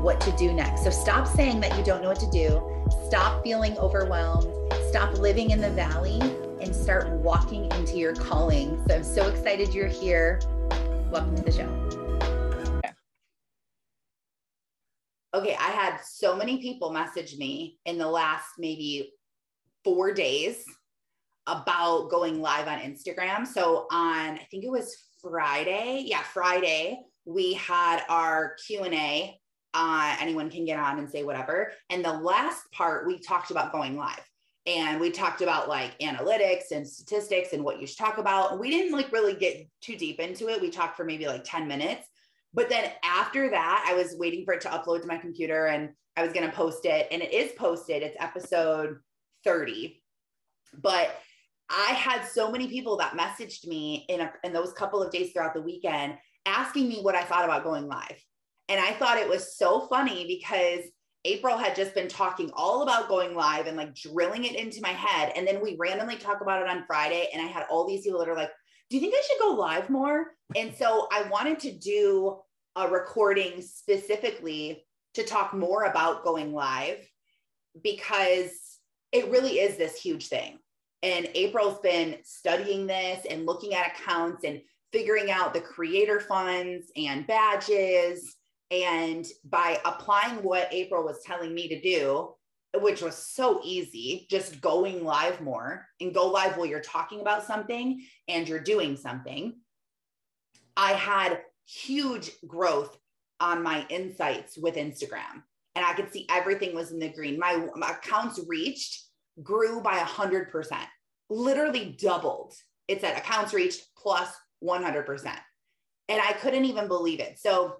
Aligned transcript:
what 0.00 0.20
to 0.22 0.32
do 0.32 0.52
next. 0.52 0.84
So 0.84 0.90
stop 0.90 1.26
saying 1.26 1.60
that 1.60 1.76
you 1.78 1.84
don't 1.84 2.02
know 2.02 2.08
what 2.08 2.20
to 2.20 2.30
do. 2.30 2.62
Stop 3.06 3.42
feeling 3.42 3.76
overwhelmed 3.78 4.54
stop 4.94 5.18
living 5.18 5.50
in 5.50 5.60
the 5.60 5.70
valley 5.70 6.20
and 6.60 6.72
start 6.72 7.08
walking 7.08 7.64
into 7.72 7.96
your 7.96 8.14
calling. 8.14 8.80
So 8.86 8.94
I'm 8.94 9.02
so 9.02 9.26
excited 9.26 9.74
you're 9.74 9.88
here. 9.88 10.40
Welcome 11.10 11.34
to 11.34 11.42
the 11.42 11.50
show. 11.50 11.68
Okay, 15.34 15.56
I 15.58 15.70
had 15.70 15.98
so 16.04 16.36
many 16.36 16.62
people 16.62 16.92
message 16.92 17.36
me 17.38 17.80
in 17.86 17.98
the 17.98 18.06
last 18.06 18.50
maybe 18.56 19.14
four 19.82 20.14
days 20.14 20.64
about 21.48 22.08
going 22.08 22.40
live 22.40 22.68
on 22.68 22.78
Instagram. 22.78 23.44
So 23.44 23.88
on, 23.90 24.34
I 24.38 24.46
think 24.48 24.62
it 24.62 24.70
was 24.70 24.96
Friday. 25.20 26.04
Yeah, 26.06 26.22
Friday, 26.22 27.00
we 27.24 27.54
had 27.54 28.04
our 28.08 28.54
Q&A. 28.64 29.40
Uh, 29.74 30.16
anyone 30.20 30.48
can 30.48 30.64
get 30.64 30.78
on 30.78 30.98
and 30.98 31.10
say 31.10 31.24
whatever. 31.24 31.72
And 31.90 32.04
the 32.04 32.12
last 32.12 32.70
part, 32.72 33.06
we 33.06 33.18
talked 33.18 33.50
about 33.50 33.72
going 33.72 33.96
live 33.96 34.22
and 34.66 34.98
we 35.00 35.10
talked 35.10 35.42
about 35.42 35.68
like 35.68 35.98
analytics 35.98 36.70
and 36.70 36.88
statistics 36.88 37.52
and 37.52 37.62
what 37.62 37.80
you 37.80 37.86
should 37.86 37.98
talk 37.98 38.18
about. 38.18 38.58
We 38.58 38.70
didn't 38.70 38.92
like 38.92 39.12
really 39.12 39.34
get 39.34 39.68
too 39.82 39.96
deep 39.96 40.20
into 40.20 40.48
it. 40.48 40.62
We 40.62 40.70
talked 40.70 40.96
for 40.96 41.04
maybe 41.04 41.26
like 41.26 41.44
10 41.44 41.68
minutes. 41.68 42.08
But 42.54 42.68
then 42.68 42.90
after 43.02 43.50
that, 43.50 43.84
I 43.86 43.94
was 43.94 44.14
waiting 44.16 44.44
for 44.44 44.54
it 44.54 44.60
to 44.62 44.68
upload 44.68 45.02
to 45.02 45.08
my 45.08 45.18
computer 45.18 45.66
and 45.66 45.90
I 46.16 46.22
was 46.22 46.32
going 46.32 46.48
to 46.48 46.56
post 46.56 46.86
it. 46.86 47.08
And 47.10 47.20
it 47.20 47.32
is 47.32 47.52
posted. 47.58 48.02
It's 48.02 48.16
episode 48.20 48.98
30. 49.42 50.00
But 50.80 51.14
I 51.68 51.90
had 51.92 52.24
so 52.24 52.50
many 52.50 52.68
people 52.68 52.96
that 52.98 53.16
messaged 53.16 53.66
me 53.66 54.06
in, 54.08 54.20
a, 54.20 54.32
in 54.44 54.52
those 54.52 54.72
couple 54.72 55.02
of 55.02 55.10
days 55.10 55.32
throughout 55.32 55.54
the 55.54 55.62
weekend 55.62 56.14
asking 56.46 56.88
me 56.88 57.00
what 57.00 57.14
I 57.14 57.24
thought 57.24 57.44
about 57.44 57.64
going 57.64 57.86
live. 57.86 58.22
And 58.68 58.80
I 58.80 58.92
thought 58.92 59.18
it 59.18 59.28
was 59.28 59.56
so 59.56 59.86
funny 59.88 60.26
because 60.26 60.84
April 61.24 61.56
had 61.56 61.74
just 61.74 61.94
been 61.94 62.08
talking 62.08 62.50
all 62.54 62.82
about 62.82 63.08
going 63.08 63.34
live 63.34 63.66
and 63.66 63.76
like 63.76 63.94
drilling 63.94 64.44
it 64.44 64.56
into 64.56 64.80
my 64.82 64.90
head. 64.90 65.32
And 65.36 65.46
then 65.46 65.60
we 65.62 65.76
randomly 65.78 66.16
talk 66.16 66.40
about 66.40 66.62
it 66.62 66.68
on 66.68 66.84
Friday. 66.86 67.28
And 67.32 67.42
I 67.42 67.46
had 67.46 67.66
all 67.70 67.86
these 67.86 68.02
people 68.02 68.18
that 68.20 68.28
are 68.28 68.36
like, 68.36 68.50
Do 68.90 68.96
you 68.96 69.00
think 69.00 69.14
I 69.14 69.22
should 69.26 69.40
go 69.40 69.54
live 69.54 69.90
more? 69.90 70.34
And 70.56 70.74
so 70.74 71.08
I 71.10 71.22
wanted 71.30 71.60
to 71.60 71.72
do 71.72 72.38
a 72.76 72.88
recording 72.88 73.62
specifically 73.62 74.84
to 75.14 75.24
talk 75.24 75.54
more 75.54 75.84
about 75.84 76.24
going 76.24 76.52
live 76.52 76.98
because 77.82 78.50
it 79.12 79.30
really 79.30 79.60
is 79.60 79.76
this 79.76 80.00
huge 80.00 80.28
thing. 80.28 80.58
And 81.02 81.28
April's 81.34 81.78
been 81.80 82.16
studying 82.24 82.86
this 82.86 83.26
and 83.28 83.46
looking 83.46 83.74
at 83.74 83.92
accounts 83.92 84.44
and 84.44 84.60
figuring 84.92 85.30
out 85.30 85.54
the 85.54 85.60
creator 85.60 86.18
funds 86.18 86.90
and 86.96 87.26
badges 87.26 88.36
and 88.70 89.26
by 89.44 89.78
applying 89.84 90.42
what 90.42 90.68
April 90.72 91.04
was 91.04 91.22
telling 91.24 91.54
me 91.54 91.68
to 91.68 91.80
do, 91.80 92.34
which 92.80 93.02
was 93.02 93.16
so 93.16 93.60
easy, 93.62 94.26
just 94.30 94.60
going 94.60 95.04
live 95.04 95.40
more 95.40 95.86
and 96.00 96.14
go 96.14 96.26
live 96.26 96.56
while 96.56 96.66
you're 96.66 96.80
talking 96.80 97.20
about 97.20 97.46
something 97.46 98.04
and 98.28 98.48
you're 98.48 98.60
doing 98.60 98.96
something, 98.96 99.54
I 100.76 100.92
had 100.92 101.40
huge 101.66 102.30
growth 102.46 102.96
on 103.40 103.62
my 103.62 103.86
insights 103.90 104.58
with 104.58 104.74
Instagram. 104.74 105.42
And 105.76 105.84
I 105.84 105.92
could 105.92 106.12
see 106.12 106.26
everything 106.30 106.74
was 106.74 106.92
in 106.92 106.98
the 106.98 107.08
green. 107.08 107.38
My, 107.38 107.66
my 107.74 107.90
accounts 107.90 108.40
reached 108.46 109.04
grew 109.42 109.80
by 109.80 109.98
100%, 109.98 110.76
literally 111.30 111.96
doubled. 111.98 112.54
It 112.86 113.00
said 113.00 113.16
accounts 113.16 113.52
reached 113.52 113.86
plus 113.96 114.32
100%. 114.62 115.34
And 116.08 116.20
I 116.20 116.32
couldn't 116.34 116.64
even 116.64 116.86
believe 116.86 117.20
it. 117.20 117.38
So 117.38 117.76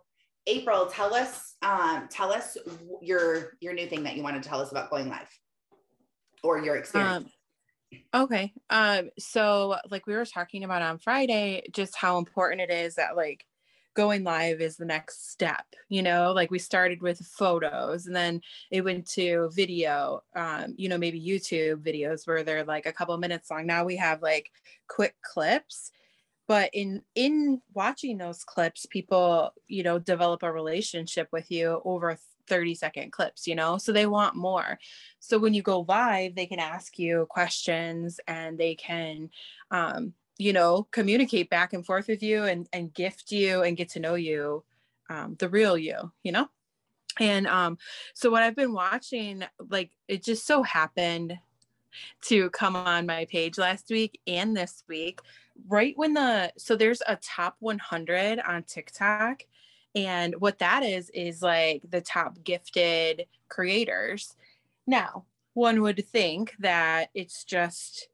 April, 0.46 0.86
tell 0.86 1.14
us 1.14 1.54
um, 1.62 2.08
tell 2.10 2.32
us 2.32 2.56
your 3.00 3.56
your 3.60 3.72
new 3.72 3.86
thing 3.86 4.02
that 4.02 4.16
you 4.16 4.22
want 4.22 4.40
to 4.42 4.46
tell 4.46 4.60
us 4.60 4.70
about 4.70 4.90
going 4.90 5.08
live 5.08 5.28
or 6.42 6.58
your 6.58 6.76
experience. 6.76 7.26
Um, 8.14 8.22
okay. 8.22 8.52
Um, 8.70 9.10
so 9.18 9.76
like 9.90 10.06
we 10.06 10.14
were 10.14 10.26
talking 10.26 10.64
about 10.64 10.82
on 10.82 10.98
Friday, 10.98 11.62
just 11.72 11.96
how 11.96 12.18
important 12.18 12.60
it 12.60 12.70
is 12.70 12.96
that 12.96 13.16
like 13.16 13.44
going 13.94 14.24
live 14.24 14.60
is 14.60 14.76
the 14.76 14.84
next 14.84 15.30
step 15.30 15.64
you 15.88 16.02
know 16.02 16.32
like 16.32 16.50
we 16.50 16.58
started 16.58 17.00
with 17.00 17.18
photos 17.18 18.06
and 18.06 18.14
then 18.14 18.40
it 18.70 18.82
went 18.82 19.06
to 19.06 19.48
video 19.54 20.20
um, 20.34 20.74
you 20.76 20.88
know 20.88 20.98
maybe 20.98 21.20
youtube 21.20 21.76
videos 21.76 22.26
where 22.26 22.42
they're 22.42 22.64
like 22.64 22.86
a 22.86 22.92
couple 22.92 23.16
minutes 23.16 23.50
long 23.50 23.66
now 23.66 23.84
we 23.84 23.96
have 23.96 24.20
like 24.20 24.50
quick 24.88 25.14
clips 25.22 25.92
but 26.46 26.70
in 26.72 27.02
in 27.14 27.60
watching 27.72 28.18
those 28.18 28.44
clips 28.44 28.86
people 28.86 29.52
you 29.66 29.82
know 29.82 29.98
develop 29.98 30.42
a 30.42 30.52
relationship 30.52 31.28
with 31.32 31.50
you 31.50 31.80
over 31.84 32.16
30 32.46 32.74
second 32.74 33.10
clips 33.10 33.46
you 33.46 33.54
know 33.54 33.78
so 33.78 33.92
they 33.92 34.06
want 34.06 34.36
more. 34.36 34.78
So 35.20 35.38
when 35.38 35.54
you 35.54 35.62
go 35.62 35.84
live 35.88 36.34
they 36.34 36.46
can 36.46 36.58
ask 36.58 36.98
you 36.98 37.26
questions 37.28 38.20
and 38.28 38.58
they 38.58 38.74
can 38.74 39.30
um, 39.70 40.12
you 40.38 40.52
know 40.52 40.86
communicate 40.90 41.48
back 41.50 41.72
and 41.72 41.84
forth 41.84 42.08
with 42.08 42.22
you 42.22 42.44
and 42.44 42.68
and 42.72 42.92
gift 42.92 43.30
you 43.32 43.62
and 43.62 43.76
get 43.76 43.90
to 43.90 44.00
know 44.00 44.14
you 44.14 44.64
um, 45.10 45.36
the 45.38 45.48
real 45.48 45.76
you 45.78 46.12
you 46.22 46.32
know? 46.32 46.48
And 47.20 47.46
um 47.46 47.78
so 48.12 48.28
what 48.28 48.42
i've 48.42 48.56
been 48.56 48.72
watching 48.72 49.44
like 49.70 49.92
it 50.08 50.24
just 50.24 50.46
so 50.46 50.64
happened 50.64 51.38
to 52.22 52.50
come 52.50 52.74
on 52.74 53.06
my 53.06 53.24
page 53.26 53.56
last 53.56 53.88
week 53.88 54.20
and 54.26 54.56
this 54.56 54.82
week 54.88 55.20
right 55.68 55.94
when 55.96 56.14
the 56.14 56.52
so 56.58 56.76
there's 56.76 57.02
a 57.06 57.16
top 57.16 57.56
100 57.60 58.40
on 58.40 58.62
TikTok 58.64 59.44
and 59.94 60.34
what 60.40 60.58
that 60.58 60.82
is 60.82 61.10
is 61.10 61.42
like 61.42 61.82
the 61.88 62.00
top 62.00 62.42
gifted 62.42 63.26
creators. 63.48 64.34
Now, 64.86 65.24
one 65.54 65.82
would 65.82 66.06
think 66.08 66.54
that 66.58 67.10
it's 67.14 67.44
just 67.44 68.08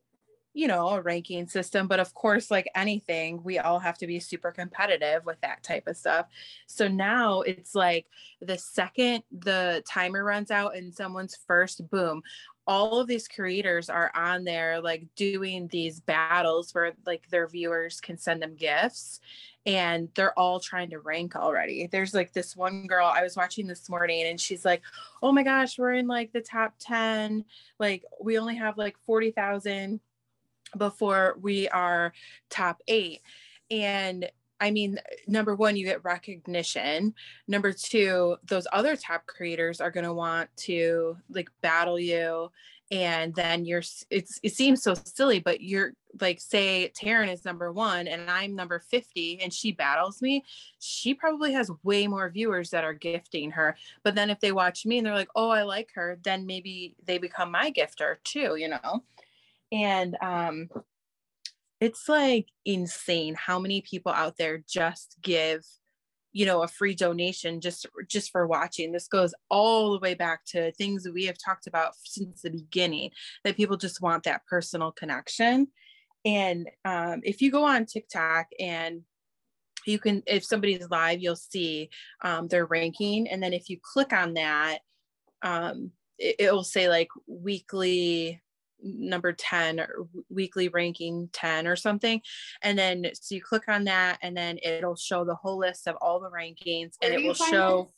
you 0.52 0.66
know, 0.66 0.88
a 0.88 1.00
ranking 1.00 1.46
system. 1.46 1.86
But 1.86 2.00
of 2.00 2.12
course, 2.14 2.50
like 2.50 2.68
anything, 2.74 3.42
we 3.42 3.58
all 3.58 3.78
have 3.78 3.98
to 3.98 4.06
be 4.06 4.18
super 4.18 4.50
competitive 4.50 5.24
with 5.24 5.40
that 5.42 5.62
type 5.62 5.86
of 5.86 5.96
stuff. 5.96 6.26
So 6.66 6.88
now 6.88 7.42
it's 7.42 7.74
like 7.74 8.06
the 8.40 8.58
second 8.58 9.22
the 9.30 9.82
timer 9.86 10.24
runs 10.24 10.50
out 10.50 10.76
and 10.76 10.94
someone's 10.94 11.38
first 11.46 11.88
boom, 11.90 12.22
all 12.66 13.00
of 13.00 13.08
these 13.08 13.26
creators 13.26 13.88
are 13.90 14.12
on 14.14 14.44
there 14.44 14.80
like 14.80 15.04
doing 15.16 15.66
these 15.68 16.00
battles 16.00 16.72
where 16.74 16.92
like 17.06 17.28
their 17.30 17.48
viewers 17.48 18.00
can 18.00 18.16
send 18.16 18.42
them 18.42 18.54
gifts 18.54 19.20
and 19.66 20.08
they're 20.14 20.38
all 20.38 20.60
trying 20.60 20.90
to 20.90 21.00
rank 21.00 21.36
already. 21.36 21.86
There's 21.86 22.14
like 22.14 22.32
this 22.32 22.56
one 22.56 22.86
girl 22.86 23.06
I 23.06 23.22
was 23.22 23.36
watching 23.36 23.66
this 23.66 23.88
morning 23.88 24.26
and 24.26 24.40
she's 24.40 24.64
like, 24.64 24.82
"Oh 25.22 25.32
my 25.32 25.42
gosh, 25.42 25.78
we're 25.78 25.94
in 25.94 26.06
like 26.06 26.32
the 26.32 26.40
top 26.40 26.74
10. 26.78 27.44
Like 27.78 28.04
we 28.22 28.38
only 28.38 28.56
have 28.56 28.78
like 28.78 28.96
40,000 29.04 30.00
before 30.76 31.36
we 31.40 31.68
are 31.68 32.12
top 32.48 32.82
8." 32.88 33.20
And 33.70 34.30
I 34.60 34.70
mean, 34.70 34.98
number 35.26 35.54
one, 35.56 35.76
you 35.76 35.86
get 35.86 36.04
recognition. 36.04 37.14
Number 37.48 37.72
two, 37.72 38.36
those 38.46 38.66
other 38.72 38.94
top 38.94 39.26
creators 39.26 39.80
are 39.80 39.90
going 39.90 40.04
to 40.04 40.12
want 40.12 40.54
to 40.58 41.16
like 41.30 41.50
battle 41.62 41.98
you. 41.98 42.50
And 42.92 43.34
then 43.34 43.64
you're, 43.64 43.82
it's, 44.10 44.40
it 44.42 44.52
seems 44.52 44.82
so 44.82 44.94
silly, 44.94 45.38
but 45.38 45.60
you're 45.60 45.92
like, 46.20 46.40
say 46.40 46.92
Taryn 47.00 47.32
is 47.32 47.44
number 47.44 47.72
one 47.72 48.08
and 48.08 48.28
I'm 48.28 48.56
number 48.56 48.80
50 48.80 49.40
and 49.40 49.52
she 49.52 49.70
battles 49.70 50.20
me. 50.20 50.44
She 50.80 51.14
probably 51.14 51.52
has 51.52 51.70
way 51.84 52.08
more 52.08 52.28
viewers 52.28 52.70
that 52.70 52.84
are 52.84 52.92
gifting 52.92 53.52
her. 53.52 53.76
But 54.02 54.16
then 54.16 54.28
if 54.28 54.40
they 54.40 54.50
watch 54.50 54.84
me 54.84 54.98
and 54.98 55.06
they're 55.06 55.14
like, 55.14 55.30
oh, 55.36 55.50
I 55.50 55.62
like 55.62 55.90
her, 55.94 56.18
then 56.24 56.46
maybe 56.46 56.96
they 57.04 57.18
become 57.18 57.52
my 57.52 57.70
gifter 57.70 58.16
too, 58.24 58.56
you 58.56 58.68
know? 58.68 59.04
And, 59.72 60.16
um, 60.20 60.68
it's 61.80 62.08
like 62.08 62.48
insane 62.66 63.34
how 63.34 63.58
many 63.58 63.80
people 63.80 64.12
out 64.12 64.36
there 64.36 64.62
just 64.68 65.16
give 65.22 65.64
you 66.32 66.46
know 66.46 66.62
a 66.62 66.68
free 66.68 66.94
donation 66.94 67.60
just 67.60 67.86
just 68.06 68.30
for 68.30 68.46
watching. 68.46 68.92
This 68.92 69.08
goes 69.08 69.34
all 69.48 69.92
the 69.92 69.98
way 69.98 70.14
back 70.14 70.44
to 70.48 70.72
things 70.72 71.02
that 71.02 71.14
we 71.14 71.26
have 71.26 71.36
talked 71.44 71.66
about 71.66 71.94
since 72.04 72.42
the 72.42 72.50
beginning 72.50 73.10
that 73.44 73.56
people 73.56 73.76
just 73.76 74.00
want 74.00 74.24
that 74.24 74.42
personal 74.48 74.92
connection. 74.92 75.68
And 76.24 76.68
um, 76.84 77.20
if 77.24 77.40
you 77.40 77.50
go 77.50 77.64
on 77.64 77.86
tiktok 77.86 78.46
and 78.60 79.02
you 79.86 79.98
can 79.98 80.22
if 80.26 80.44
somebody's 80.44 80.88
live 80.90 81.20
you'll 81.20 81.36
see 81.36 81.88
um, 82.22 82.46
their 82.48 82.66
ranking. 82.66 83.28
And 83.28 83.42
then 83.42 83.52
if 83.52 83.68
you 83.68 83.78
click 83.82 84.12
on 84.12 84.34
that 84.34 84.80
um, 85.42 85.90
it, 86.18 86.36
it 86.38 86.52
will 86.52 86.64
say 86.64 86.88
like 86.88 87.08
weekly 87.26 88.40
number 88.82 89.32
10 89.32 89.80
or 89.80 90.06
weekly 90.28 90.68
ranking 90.68 91.28
10 91.32 91.66
or 91.66 91.76
something 91.76 92.20
and 92.62 92.78
then 92.78 93.06
so 93.14 93.34
you 93.34 93.42
click 93.42 93.68
on 93.68 93.84
that 93.84 94.18
and 94.22 94.36
then 94.36 94.58
it'll 94.62 94.96
show 94.96 95.24
the 95.24 95.34
whole 95.34 95.58
list 95.58 95.86
of 95.86 95.96
all 96.00 96.20
the 96.20 96.30
rankings 96.30 96.94
Where 97.00 97.12
and 97.12 97.14
it 97.14 97.26
will 97.26 97.34
show 97.34 97.84
this? 97.84 97.94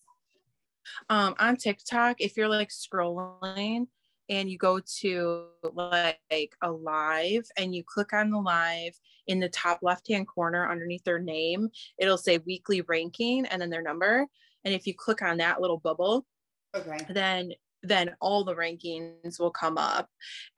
um 1.10 1.34
on 1.38 1.56
TikTok 1.56 2.20
if 2.20 2.36
you're 2.36 2.48
like 2.48 2.70
scrolling 2.70 3.86
and 4.28 4.50
you 4.50 4.56
go 4.58 4.80
to 5.00 5.46
like 5.74 6.56
a 6.62 6.70
live 6.70 7.44
and 7.56 7.74
you 7.74 7.82
click 7.84 8.12
on 8.12 8.30
the 8.30 8.38
live 8.38 8.98
in 9.26 9.40
the 9.40 9.48
top 9.48 9.80
left 9.82 10.08
hand 10.08 10.26
corner 10.26 10.70
underneath 10.70 11.04
their 11.04 11.18
name 11.20 11.68
it'll 11.98 12.18
say 12.18 12.38
weekly 12.38 12.80
ranking 12.82 13.46
and 13.46 13.60
then 13.60 13.70
their 13.70 13.82
number 13.82 14.26
and 14.64 14.74
if 14.74 14.86
you 14.86 14.94
click 14.94 15.22
on 15.22 15.38
that 15.38 15.60
little 15.60 15.78
bubble 15.78 16.26
Okay. 16.74 17.04
then 17.10 17.52
then 17.82 18.14
all 18.20 18.44
the 18.44 18.54
rankings 18.54 19.38
will 19.38 19.50
come 19.50 19.76
up 19.78 20.08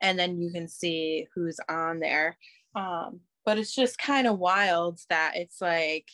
and 0.01 0.17
then 0.17 0.39
you 0.39 0.51
can 0.51 0.67
see 0.67 1.27
who's 1.33 1.59
on 1.69 1.99
there. 1.99 2.37
Um 2.75 3.21
but 3.45 3.59
it's 3.59 3.75
just 3.75 3.97
kind 3.97 4.27
of 4.27 4.39
wild 4.39 4.99
that 5.09 5.33
it's 5.35 5.61
like 5.61 6.09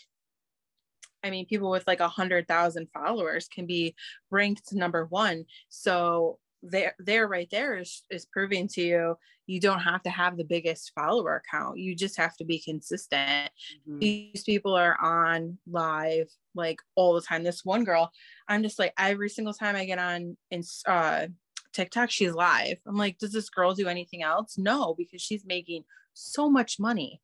i 1.24 1.30
mean 1.30 1.46
people 1.46 1.69
with 1.69 1.88
like 1.88 2.02
a 2.02 2.08
hundred 2.10 2.46
thousand 2.46 2.88
followers 2.94 3.48
can 3.48 3.66
be 3.66 3.96
ranked 4.30 4.74
number 4.74 5.06
one. 5.06 5.46
So 5.69 6.40
there 6.63 6.96
there 7.00 7.28
right 7.28 7.50
there 7.52 7.78
is 7.78 8.04
is 8.12 8.25
proving 8.25 8.68
to 8.68 8.81
you 8.81 9.16
you 9.48 9.60
don't 9.60 9.80
have 9.80 10.02
to 10.04 10.10
have 10.10 10.38
the 10.38 10.44
biggest 10.44 10.92
follower 10.94 11.42
count 11.50 11.80
you 11.80 11.96
just 11.96 12.18
have 12.18 12.36
to 12.38 12.46
be 12.46 12.60
consistent 12.60 13.52
Mhm. 13.88 14.00
these 14.00 14.44
people 14.44 14.74
are 14.75 15.00
on 15.02 15.58
live 15.68 16.30
like 16.56 16.80
all 16.96 17.13
the 17.13 17.22
time. 17.22 17.44
This 17.44 17.63
one 17.63 17.84
girl, 17.84 18.12
I'm 18.48 18.63
just 18.63 18.80
like 18.80 18.94
every 18.98 19.30
single 19.30 19.54
time 19.54 19.75
I 19.75 19.86
get 19.86 20.00
on 20.00 20.38
in 20.50 20.63
uh 20.88 21.28
TikTok, 21.74 22.10
she's 22.10 22.34
live. 22.34 22.78
I'm 22.86 22.98
like, 22.98 23.18
does 23.19 23.31
this 23.31 23.50
girl 23.50 23.74
do 23.74 23.88
anything 23.88 24.24
else? 24.24 24.58
No, 24.58 24.94
because 24.98 25.22
she's 25.22 25.46
making 25.46 25.86
so 26.13 26.50
much 26.50 26.80
money, 26.80 27.22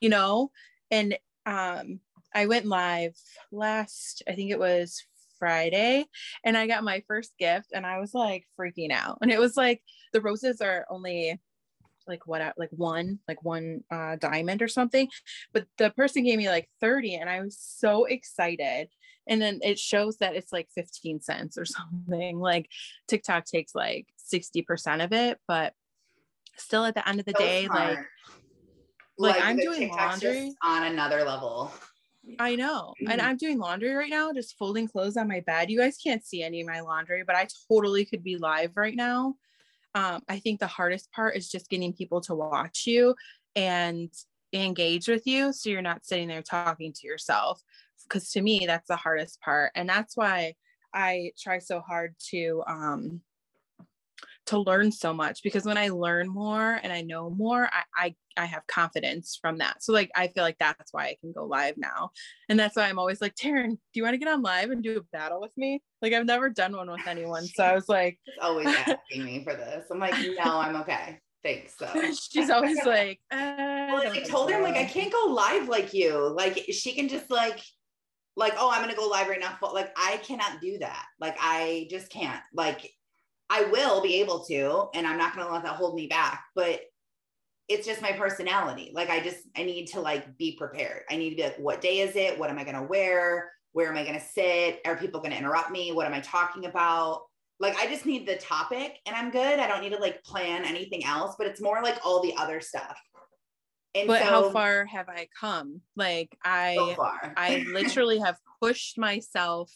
you 0.00 0.08
know? 0.08 0.50
And 0.90 1.18
um 1.46 2.00
I 2.34 2.46
went 2.46 2.66
live 2.66 3.16
last, 3.50 4.22
I 4.28 4.34
think 4.34 4.50
it 4.50 4.58
was 4.58 5.04
Friday, 5.40 6.04
and 6.44 6.56
I 6.56 6.68
got 6.68 6.84
my 6.84 7.02
first 7.08 7.32
gift 7.38 7.72
and 7.74 7.84
I 7.84 7.98
was 7.98 8.14
like 8.14 8.46
freaking 8.58 8.92
out. 8.92 9.18
And 9.22 9.32
it 9.32 9.40
was 9.40 9.56
like 9.56 9.82
the 10.12 10.20
roses 10.20 10.60
are 10.60 10.86
only 10.88 11.40
like 12.06 12.26
what 12.26 12.40
like 12.56 12.70
one 12.72 13.18
like 13.28 13.42
one 13.44 13.82
uh 13.92 14.16
diamond 14.16 14.62
or 14.62 14.68
something 14.68 15.06
but 15.52 15.66
the 15.78 15.90
person 15.90 16.24
gave 16.24 16.38
me 16.38 16.48
like 16.48 16.68
30 16.80 17.14
and 17.16 17.28
i 17.30 17.40
was 17.40 17.56
so 17.60 18.04
excited 18.06 18.88
and 19.28 19.40
then 19.40 19.60
it 19.62 19.78
shows 19.78 20.16
that 20.16 20.34
it's 20.34 20.50
like 20.52 20.66
15 20.74 21.20
cents 21.20 21.56
or 21.58 21.64
something 21.66 22.40
like 22.40 22.68
tiktok 23.06 23.44
takes 23.44 23.74
like 23.74 24.06
60% 24.32 25.04
of 25.04 25.12
it 25.12 25.38
but 25.46 25.72
still 26.56 26.84
at 26.84 26.94
the 26.94 27.06
end 27.08 27.20
of 27.20 27.26
the 27.26 27.34
So 27.36 27.44
day 27.44 27.68
like 27.68 27.92
smart. 27.92 28.06
like, 29.18 29.42
I'm 29.44 29.56
doing 29.58 29.80
TikTok's 29.80 30.22
laundry. 30.24 30.54
on 30.64 30.84
another 30.84 31.22
level. 31.24 31.70
I 32.38 32.56
know. 32.56 32.94
And 33.06 33.20
Mhm. 33.20 33.20
I'm 33.20 33.36
doing 33.36 33.58
laundry 33.58 33.92
right 33.92 34.08
now, 34.10 34.32
just 34.32 34.56
folding 34.56 34.88
clothes 34.88 35.16
on 35.16 35.28
my 35.28 35.40
bed. 35.40 35.70
You 35.70 35.78
guys 35.78 35.98
can't 35.98 36.24
see 36.24 36.42
any 36.42 36.60
of 36.62 36.66
my 36.66 36.80
laundry, 36.80 37.22
but 37.24 37.36
I 37.36 37.46
totally 37.68 38.04
could 38.04 38.22
be 38.22 38.36
live 38.38 38.76
right 38.76 38.96
now. 38.96 39.34
Um, 39.94 40.22
I 40.28 40.38
think 40.40 40.60
the 40.60 40.66
hardest 40.68 41.12
part 41.12 41.36
is 41.36 41.50
just 41.50 41.70
getting 41.70 41.92
people 41.94 42.20
to 42.22 42.34
watch 42.34 42.86
you 42.86 43.16
and 43.56 44.12
engage 44.52 45.08
with 45.08 45.26
you 45.26 45.52
so 45.52 45.70
you're 45.70 45.82
not 45.82 46.06
sitting 46.06 46.28
there 46.28 46.42
talking 46.42 46.92
to 46.94 47.06
yourself. 47.06 47.62
Because 48.08 48.30
to 48.32 48.42
me, 48.42 48.66
that's 48.66 48.88
the 48.88 48.96
hardest 48.96 49.40
part. 49.40 49.72
And 49.74 49.88
that's 49.88 50.16
why 50.16 50.54
I 50.94 51.32
try 51.38 51.58
so 51.60 51.80
hard 51.80 52.16
to 52.30 52.62
um 52.66 53.22
to 54.46 54.58
learn 54.58 54.90
so 54.90 55.12
much 55.12 55.42
because 55.42 55.64
when 55.64 55.78
I 55.78 55.88
learn 55.88 56.28
more 56.28 56.80
and 56.82 56.92
I 56.92 57.02
know 57.02 57.30
more, 57.30 57.68
I, 57.72 57.82
I 57.96 58.14
I 58.36 58.46
have 58.46 58.66
confidence 58.66 59.38
from 59.40 59.58
that. 59.58 59.82
So 59.82 59.92
like 59.92 60.10
I 60.14 60.28
feel 60.28 60.42
like 60.42 60.56
that's 60.58 60.92
why 60.92 61.06
I 61.06 61.16
can 61.20 61.32
go 61.32 61.44
live 61.44 61.76
now. 61.76 62.10
And 62.48 62.58
that's 62.58 62.76
why 62.76 62.88
I'm 62.88 62.98
always 62.98 63.20
like, 63.20 63.34
Taryn, 63.34 63.70
do 63.70 63.78
you 63.94 64.02
want 64.02 64.14
to 64.14 64.18
get 64.18 64.28
on 64.28 64.42
live 64.42 64.70
and 64.70 64.82
do 64.82 64.98
a 64.98 65.16
battle 65.16 65.40
with 65.40 65.56
me? 65.56 65.82
Like 66.00 66.12
I've 66.12 66.26
never 66.26 66.48
done 66.48 66.76
one 66.76 66.90
with 66.90 67.06
anyone. 67.06 67.44
So 67.46 67.64
I 67.64 67.74
was 67.74 67.88
like, 67.88 68.18
She's 68.26 68.42
always 68.42 68.66
asking 68.86 69.24
me 69.24 69.44
for 69.44 69.54
this. 69.54 69.86
I'm 69.90 69.98
like, 69.98 70.14
no, 70.18 70.60
I'm 70.60 70.76
okay. 70.76 71.18
Thanks. 71.42 71.74
So. 71.78 71.88
she's 72.30 72.50
always 72.50 72.84
like, 72.84 73.20
uh, 73.30 73.36
Well, 73.36 74.12
I 74.12 74.20
told 74.20 74.50
her, 74.50 74.56
I'm 74.56 74.62
like, 74.62 74.76
I 74.76 74.84
can't 74.84 75.12
go 75.12 75.26
live 75.28 75.68
like 75.68 75.94
you. 75.94 76.16
Like, 76.34 76.58
she 76.70 76.94
can 76.94 77.08
just 77.08 77.30
like, 77.30 77.60
like, 78.36 78.54
oh, 78.58 78.70
I'm 78.70 78.82
gonna 78.82 78.94
go 78.94 79.08
live 79.08 79.28
right 79.28 79.40
now. 79.40 79.56
But 79.60 79.74
like, 79.74 79.90
I 79.96 80.18
cannot 80.18 80.60
do 80.60 80.78
that. 80.78 81.04
Like, 81.18 81.36
I 81.40 81.86
just 81.90 82.10
can't. 82.10 82.42
Like, 82.52 82.90
I 83.50 83.64
will 83.64 84.00
be 84.00 84.20
able 84.20 84.44
to, 84.44 84.88
and 84.94 85.06
I'm 85.06 85.18
not 85.18 85.34
gonna 85.34 85.52
let 85.52 85.64
that 85.64 85.74
hold 85.74 85.96
me 85.96 86.06
back. 86.06 86.44
But 86.54 86.80
it's 87.68 87.86
just 87.86 88.00
my 88.00 88.12
personality. 88.12 88.92
Like, 88.94 89.10
I 89.10 89.20
just, 89.20 89.38
I 89.56 89.64
need 89.64 89.86
to 89.88 90.00
like 90.00 90.36
be 90.38 90.56
prepared. 90.56 91.02
I 91.10 91.16
need 91.16 91.30
to 91.30 91.36
be 91.36 91.42
like, 91.42 91.58
what 91.58 91.80
day 91.80 92.00
is 92.00 92.16
it? 92.16 92.38
What 92.38 92.50
am 92.50 92.58
I 92.58 92.64
gonna 92.64 92.82
wear? 92.82 93.50
Where 93.72 93.88
am 93.88 93.96
I 93.96 94.04
gonna 94.04 94.20
sit? 94.20 94.80
Are 94.86 94.96
people 94.96 95.20
gonna 95.20 95.36
interrupt 95.36 95.70
me? 95.70 95.92
What 95.92 96.06
am 96.06 96.14
I 96.14 96.20
talking 96.20 96.66
about? 96.66 97.22
Like, 97.58 97.76
I 97.76 97.86
just 97.86 98.06
need 98.06 98.26
the 98.26 98.36
topic 98.36 98.98
and 99.04 99.14
I'm 99.14 99.30
good. 99.30 99.58
I 99.58 99.66
don't 99.66 99.82
need 99.82 99.92
to 99.92 100.00
like 100.00 100.22
plan 100.24 100.64
anything 100.64 101.04
else, 101.04 101.34
but 101.36 101.46
it's 101.46 101.60
more 101.60 101.82
like 101.82 101.98
all 102.04 102.22
the 102.22 102.34
other 102.36 102.60
stuff. 102.60 102.98
And 103.94 104.06
But 104.06 104.22
so, 104.22 104.26
how 104.26 104.50
far 104.50 104.84
have 104.86 105.08
I 105.08 105.28
come? 105.38 105.80
Like 105.96 106.36
I 106.44 106.76
so. 106.76 107.08
I 107.36 107.64
literally 107.72 108.18
have 108.20 108.36
pushed 108.62 108.96
myself 108.98 109.72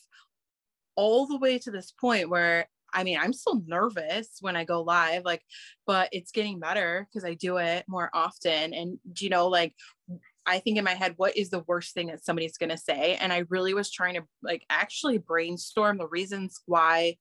all 0.96 1.26
the 1.26 1.38
way 1.38 1.58
to 1.58 1.70
this 1.70 1.92
point 1.92 2.30
where 2.30 2.68
I 2.94 3.04
mean, 3.04 3.18
I'm 3.20 3.32
still 3.32 3.62
nervous 3.66 4.38
when 4.40 4.56
I 4.56 4.64
go 4.64 4.82
live, 4.82 5.24
like, 5.24 5.42
but 5.86 6.08
it's 6.12 6.30
getting 6.30 6.60
better 6.60 7.06
because 7.08 7.28
I 7.28 7.34
do 7.34 7.58
it 7.58 7.84
more 7.88 8.08
often. 8.14 8.72
And, 8.72 8.98
you 9.18 9.28
know, 9.28 9.48
like, 9.48 9.74
I 10.46 10.60
think 10.60 10.78
in 10.78 10.84
my 10.84 10.94
head, 10.94 11.14
what 11.16 11.36
is 11.36 11.50
the 11.50 11.64
worst 11.66 11.94
thing 11.94 12.06
that 12.06 12.24
somebody's 12.24 12.58
going 12.58 12.70
to 12.70 12.78
say? 12.78 13.16
And 13.16 13.32
I 13.32 13.44
really 13.48 13.74
was 13.74 13.90
trying 13.90 14.14
to, 14.14 14.22
like, 14.42 14.64
actually 14.70 15.18
brainstorm 15.18 15.98
the 15.98 16.08
reasons 16.08 16.60
why 16.66 17.16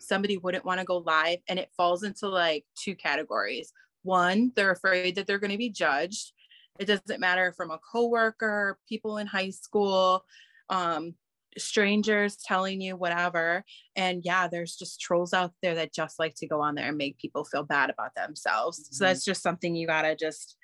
somebody 0.00 0.36
wouldn't 0.36 0.64
want 0.64 0.80
to 0.80 0.86
go 0.86 0.98
live. 0.98 1.38
And 1.48 1.58
it 1.58 1.70
falls 1.76 2.02
into 2.02 2.28
like 2.28 2.64
two 2.76 2.94
categories. 2.94 3.72
One, 4.02 4.52
they're 4.56 4.72
afraid 4.72 5.14
that 5.14 5.26
they're 5.26 5.38
going 5.38 5.52
to 5.52 5.58
be 5.58 5.70
judged. 5.70 6.32
It 6.78 6.86
doesn't 6.86 7.20
matter 7.20 7.52
from 7.56 7.70
a 7.70 7.78
coworker, 7.78 8.78
people 8.88 9.18
in 9.18 9.26
high 9.26 9.50
school, 9.50 10.24
um, 10.70 11.14
strangers 11.58 12.36
telling 12.36 12.80
you 12.80 12.96
whatever. 12.96 13.64
And 13.96 14.22
yeah, 14.24 14.48
there's 14.48 14.76
just 14.76 15.00
trolls 15.00 15.32
out 15.34 15.52
there 15.62 15.74
that 15.74 15.92
just 15.94 16.18
like 16.18 16.34
to 16.36 16.46
go 16.46 16.60
on 16.60 16.74
there 16.74 16.88
and 16.88 16.98
make 16.98 17.18
people 17.18 17.44
feel 17.44 17.64
bad 17.64 17.90
about 17.90 18.14
themselves. 18.14 18.88
So 18.92 19.04
Mhm. 19.04 19.04
that's 19.04 19.24
just 19.24 19.42
something 19.42 19.74
you 19.76 19.86
gotta 19.86 20.16
just, 20.16 20.56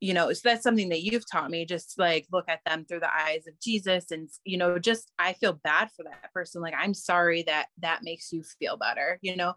you 0.00 0.12
know, 0.12 0.32
so 0.32 0.40
that's 0.44 0.64
something 0.64 0.88
that 0.88 1.02
you've 1.02 1.24
taught 1.30 1.50
me. 1.50 1.64
Just 1.64 1.96
like 1.98 2.26
look 2.32 2.48
at 2.48 2.60
them 2.66 2.84
through 2.84 3.00
the 3.00 3.14
eyes 3.14 3.46
of 3.46 3.58
Jesus, 3.60 4.10
and 4.10 4.28
you 4.44 4.56
know, 4.58 4.78
just 4.78 5.12
I 5.18 5.32
feel 5.32 5.52
bad 5.52 5.90
for 5.92 6.02
that 6.04 6.32
person. 6.32 6.60
Like 6.60 6.74
I'm 6.76 6.94
sorry 6.94 7.44
that 7.44 7.68
that 7.78 8.02
makes 8.02 8.32
you 8.32 8.42
feel 8.42 8.76
better, 8.76 9.18
you 9.22 9.36
know. 9.36 9.54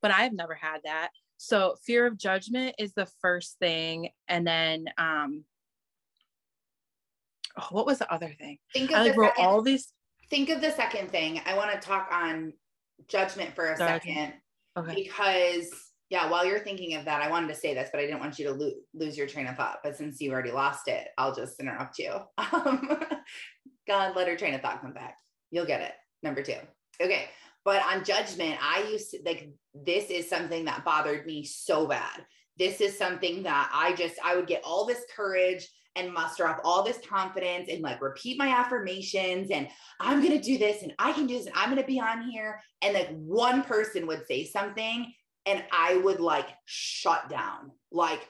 But 0.00 0.12
I've 0.12 0.32
never 0.32 0.54
had 0.54 0.82
that. 0.84 1.10
So 1.36 1.76
fear 1.84 2.06
of 2.06 2.16
judgment 2.16 2.76
is 2.78 2.94
the 2.94 3.06
first 3.20 3.58
thing, 3.58 4.10
and 4.28 4.46
then 4.46 4.86
um, 4.98 5.44
oh, 7.58 7.66
what 7.70 7.86
was 7.86 7.98
the 7.98 8.12
other 8.12 8.32
thing? 8.38 8.58
think 8.72 8.90
of 8.90 8.96
I 8.98 9.02
like 9.04 9.16
wrote 9.16 9.30
second, 9.36 9.44
all 9.44 9.62
these. 9.62 9.92
think 10.30 10.48
of 10.50 10.60
the 10.60 10.70
second 10.72 11.10
thing. 11.10 11.40
I 11.46 11.56
want 11.56 11.72
to 11.72 11.78
talk 11.78 12.08
on 12.12 12.52
judgment 13.08 13.54
for 13.54 13.66
a 13.72 13.78
Judgment. 13.78 14.02
second 14.04 14.32
Okay. 14.76 14.94
because 14.94 15.70
yeah, 16.10 16.30
while 16.30 16.44
you're 16.46 16.60
thinking 16.60 16.94
of 16.94 17.04
that, 17.04 17.20
I 17.20 17.28
wanted 17.30 17.48
to 17.48 17.54
say 17.54 17.74
this, 17.74 17.90
but 17.92 18.00
I 18.00 18.06
didn't 18.06 18.20
want 18.20 18.38
you 18.38 18.46
to 18.46 18.52
lo- 18.54 18.72
lose 18.94 19.16
your 19.18 19.26
train 19.26 19.46
of 19.46 19.56
thought. 19.56 19.80
But 19.84 19.94
since 19.96 20.20
you 20.20 20.32
already 20.32 20.52
lost 20.52 20.88
it, 20.88 21.08
I'll 21.18 21.34
just 21.34 21.60
interrupt 21.60 21.98
you. 21.98 22.14
Um, 22.52 22.98
God, 23.86 24.16
let 24.16 24.28
her 24.28 24.36
train 24.36 24.54
of 24.54 24.60
thought 24.60 24.80
come 24.82 24.92
back. 24.92 25.16
You'll 25.50 25.66
get 25.66 25.80
it. 25.80 25.92
Number 26.22 26.42
two. 26.42 26.56
Okay. 27.00 27.26
But 27.64 27.82
on 27.84 28.04
judgment, 28.04 28.56
I 28.62 28.88
used 28.90 29.10
to 29.10 29.18
like 29.24 29.50
this 29.74 30.10
is 30.10 30.28
something 30.28 30.64
that 30.66 30.84
bothered 30.84 31.26
me 31.26 31.44
so 31.44 31.86
bad. 31.86 32.24
This 32.58 32.80
is 32.80 32.98
something 32.98 33.42
that 33.44 33.70
I 33.72 33.94
just, 33.94 34.16
I 34.24 34.36
would 34.36 34.46
get 34.46 34.62
all 34.64 34.84
this 34.84 35.04
courage 35.14 35.68
and 35.96 36.12
muster 36.12 36.46
up 36.46 36.60
all 36.64 36.84
this 36.84 36.98
confidence 37.08 37.68
and 37.70 37.82
like 37.82 38.00
repeat 38.00 38.38
my 38.38 38.48
affirmations 38.48 39.50
and 39.50 39.68
I'm 40.00 40.20
going 40.20 40.38
to 40.38 40.40
do 40.40 40.56
this 40.58 40.82
and 40.82 40.92
I 40.98 41.12
can 41.12 41.26
do 41.26 41.36
this 41.36 41.46
and 41.46 41.54
I'm 41.56 41.70
going 41.70 41.80
to 41.80 41.86
be 41.86 42.00
on 42.00 42.22
here. 42.22 42.60
And 42.82 42.94
like 42.94 43.10
one 43.10 43.62
person 43.62 44.06
would 44.06 44.26
say 44.26 44.44
something 44.44 45.12
and 45.46 45.64
I 45.72 45.96
would 45.96 46.20
like 46.20 46.48
shut 46.66 47.28
down. 47.28 47.72
Like, 47.90 48.28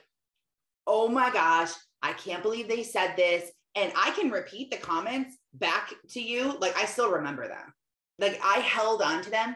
oh 0.87 1.07
my 1.09 1.29
gosh, 1.29 1.71
I 2.01 2.13
can't 2.13 2.43
believe 2.43 2.67
they 2.67 2.83
said 2.83 3.15
this. 3.15 3.51
And 3.75 3.91
I 3.95 4.11
can 4.11 4.31
repeat 4.31 4.71
the 4.71 4.77
comments 4.77 5.37
back 5.53 5.93
to 6.09 6.21
you. 6.21 6.57
Like, 6.59 6.75
I 6.75 6.85
still 6.85 7.11
remember 7.11 7.47
them. 7.47 7.73
Like, 8.17 8.39
I 8.43 8.59
held 8.59 9.01
on 9.01 9.21
to 9.21 9.29
them 9.29 9.55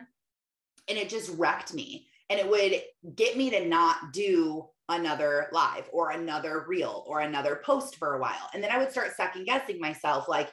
and 0.87 0.97
it 0.97 1.09
just 1.09 1.35
wrecked 1.37 1.73
me. 1.73 2.07
And 2.29 2.39
it 2.39 2.49
would 2.49 2.81
get 3.15 3.37
me 3.37 3.49
to 3.51 3.67
not 3.67 4.13
do 4.13 4.65
another 4.89 5.47
live 5.51 5.89
or 5.91 6.11
another 6.11 6.65
reel 6.67 7.03
or 7.07 7.21
another 7.21 7.61
post 7.63 7.95
for 7.97 8.15
a 8.15 8.19
while. 8.19 8.49
And 8.53 8.63
then 8.63 8.71
I 8.71 8.77
would 8.77 8.91
start 8.91 9.15
second 9.15 9.45
guessing 9.45 9.79
myself 9.79 10.27
like, 10.27 10.51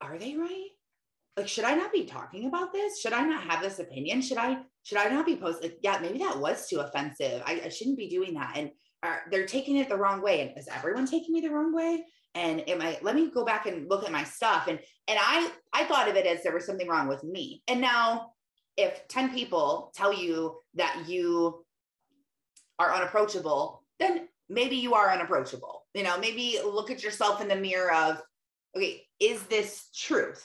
are 0.00 0.18
they 0.18 0.36
right? 0.36 0.68
Like, 1.36 1.48
should 1.48 1.64
I 1.64 1.74
not 1.74 1.92
be 1.92 2.04
talking 2.04 2.46
about 2.46 2.72
this? 2.72 3.00
Should 3.00 3.12
I 3.12 3.24
not 3.24 3.44
have 3.44 3.62
this 3.62 3.78
opinion? 3.78 4.22
Should 4.22 4.38
I 4.38 4.58
should 4.84 4.98
I 4.98 5.08
not 5.08 5.26
be 5.26 5.36
posting? 5.36 5.70
Like, 5.70 5.78
yeah, 5.82 5.98
maybe 6.00 6.18
that 6.18 6.38
was 6.38 6.68
too 6.68 6.80
offensive. 6.80 7.42
I, 7.46 7.62
I 7.64 7.68
shouldn't 7.70 7.96
be 7.96 8.08
doing 8.08 8.34
that. 8.34 8.52
And 8.56 8.70
are, 9.02 9.22
they're 9.30 9.46
taking 9.46 9.76
it 9.76 9.88
the 9.88 9.96
wrong 9.96 10.22
way. 10.22 10.42
And 10.42 10.58
is 10.58 10.68
everyone 10.68 11.06
taking 11.06 11.32
me 11.32 11.40
the 11.40 11.50
wrong 11.50 11.74
way? 11.74 12.04
And 12.34 12.68
am 12.68 12.82
I, 12.82 12.98
let 13.02 13.14
me 13.14 13.30
go 13.30 13.44
back 13.44 13.66
and 13.66 13.88
look 13.88 14.04
at 14.04 14.12
my 14.12 14.24
stuff. 14.24 14.66
And, 14.68 14.78
and 15.08 15.18
I, 15.20 15.50
I 15.72 15.84
thought 15.84 16.08
of 16.08 16.16
it 16.16 16.26
as 16.26 16.42
there 16.42 16.52
was 16.52 16.66
something 16.66 16.88
wrong 16.88 17.08
with 17.08 17.24
me. 17.24 17.62
And 17.68 17.80
now 17.80 18.32
if 18.76 19.06
10 19.08 19.32
people 19.32 19.92
tell 19.94 20.12
you 20.12 20.56
that 20.74 21.04
you 21.06 21.64
are 22.78 22.92
unapproachable, 22.92 23.84
then 24.00 24.28
maybe 24.48 24.76
you 24.76 24.94
are 24.94 25.10
unapproachable. 25.10 25.84
You 25.94 26.02
know, 26.02 26.18
maybe 26.18 26.58
look 26.64 26.90
at 26.90 27.02
yourself 27.02 27.40
in 27.40 27.48
the 27.48 27.56
mirror 27.56 27.92
of, 27.92 28.20
okay, 28.76 29.06
is 29.20 29.42
this 29.44 29.88
truth? 29.94 30.44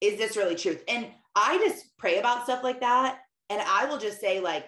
Is 0.00 0.18
this 0.18 0.36
really 0.36 0.54
truth? 0.54 0.82
And 0.86 1.08
I 1.34 1.58
just 1.58 1.96
pray 1.98 2.18
about 2.18 2.44
stuff 2.44 2.62
like 2.62 2.80
that. 2.80 3.18
And 3.50 3.60
I 3.60 3.86
will 3.86 3.98
just 3.98 4.20
say, 4.20 4.40
like, 4.40 4.66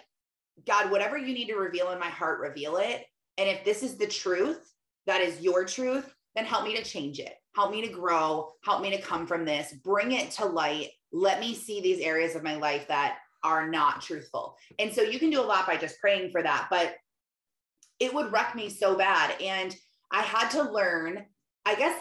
God, 0.67 0.91
whatever 0.91 1.17
you 1.17 1.33
need 1.33 1.47
to 1.47 1.57
reveal 1.57 1.93
in 1.93 1.99
my 1.99 2.09
heart, 2.09 2.41
reveal 2.41 2.77
it. 2.79 3.05
And 3.39 3.49
if 3.49 3.65
this 3.65 3.83
is 3.83 3.97
the 3.97 4.07
truth, 4.07 4.73
that 5.07 5.21
is 5.21 5.41
your 5.41 5.65
truth, 5.65 6.13
then 6.35 6.45
help 6.45 6.65
me 6.65 6.77
to 6.77 6.83
change 6.83 7.21
it. 7.21 7.35
Help 7.55 7.71
me 7.71 7.87
to 7.87 7.93
grow. 7.93 8.53
Help 8.65 8.83
me 8.83 8.91
to 8.91 9.01
come 9.01 9.27
from 9.27 9.45
this. 9.45 9.75
Bring 9.85 10.13
it 10.13 10.31
to 10.33 10.47
light. 10.47 10.91
Let 11.17 11.41
me 11.41 11.55
see 11.55 11.81
these 11.81 12.01
areas 12.01 12.35
of 12.35 12.43
my 12.43 12.57
life 12.57 12.87
that 12.89 13.17
are 13.43 13.69
not 13.69 14.03
truthful. 14.03 14.57
And 14.79 14.93
so 14.93 15.01
you 15.01 15.19
can 15.19 15.31
do 15.31 15.41
a 15.41 15.43
lot 15.43 15.67
by 15.67 15.79
just 15.79 15.99
praying 15.99 16.31
for 16.31 16.43
that. 16.43 16.67
But 16.69 16.95
it 17.99 18.13
would 18.13 18.33
wreck 18.33 18.55
me 18.55 18.69
so 18.69 18.97
bad. 18.97 19.41
And 19.41 19.75
I 20.11 20.21
had 20.21 20.51
to 20.51 20.71
learn, 20.71 21.25
I 21.65 21.75
guess, 21.75 21.99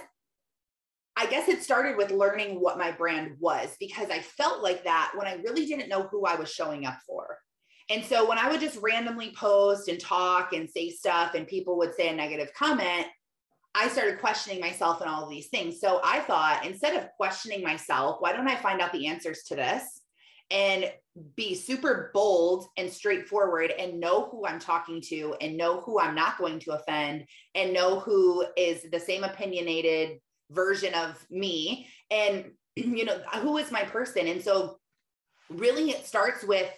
I 1.15 1.27
guess 1.27 1.47
it 1.47 1.63
started 1.63 1.95
with 1.95 2.11
learning 2.11 2.59
what 2.59 2.77
my 2.77 2.91
brand 2.91 3.37
was 3.39 3.73
because 3.79 4.09
I 4.09 4.19
felt 4.19 4.61
like 4.61 4.83
that 4.83 5.13
when 5.15 5.27
I 5.27 5.35
really 5.35 5.65
didn't 5.65 5.87
know 5.87 6.03
who 6.03 6.25
I 6.25 6.35
was 6.35 6.51
showing 6.51 6.85
up 6.85 6.97
for. 7.07 7.37
And 7.89 8.03
so 8.03 8.27
when 8.27 8.37
I 8.37 8.51
would 8.51 8.59
just 8.59 8.81
randomly 8.81 9.33
post 9.37 9.87
and 9.87 9.99
talk 9.99 10.51
and 10.51 10.69
say 10.69 10.89
stuff 10.89 11.35
and 11.35 11.47
people 11.47 11.77
would 11.77 11.95
say 11.95 12.09
a 12.09 12.13
negative 12.13 12.51
comment, 12.53 13.07
I 13.77 13.89
started 13.89 14.19
questioning 14.19 14.61
myself 14.61 15.01
and 15.01 15.09
all 15.09 15.23
of 15.23 15.29
these 15.29 15.47
things. 15.47 15.81
So 15.81 15.99
I 16.03 16.21
thought 16.21 16.65
instead 16.65 16.95
of 16.95 17.09
questioning 17.17 17.61
myself, 17.61 18.17
why 18.19 18.31
don't 18.31 18.47
I 18.47 18.55
find 18.55 18.79
out 18.79 18.93
the 18.93 19.07
answers 19.07 19.43
to 19.47 19.55
this 19.55 20.01
and 20.49 20.89
be 21.35 21.55
super 21.55 22.11
bold 22.13 22.67
and 22.77 22.89
straightforward 22.89 23.71
and 23.71 23.99
know 23.99 24.29
who 24.31 24.45
I'm 24.45 24.59
talking 24.59 25.01
to 25.09 25.35
and 25.41 25.57
know 25.57 25.81
who 25.81 25.99
I'm 25.99 26.15
not 26.15 26.37
going 26.37 26.59
to 26.59 26.73
offend 26.73 27.25
and 27.53 27.73
know 27.73 27.99
who 27.99 28.45
is 28.55 28.83
the 28.91 28.99
same 28.99 29.25
opinionated 29.25 30.19
version 30.51 30.93
of 30.93 31.25
me 31.29 31.87
and 32.11 32.51
you 32.75 33.05
know 33.05 33.19
who 33.39 33.57
is 33.57 33.71
my 33.71 33.83
person 33.83 34.27
and 34.27 34.41
so 34.41 34.77
really 35.49 35.89
it 35.89 36.05
starts 36.05 36.43
with 36.43 36.71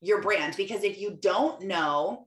your 0.00 0.20
brand 0.22 0.54
because 0.56 0.82
if 0.82 0.98
you 0.98 1.16
don't 1.20 1.62
know 1.62 2.26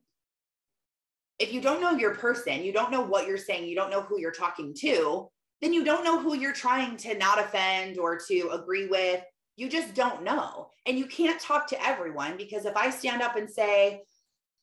if 1.39 1.51
you 1.53 1.61
don't 1.61 1.81
know 1.81 1.91
your 1.91 2.15
person 2.15 2.63
you 2.63 2.73
don't 2.73 2.91
know 2.91 3.01
what 3.01 3.27
you're 3.27 3.37
saying 3.37 3.67
you 3.67 3.75
don't 3.75 3.91
know 3.91 4.01
who 4.01 4.19
you're 4.19 4.31
talking 4.31 4.73
to 4.73 5.27
then 5.61 5.73
you 5.73 5.83
don't 5.83 6.03
know 6.03 6.19
who 6.19 6.35
you're 6.35 6.53
trying 6.53 6.97
to 6.97 7.17
not 7.17 7.39
offend 7.39 7.97
or 7.97 8.17
to 8.17 8.49
agree 8.49 8.87
with 8.87 9.23
you 9.55 9.69
just 9.69 9.93
don't 9.93 10.23
know. 10.23 10.69
And 10.85 10.97
you 10.97 11.05
can't 11.05 11.39
talk 11.39 11.67
to 11.67 11.85
everyone 11.85 12.37
because 12.37 12.65
if 12.65 12.75
I 12.75 12.89
stand 12.89 13.21
up 13.21 13.35
and 13.35 13.49
say, 13.49 14.01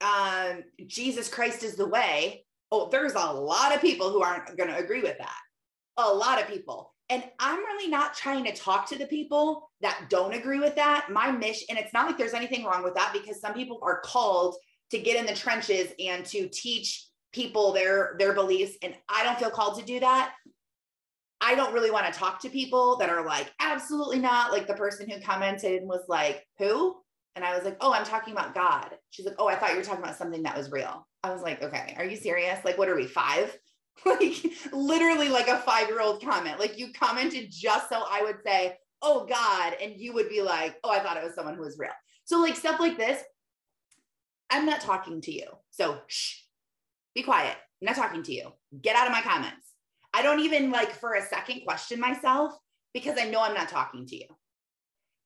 um, 0.00 0.62
Jesus 0.86 1.28
Christ 1.28 1.62
is 1.62 1.76
the 1.76 1.88
way, 1.88 2.44
oh, 2.70 2.88
there's 2.90 3.14
a 3.14 3.32
lot 3.32 3.74
of 3.74 3.80
people 3.80 4.10
who 4.10 4.22
aren't 4.22 4.56
going 4.56 4.68
to 4.68 4.76
agree 4.76 5.02
with 5.02 5.18
that. 5.18 5.38
A 5.96 6.12
lot 6.12 6.40
of 6.40 6.48
people. 6.48 6.92
And 7.08 7.22
I'm 7.38 7.58
really 7.58 7.88
not 7.88 8.14
trying 8.14 8.44
to 8.44 8.54
talk 8.54 8.88
to 8.88 8.98
the 8.98 9.06
people 9.06 9.70
that 9.80 10.06
don't 10.08 10.34
agree 10.34 10.58
with 10.58 10.74
that. 10.76 11.08
My 11.10 11.30
mission, 11.30 11.66
and 11.70 11.78
it's 11.78 11.92
not 11.92 12.06
like 12.06 12.16
there's 12.16 12.32
anything 12.34 12.64
wrong 12.64 12.82
with 12.82 12.94
that 12.94 13.12
because 13.12 13.40
some 13.40 13.52
people 13.52 13.80
are 13.82 14.00
called 14.00 14.56
to 14.92 14.98
get 14.98 15.18
in 15.18 15.26
the 15.26 15.34
trenches 15.34 15.88
and 15.98 16.24
to 16.26 16.48
teach 16.48 17.06
people 17.32 17.72
their 17.72 18.14
their 18.18 18.34
beliefs 18.34 18.76
and 18.82 18.94
I 19.08 19.24
don't 19.24 19.38
feel 19.38 19.50
called 19.50 19.78
to 19.80 19.84
do 19.84 20.00
that. 20.00 20.34
I 21.40 21.56
don't 21.56 21.74
really 21.74 21.90
want 21.90 22.06
to 22.06 22.16
talk 22.16 22.40
to 22.42 22.48
people 22.48 22.96
that 22.98 23.10
are 23.10 23.26
like, 23.26 23.52
absolutely 23.58 24.20
not. 24.20 24.52
Like 24.52 24.68
the 24.68 24.74
person 24.74 25.10
who 25.10 25.20
commented 25.20 25.82
was 25.82 26.02
like, 26.08 26.46
who? 26.58 26.94
And 27.34 27.44
I 27.44 27.56
was 27.56 27.64
like, 27.64 27.78
oh, 27.80 27.92
I'm 27.92 28.04
talking 28.04 28.32
about 28.32 28.54
God. 28.54 28.90
She's 29.10 29.26
like, 29.26 29.34
oh, 29.38 29.48
I 29.48 29.56
thought 29.56 29.70
you 29.70 29.78
were 29.78 29.82
talking 29.82 30.04
about 30.04 30.18
something 30.18 30.44
that 30.44 30.56
was 30.56 30.70
real. 30.70 31.06
I 31.24 31.32
was 31.32 31.42
like, 31.42 31.62
okay, 31.62 31.94
are 31.96 32.04
you 32.04 32.16
serious? 32.16 32.58
Like, 32.64 32.78
what 32.78 32.88
are 32.88 32.94
we, 32.94 33.06
five? 33.06 33.56
like, 34.06 34.34
literally 34.72 35.28
like 35.28 35.48
a 35.48 35.58
five 35.58 35.88
year 35.88 36.00
old 36.00 36.22
comment. 36.22 36.60
Like, 36.60 36.78
you 36.78 36.92
commented 36.92 37.48
just 37.50 37.88
so 37.88 38.04
I 38.08 38.22
would 38.22 38.38
say, 38.46 38.76
oh, 39.00 39.26
God. 39.26 39.74
And 39.82 39.96
you 39.96 40.12
would 40.12 40.28
be 40.28 40.42
like, 40.42 40.76
oh, 40.84 40.90
I 40.90 41.00
thought 41.00 41.16
it 41.16 41.24
was 41.24 41.34
someone 41.34 41.56
who 41.56 41.62
was 41.62 41.78
real. 41.78 41.90
So, 42.24 42.38
like, 42.40 42.54
stuff 42.54 42.78
like 42.78 42.98
this, 42.98 43.22
I'm 44.52 44.66
not 44.66 44.82
talking 44.82 45.22
to 45.22 45.32
you. 45.32 45.46
So, 45.70 45.98
shh, 46.06 46.42
be 47.14 47.22
quiet. 47.22 47.56
I'm 47.80 47.86
not 47.86 47.96
talking 47.96 48.22
to 48.22 48.32
you. 48.32 48.52
Get 48.80 48.96
out 48.96 49.06
of 49.06 49.12
my 49.12 49.22
comments. 49.22 49.72
I 50.12 50.22
don't 50.22 50.40
even 50.40 50.70
like 50.70 50.92
for 50.92 51.14
a 51.14 51.22
second 51.22 51.62
question 51.64 51.98
myself 51.98 52.52
because 52.92 53.16
I 53.18 53.30
know 53.30 53.40
I'm 53.40 53.54
not 53.54 53.70
talking 53.70 54.06
to 54.06 54.16
you. 54.16 54.26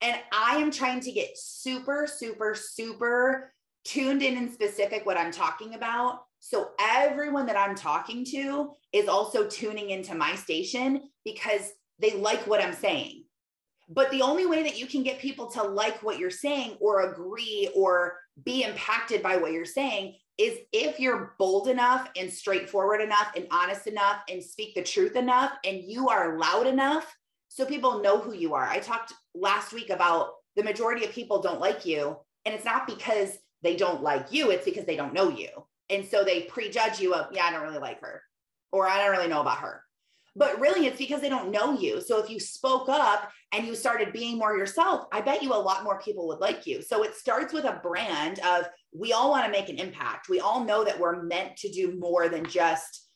And 0.01 0.17
I 0.33 0.59
am 0.59 0.71
trying 0.71 1.01
to 1.01 1.13
get 1.13 1.37
super, 1.37 2.07
super, 2.07 2.55
super 2.55 3.53
tuned 3.85 4.23
in 4.23 4.37
and 4.37 4.53
specific 4.53 5.05
what 5.05 5.19
I'm 5.19 5.33
talking 5.33 5.75
about. 5.75 6.21
So 6.39 6.69
everyone 6.79 7.47
that 7.47 7.57
I'm 7.57 7.75
talking 7.75 8.25
to 8.27 8.71
is 8.93 9.09
also 9.09 9.49
tuning 9.49 9.91
into 9.91 10.15
my 10.15 10.37
station 10.37 11.03
because 11.25 11.73
they 11.99 12.13
like 12.13 12.47
what 12.47 12.63
I'm 12.63 12.75
saying. 12.75 13.25
But 13.89 14.11
the 14.11 14.23
only 14.23 14.47
way 14.47 14.63
that 14.65 14.79
you 14.79 14.87
can 14.87 15.03
get 15.03 15.21
people 15.21 15.47
to 15.53 15.63
like 15.63 16.03
what 16.03 16.19
you're 16.19 16.31
saying 16.31 16.77
or 16.81 17.11
agree 17.11 17.71
or 17.75 18.19
be 18.45 18.65
impacted 18.65 19.23
by 19.23 19.37
what 19.37 19.53
you're 19.53 19.65
saying 19.65 20.17
is 20.39 20.59
if 20.73 21.01
you're 21.01 21.35
bold 21.39 21.69
enough 21.69 22.11
and 22.17 22.31
straightforward 22.31 23.01
enough 23.01 23.33
and 23.37 23.47
honest 23.51 23.87
enough 23.87 24.23
and 24.29 24.43
speak 24.43 24.75
the 24.75 24.83
truth 24.83 25.17
enough 25.17 25.53
and 25.65 25.83
you 25.83 26.09
are 26.09 26.37
loud 26.37 26.67
enough 26.67 27.17
so 27.49 27.65
people 27.65 28.03
know 28.03 28.19
who 28.19 28.35
you 28.35 28.55
are. 28.55 28.67
I 28.67 28.81
talked 28.81 29.15
last 29.35 29.73
week 29.73 29.89
about 29.91 30.31
the 30.57 30.65
majority 30.65 31.05
of 31.05 31.13
people 31.13 31.41
don't 31.41 31.61
like 31.61 31.87
you 31.87 32.17
and 32.45 32.55
it's 32.55 32.65
not 32.65 32.87
because 32.87 33.39
they 33.63 33.77
don't 33.77 34.03
like 34.03 34.31
you, 34.31 34.51
it's 34.51 34.65
because 34.65 34.85
they 34.85 34.97
don't 34.97 35.15
know 35.15 35.31
you. 35.31 35.49
And 35.89 36.05
so 36.05 36.23
they 36.23 36.43
prejudge 36.43 37.01
you 37.01 37.15
of, 37.15 37.33
yeah, 37.33 37.47
I 37.47 37.53
don't 37.53 37.63
really 37.63 37.79
like 37.79 38.01
her 38.03 38.23
or 38.73 38.87
I 38.89 38.99
don't 38.99 39.17
really 39.17 39.29
know 39.29 39.41
about 39.41 39.59
her 39.59 39.83
but 40.37 40.61
really 40.61 40.87
it's 40.87 40.99
because 40.99 41.23
they 41.23 41.31
don't 41.31 41.51
know 41.51 41.79
you. 41.79 42.01
So 42.01 42.23
if 42.23 42.29
you 42.29 42.39
spoke 42.39 42.89
up 42.89 43.31
and 43.53 43.67
you 43.67 43.75
started 43.75 44.13
being 44.13 44.39
more 44.39 44.57
yourself, 44.57 45.07
I 45.11 45.23
bet 45.23 45.43
you 45.43 45.55
a 45.55 45.57
lot 45.57 45.83
more 45.83 45.99
people 46.01 46.29
would 46.29 46.41
like 46.41 46.67
you. 46.67 46.83
So 46.83 47.03
it 47.03 47.15
starts 47.15 47.55
with 47.55 47.65
a 47.65 47.81
brand 47.83 48.39
of 48.41 48.67
we 48.95 49.15
all 49.15 49.31
want 49.31 49.47
to 49.47 49.51
make 49.51 49.71
an 49.71 49.79
impact. 49.79 50.29
We 50.29 50.41
all 50.41 50.63
know 50.63 50.85
that 50.85 51.01
we're 51.01 51.23
meant 51.23 51.57
to 51.59 51.71
do 51.71 51.97
more 51.99 52.29
than 52.29 52.45
just 52.45 53.09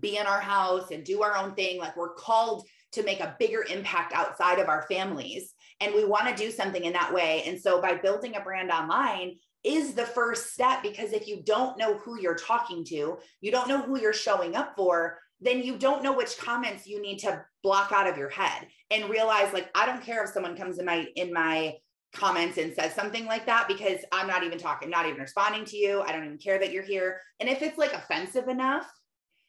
be 0.00 0.16
in 0.16 0.26
our 0.26 0.40
house 0.40 0.90
and 0.90 1.04
do 1.04 1.22
our 1.22 1.36
own 1.36 1.54
thing. 1.54 1.78
Like 1.78 1.96
we're 1.96 2.14
called 2.14 2.66
to 2.92 3.04
make 3.04 3.20
a 3.20 3.36
bigger 3.38 3.64
impact 3.70 4.12
outside 4.12 4.58
of 4.58 4.68
our 4.68 4.84
families. 4.90 5.52
And 5.80 5.94
we 5.94 6.04
want 6.04 6.28
to 6.28 6.34
do 6.34 6.50
something 6.50 6.84
in 6.84 6.94
that 6.94 7.14
way. 7.14 7.44
And 7.46 7.60
so 7.60 7.80
by 7.80 7.94
building 7.94 8.34
a 8.34 8.40
brand 8.40 8.70
online, 8.70 9.36
is 9.66 9.94
the 9.94 10.06
first 10.06 10.52
step 10.52 10.80
because 10.80 11.12
if 11.12 11.26
you 11.26 11.42
don't 11.44 11.76
know 11.76 11.98
who 11.98 12.20
you're 12.20 12.36
talking 12.36 12.84
to, 12.84 13.18
you 13.40 13.50
don't 13.50 13.66
know 13.68 13.82
who 13.82 13.98
you're 14.00 14.12
showing 14.12 14.54
up 14.54 14.74
for, 14.76 15.18
then 15.40 15.62
you 15.62 15.76
don't 15.76 16.02
know 16.02 16.12
which 16.12 16.38
comments 16.38 16.86
you 16.86 17.00
need 17.00 17.18
to 17.18 17.44
block 17.62 17.92
out 17.92 18.06
of 18.06 18.16
your 18.16 18.30
head 18.30 18.66
and 18.90 19.10
realize 19.10 19.52
like 19.52 19.68
I 19.74 19.86
don't 19.86 20.02
care 20.02 20.24
if 20.24 20.30
someone 20.30 20.56
comes 20.56 20.78
in 20.78 20.86
my 20.86 21.06
in 21.16 21.32
my 21.32 21.74
comments 22.14 22.56
and 22.56 22.74
says 22.74 22.94
something 22.94 23.26
like 23.26 23.46
that 23.46 23.68
because 23.68 23.98
I'm 24.12 24.26
not 24.26 24.42
even 24.42 24.58
talking, 24.58 24.88
not 24.88 25.06
even 25.06 25.20
responding 25.20 25.64
to 25.66 25.76
you. 25.76 26.00
I 26.00 26.12
don't 26.12 26.24
even 26.24 26.38
care 26.38 26.58
that 26.58 26.72
you're 26.72 26.82
here. 26.82 27.20
And 27.40 27.48
if 27.48 27.62
it's 27.62 27.78
like 27.78 27.92
offensive 27.92 28.48
enough, 28.48 28.90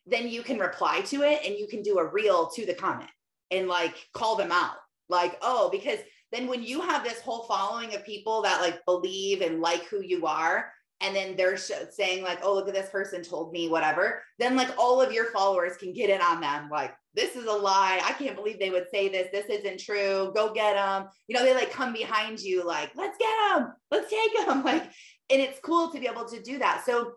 then 0.05 0.27
you 0.27 0.41
can 0.41 0.59
reply 0.59 1.01
to 1.01 1.21
it 1.23 1.41
and 1.45 1.55
you 1.55 1.67
can 1.67 1.81
do 1.81 1.99
a 1.99 2.05
reel 2.05 2.49
to 2.49 2.65
the 2.65 2.73
comment 2.73 3.09
and 3.51 3.67
like 3.67 3.95
call 4.13 4.35
them 4.35 4.51
out. 4.51 4.75
Like, 5.09 5.37
oh, 5.41 5.69
because 5.71 5.99
then 6.31 6.47
when 6.47 6.63
you 6.63 6.81
have 6.81 7.03
this 7.03 7.21
whole 7.21 7.43
following 7.43 7.95
of 7.95 8.05
people 8.05 8.41
that 8.41 8.61
like 8.61 8.83
believe 8.85 9.41
and 9.41 9.61
like 9.61 9.85
who 9.85 10.01
you 10.01 10.25
are, 10.25 10.71
and 11.01 11.15
then 11.15 11.35
they're 11.35 11.57
saying 11.57 12.23
like 12.23 12.39
oh 12.43 12.53
look 12.53 12.67
at 12.67 12.73
this 12.73 12.89
person 12.89 13.21
told 13.21 13.51
me 13.51 13.69
whatever 13.69 14.21
then 14.39 14.55
like 14.55 14.69
all 14.77 15.01
of 15.01 15.11
your 15.11 15.25
followers 15.31 15.77
can 15.77 15.93
get 15.93 16.09
in 16.09 16.21
on 16.21 16.41
them 16.41 16.69
like 16.71 16.93
this 17.13 17.35
is 17.35 17.45
a 17.45 17.51
lie. 17.51 17.99
I 18.03 18.11
can't 18.11 18.35
believe 18.35 18.59
they 18.59 18.69
would 18.69 18.91
say 18.93 19.09
this. 19.09 19.29
This 19.31 19.47
isn't 19.47 19.79
true. 19.79 20.31
Go 20.35 20.53
get 20.53 20.75
them 20.75 21.07
you 21.27 21.35
know 21.35 21.43
they 21.43 21.53
like 21.53 21.71
come 21.71 21.93
behind 21.93 22.39
you 22.39 22.65
like 22.65 22.91
let's 22.95 23.17
get 23.17 23.35
them 23.49 23.73
let's 23.89 24.09
take 24.09 24.45
them 24.45 24.63
like 24.65 24.83
and 25.29 25.41
it's 25.41 25.59
cool 25.59 25.89
to 25.91 25.99
be 25.99 26.07
able 26.07 26.25
to 26.25 26.41
do 26.41 26.59
that. 26.59 26.83
So 26.85 27.13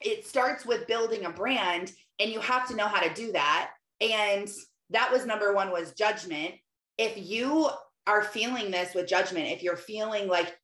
it 0.00 0.26
starts 0.26 0.66
with 0.66 0.86
building 0.86 1.24
a 1.24 1.30
brand 1.30 1.92
and 2.18 2.30
you 2.30 2.40
have 2.40 2.68
to 2.68 2.76
know 2.76 2.86
how 2.86 3.00
to 3.00 3.12
do 3.14 3.32
that. 3.32 3.70
And 4.00 4.48
that 4.90 5.12
was 5.12 5.26
number 5.26 5.54
one 5.54 5.70
was 5.70 5.92
judgment. 5.92 6.54
If 6.98 7.16
you 7.16 7.68
are 8.06 8.22
feeling 8.22 8.70
this 8.70 8.94
with 8.94 9.08
judgment 9.08 9.48
if 9.48 9.62
you're 9.62 9.76
feeling 9.76 10.28
like 10.28 10.56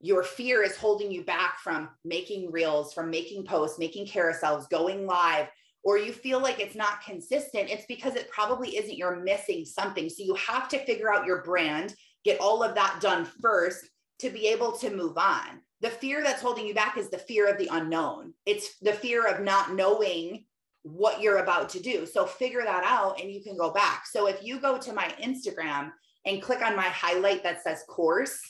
your 0.00 0.22
fear 0.22 0.62
is 0.62 0.76
holding 0.76 1.10
you 1.10 1.24
back 1.24 1.58
from 1.58 1.88
making 2.04 2.52
reels, 2.52 2.92
from 2.92 3.10
making 3.10 3.44
posts, 3.44 3.78
making 3.78 4.06
carousels, 4.06 4.68
going 4.70 5.06
live, 5.06 5.48
or 5.82 5.98
you 5.98 6.12
feel 6.12 6.40
like 6.40 6.60
it's 6.60 6.74
not 6.74 7.02
consistent, 7.04 7.70
it's 7.70 7.86
because 7.86 8.14
it 8.14 8.30
probably 8.30 8.76
isn't 8.76 8.96
you're 8.96 9.20
missing 9.20 9.64
something. 9.64 10.08
So 10.08 10.22
you 10.22 10.34
have 10.34 10.68
to 10.68 10.84
figure 10.84 11.12
out 11.12 11.26
your 11.26 11.42
brand, 11.42 11.94
get 12.24 12.40
all 12.40 12.62
of 12.62 12.74
that 12.74 13.00
done 13.00 13.24
first 13.24 13.88
to 14.20 14.30
be 14.30 14.48
able 14.48 14.72
to 14.72 14.94
move 14.94 15.16
on. 15.16 15.60
The 15.80 15.90
fear 15.90 16.22
that's 16.22 16.42
holding 16.42 16.66
you 16.66 16.74
back 16.74 16.98
is 16.98 17.08
the 17.08 17.18
fear 17.18 17.48
of 17.48 17.58
the 17.58 17.68
unknown. 17.70 18.34
It's 18.46 18.78
the 18.80 18.92
fear 18.92 19.26
of 19.26 19.42
not 19.42 19.74
knowing 19.74 20.44
what 20.82 21.20
you're 21.20 21.38
about 21.38 21.68
to 21.70 21.80
do. 21.80 22.06
So 22.06 22.26
figure 22.26 22.62
that 22.64 22.84
out 22.84 23.20
and 23.20 23.30
you 23.30 23.42
can 23.42 23.56
go 23.56 23.70
back. 23.72 24.06
So 24.06 24.26
if 24.26 24.42
you 24.42 24.60
go 24.60 24.78
to 24.78 24.92
my 24.92 25.12
Instagram 25.22 25.92
and 26.26 26.42
click 26.42 26.62
on 26.62 26.74
my 26.74 26.82
highlight 26.82 27.42
that 27.44 27.62
says 27.62 27.84
course, 27.88 28.40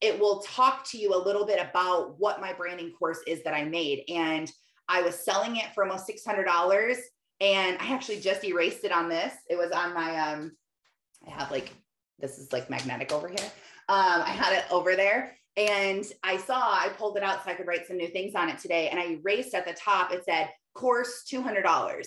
it 0.00 0.18
will 0.18 0.40
talk 0.40 0.84
to 0.90 0.98
you 0.98 1.14
a 1.14 1.24
little 1.24 1.44
bit 1.44 1.60
about 1.60 2.18
what 2.18 2.40
my 2.40 2.52
branding 2.52 2.92
course 2.92 3.20
is 3.26 3.42
that 3.42 3.54
I 3.54 3.64
made. 3.64 4.04
And 4.08 4.50
I 4.88 5.02
was 5.02 5.16
selling 5.16 5.56
it 5.56 5.66
for 5.74 5.84
almost 5.84 6.08
$600 6.08 6.96
and 7.40 7.78
I 7.80 7.92
actually 7.92 8.20
just 8.20 8.44
erased 8.44 8.84
it 8.84 8.92
on 8.92 9.08
this. 9.08 9.32
It 9.48 9.56
was 9.56 9.70
on 9.72 9.94
my 9.94 10.16
um 10.16 10.52
I 11.26 11.30
have 11.30 11.50
like 11.50 11.72
this 12.18 12.38
is 12.38 12.52
like 12.52 12.70
magnetic 12.70 13.12
over 13.12 13.28
here. 13.28 13.50
Um 13.88 14.22
I 14.22 14.30
had 14.30 14.56
it 14.56 14.64
over 14.70 14.96
there 14.96 15.36
and 15.56 16.04
I 16.22 16.36
saw 16.36 16.56
I 16.56 16.90
pulled 16.96 17.16
it 17.16 17.22
out 17.22 17.44
so 17.44 17.50
I 17.50 17.54
could 17.54 17.66
write 17.66 17.86
some 17.86 17.96
new 17.96 18.08
things 18.08 18.34
on 18.34 18.48
it 18.48 18.58
today 18.58 18.88
and 18.88 18.98
I 18.98 19.18
erased 19.20 19.54
at 19.54 19.66
the 19.66 19.74
top 19.74 20.12
it 20.12 20.24
said 20.24 20.50
course 20.74 21.24
$200. 21.30 22.06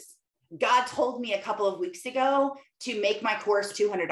God 0.58 0.86
told 0.88 1.22
me 1.22 1.34
a 1.34 1.42
couple 1.42 1.66
of 1.66 1.80
weeks 1.80 2.06
ago 2.06 2.56
to 2.82 3.02
make 3.02 3.22
my 3.22 3.36
course 3.36 3.72
$200. 3.74 4.10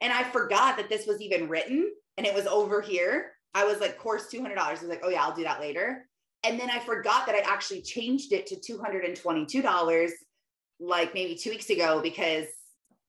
And 0.00 0.12
I 0.12 0.22
forgot 0.24 0.76
that 0.76 0.88
this 0.88 1.06
was 1.06 1.20
even 1.20 1.48
written 1.48 1.90
and 2.16 2.26
it 2.26 2.34
was 2.34 2.46
over 2.46 2.80
here. 2.80 3.32
I 3.54 3.64
was 3.64 3.80
like, 3.80 3.98
course 3.98 4.26
$200. 4.32 4.56
I 4.56 4.72
was 4.72 4.82
like, 4.82 5.00
oh 5.02 5.08
yeah, 5.08 5.22
I'll 5.22 5.34
do 5.34 5.44
that 5.44 5.60
later. 5.60 6.06
And 6.44 6.60
then 6.60 6.70
I 6.70 6.78
forgot 6.78 7.26
that 7.26 7.34
I 7.34 7.40
actually 7.40 7.82
changed 7.82 8.32
it 8.32 8.46
to 8.46 8.56
$222 8.56 10.10
like 10.78 11.14
maybe 11.14 11.34
two 11.34 11.50
weeks 11.50 11.70
ago 11.70 12.00
because 12.02 12.46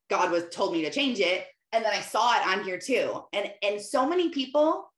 God 0.10 0.32
was 0.32 0.46
told 0.52 0.74
me 0.74 0.82
to 0.84 0.90
change 0.90 1.20
it. 1.20 1.46
And 1.74 1.84
then 1.84 1.94
I 1.94 2.00
saw 2.00 2.36
it 2.36 2.48
on 2.48 2.64
here 2.64 2.80
too. 2.80 3.24
And 3.34 3.52
and 3.62 3.82
so 3.82 4.08
many 4.08 4.30
people, 4.30 4.90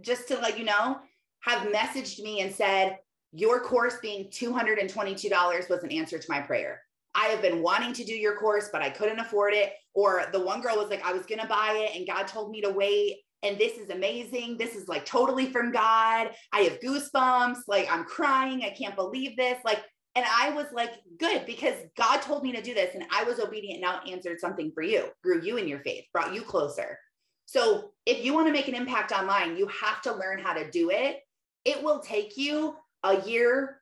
just 0.00 0.28
to 0.28 0.38
let 0.38 0.58
you 0.58 0.64
know, 0.64 0.98
have 1.40 1.68
messaged 1.72 2.20
me 2.20 2.40
and 2.40 2.52
said, 2.52 2.98
your 3.32 3.60
course 3.60 3.98
being 4.00 4.24
$222 4.30 5.70
was 5.70 5.82
an 5.84 5.92
answer 5.92 6.18
to 6.18 6.26
my 6.30 6.40
prayer. 6.40 6.80
I 7.14 7.26
have 7.26 7.42
been 7.42 7.62
wanting 7.62 7.92
to 7.94 8.04
do 8.04 8.14
your 8.14 8.36
course, 8.36 8.68
but 8.72 8.82
I 8.82 8.90
couldn't 8.90 9.18
afford 9.18 9.54
it. 9.54 9.72
Or 9.94 10.24
the 10.32 10.40
one 10.40 10.60
girl 10.60 10.76
was 10.76 10.88
like, 10.88 11.04
I 11.04 11.12
was 11.12 11.26
going 11.26 11.40
to 11.40 11.46
buy 11.46 11.88
it 11.88 11.96
and 11.96 12.06
God 12.06 12.26
told 12.26 12.50
me 12.50 12.60
to 12.62 12.70
wait. 12.70 13.18
And 13.42 13.58
this 13.58 13.78
is 13.78 13.90
amazing. 13.90 14.56
This 14.56 14.74
is 14.74 14.88
like 14.88 15.04
totally 15.04 15.52
from 15.52 15.70
God. 15.70 16.30
I 16.52 16.60
have 16.60 16.80
goosebumps. 16.80 17.60
Like 17.68 17.88
I'm 17.90 18.04
crying. 18.04 18.62
I 18.64 18.70
can't 18.70 18.96
believe 18.96 19.36
this. 19.36 19.58
Like 19.64 19.82
and 20.18 20.26
I 20.26 20.50
was 20.50 20.66
like, 20.72 20.94
good, 21.20 21.46
because 21.46 21.76
God 21.96 22.20
told 22.22 22.42
me 22.42 22.50
to 22.50 22.60
do 22.60 22.74
this. 22.74 22.92
And 22.96 23.04
I 23.12 23.22
was 23.22 23.38
obedient, 23.38 23.74
and 23.74 23.82
now 23.82 24.00
answered 24.10 24.40
something 24.40 24.72
for 24.74 24.82
you, 24.82 25.10
grew 25.22 25.40
you 25.40 25.58
in 25.58 25.68
your 25.68 25.78
faith, 25.80 26.06
brought 26.12 26.34
you 26.34 26.42
closer. 26.42 26.98
So 27.46 27.92
if 28.04 28.24
you 28.24 28.34
want 28.34 28.48
to 28.48 28.52
make 28.52 28.66
an 28.66 28.74
impact 28.74 29.12
online, 29.12 29.56
you 29.56 29.68
have 29.68 30.02
to 30.02 30.12
learn 30.12 30.40
how 30.40 30.54
to 30.54 30.68
do 30.70 30.90
it. 30.90 31.20
It 31.64 31.82
will 31.82 32.00
take 32.00 32.36
you 32.36 32.74
a 33.04 33.20
year 33.22 33.80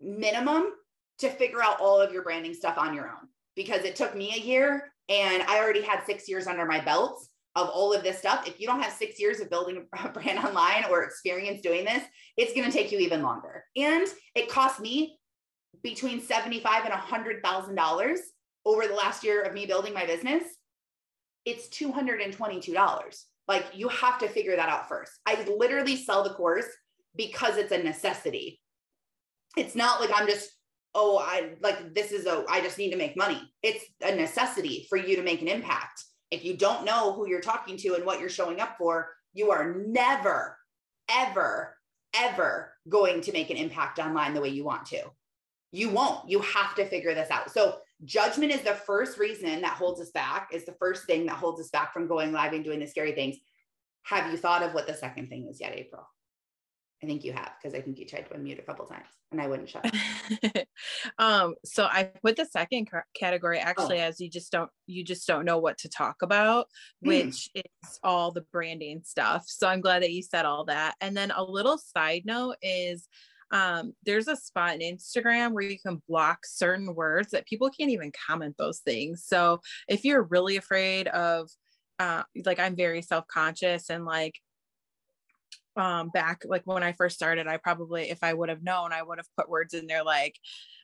minimum 0.00 0.72
to 1.18 1.30
figure 1.30 1.62
out 1.62 1.80
all 1.80 2.00
of 2.00 2.12
your 2.12 2.22
branding 2.22 2.52
stuff 2.52 2.76
on 2.78 2.92
your 2.92 3.08
own 3.08 3.28
because 3.54 3.84
it 3.84 3.96
took 3.96 4.14
me 4.16 4.34
a 4.34 4.40
year 4.40 4.92
and 5.08 5.42
I 5.44 5.58
already 5.58 5.82
had 5.82 6.04
six 6.04 6.28
years 6.28 6.46
under 6.46 6.66
my 6.66 6.80
belt 6.80 7.24
of 7.56 7.70
all 7.70 7.92
of 7.92 8.04
this 8.04 8.18
stuff. 8.18 8.46
If 8.46 8.60
you 8.60 8.66
don't 8.66 8.82
have 8.82 8.92
six 8.92 9.18
years 9.18 9.40
of 9.40 9.50
building 9.50 9.86
a 9.98 10.08
brand 10.10 10.38
online 10.38 10.84
or 10.90 11.02
experience 11.02 11.62
doing 11.62 11.84
this, 11.84 12.02
it's 12.36 12.52
going 12.52 12.70
to 12.70 12.72
take 12.72 12.92
you 12.92 12.98
even 12.98 13.22
longer. 13.22 13.64
And 13.74 14.06
it 14.34 14.48
cost 14.48 14.78
me 14.78 15.18
between 15.82 16.20
75 16.20 16.84
and 16.84 16.92
$100,000 16.92 18.16
over 18.64 18.86
the 18.86 18.94
last 18.94 19.24
year 19.24 19.42
of 19.42 19.54
me 19.54 19.64
building 19.64 19.94
my 19.94 20.04
business, 20.04 20.42
it's 21.44 21.68
$222. 21.68 23.24
Like 23.48 23.66
you 23.74 23.88
have 23.88 24.18
to 24.18 24.28
figure 24.28 24.56
that 24.56 24.68
out 24.68 24.88
first. 24.88 25.12
I 25.24 25.42
literally 25.44 25.96
sell 25.96 26.24
the 26.24 26.34
course 26.34 26.66
because 27.16 27.56
it's 27.56 27.72
a 27.72 27.78
necessity. 27.78 28.60
It's 29.56 29.74
not 29.74 30.00
like 30.00 30.10
I'm 30.14 30.26
just, 30.26 30.50
oh, 30.94 31.18
I 31.18 31.52
like 31.62 31.94
this 31.94 32.12
is 32.12 32.26
a, 32.26 32.44
I 32.48 32.60
just 32.60 32.76
need 32.76 32.90
to 32.90 32.96
make 32.96 33.16
money. 33.16 33.40
It's 33.62 33.84
a 34.02 34.14
necessity 34.14 34.86
for 34.88 34.98
you 34.98 35.16
to 35.16 35.22
make 35.22 35.40
an 35.40 35.48
impact. 35.48 36.02
If 36.30 36.44
you 36.44 36.56
don't 36.56 36.84
know 36.84 37.12
who 37.12 37.28
you're 37.28 37.40
talking 37.40 37.76
to 37.78 37.94
and 37.94 38.04
what 38.04 38.20
you're 38.20 38.28
showing 38.28 38.60
up 38.60 38.76
for, 38.78 39.12
you 39.32 39.50
are 39.50 39.74
never, 39.74 40.58
ever, 41.08 41.76
ever 42.14 42.72
going 42.88 43.20
to 43.22 43.32
make 43.32 43.50
an 43.50 43.56
impact 43.56 43.98
online 43.98 44.34
the 44.34 44.40
way 44.40 44.48
you 44.48 44.64
want 44.64 44.86
to. 44.86 45.02
You 45.72 45.90
won't. 45.90 46.28
You 46.28 46.40
have 46.40 46.74
to 46.76 46.86
figure 46.86 47.14
this 47.14 47.30
out. 47.30 47.50
So, 47.50 47.78
judgment 48.04 48.52
is 48.52 48.62
the 48.62 48.74
first 48.74 49.18
reason 49.18 49.60
that 49.60 49.72
holds 49.72 50.00
us 50.00 50.10
back, 50.10 50.48
is 50.52 50.64
the 50.64 50.76
first 50.78 51.04
thing 51.04 51.26
that 51.26 51.36
holds 51.36 51.60
us 51.60 51.70
back 51.70 51.92
from 51.92 52.06
going 52.06 52.32
live 52.32 52.52
and 52.52 52.64
doing 52.64 52.80
the 52.80 52.86
scary 52.86 53.12
things. 53.12 53.36
Have 54.04 54.30
you 54.30 54.36
thought 54.36 54.62
of 54.62 54.74
what 54.74 54.86
the 54.86 54.94
second 54.94 55.28
thing 55.28 55.48
is 55.50 55.60
yet, 55.60 55.74
April? 55.74 56.06
I 57.02 57.06
think 57.06 57.24
you 57.24 57.32
have 57.32 57.52
because 57.60 57.76
I 57.76 57.82
think 57.82 57.98
you 57.98 58.06
tried 58.06 58.26
to 58.28 58.34
unmute 58.34 58.58
a 58.58 58.62
couple 58.62 58.86
times 58.86 59.08
and 59.30 59.40
I 59.40 59.46
wouldn't 59.46 59.68
shut 59.68 59.84
up. 59.84 60.66
um, 61.18 61.54
so 61.64 61.84
I 61.84 62.04
put 62.04 62.36
the 62.36 62.46
second 62.46 62.88
category 63.14 63.58
actually 63.58 64.00
oh. 64.00 64.04
as 64.04 64.18
you 64.18 64.30
just 64.30 64.50
don't 64.50 64.70
you 64.86 65.04
just 65.04 65.26
don't 65.26 65.44
know 65.44 65.58
what 65.58 65.76
to 65.78 65.90
talk 65.90 66.16
about, 66.22 66.68
hmm. 67.02 67.08
which 67.08 67.50
mm. 67.56 67.62
is 67.84 68.00
all 68.02 68.30
the 68.30 68.46
branding 68.52 69.02
stuff. 69.04 69.44
So 69.46 69.68
I'm 69.68 69.82
glad 69.82 70.02
that 70.02 70.12
you 70.12 70.22
said 70.22 70.46
all 70.46 70.64
that. 70.66 70.94
And 71.00 71.16
then 71.16 71.32
a 71.32 71.44
little 71.44 71.78
side 71.78 72.22
note 72.24 72.56
is 72.62 73.08
um, 73.50 73.92
there's 74.04 74.28
a 74.28 74.36
spot 74.36 74.80
in 74.80 74.96
Instagram 74.96 75.52
where 75.52 75.64
you 75.64 75.78
can 75.78 76.02
block 76.08 76.40
certain 76.44 76.94
words 76.94 77.30
that 77.30 77.46
people 77.46 77.70
can't 77.70 77.90
even 77.90 78.10
comment 78.26 78.56
those 78.58 78.80
things. 78.80 79.24
So 79.26 79.60
if 79.88 80.04
you're 80.04 80.22
really 80.22 80.56
afraid 80.56 81.08
of, 81.08 81.48
uh, 81.98 82.24
like 82.44 82.58
I'm 82.58 82.74
very 82.74 83.02
self-conscious 83.02 83.88
and 83.88 84.04
like 84.04 84.34
um 85.76 86.08
back 86.10 86.42
like 86.46 86.62
when 86.64 86.82
I 86.82 86.92
first 86.92 87.16
started, 87.16 87.46
I 87.46 87.56
probably 87.58 88.10
if 88.10 88.18
I 88.22 88.32
would 88.32 88.48
have 88.48 88.62
known, 88.62 88.92
I 88.92 89.02
would 89.02 89.18
have 89.18 89.28
put 89.36 89.48
words 89.48 89.74
in 89.74 89.86
there 89.86 90.04
like 90.04 90.36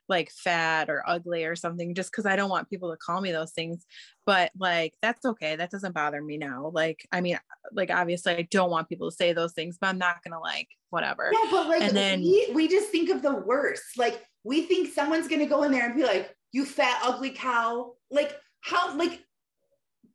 like 0.08 0.30
fat 0.30 0.90
or 0.90 1.02
ugly 1.06 1.44
or 1.44 1.56
something 1.56 1.94
just 1.94 2.10
because 2.10 2.26
I 2.26 2.36
don't 2.36 2.50
want 2.50 2.68
people 2.68 2.90
to 2.90 2.96
call 2.96 3.20
me 3.20 3.32
those 3.32 3.52
things. 3.52 3.86
But 4.26 4.50
like 4.58 4.94
that's 5.00 5.24
okay. 5.24 5.56
That 5.56 5.70
doesn't 5.70 5.94
bother 5.94 6.22
me 6.22 6.38
now. 6.38 6.70
Like, 6.72 7.06
I 7.12 7.20
mean, 7.20 7.38
like 7.72 7.90
obviously 7.90 8.34
I 8.34 8.48
don't 8.50 8.70
want 8.70 8.88
people 8.88 9.10
to 9.10 9.16
say 9.16 9.32
those 9.32 9.52
things, 9.52 9.78
but 9.80 9.88
I'm 9.88 9.98
not 9.98 10.22
gonna 10.22 10.40
like 10.40 10.68
whatever. 10.90 11.30
Yeah, 11.32 11.48
but 11.50 11.68
like 11.68 11.82
and 11.82 11.96
then 11.96 12.20
we, 12.20 12.50
we 12.54 12.68
just 12.68 12.90
think 12.90 13.10
of 13.10 13.22
the 13.22 13.34
worst. 13.34 13.96
Like 13.96 14.22
we 14.44 14.62
think 14.62 14.92
someone's 14.92 15.28
gonna 15.28 15.46
go 15.46 15.62
in 15.62 15.72
there 15.72 15.86
and 15.86 15.96
be 15.96 16.04
like, 16.04 16.34
you 16.52 16.64
fat 16.64 17.00
ugly 17.02 17.30
cow. 17.30 17.92
Like 18.10 18.36
how 18.60 18.96
like 18.96 19.24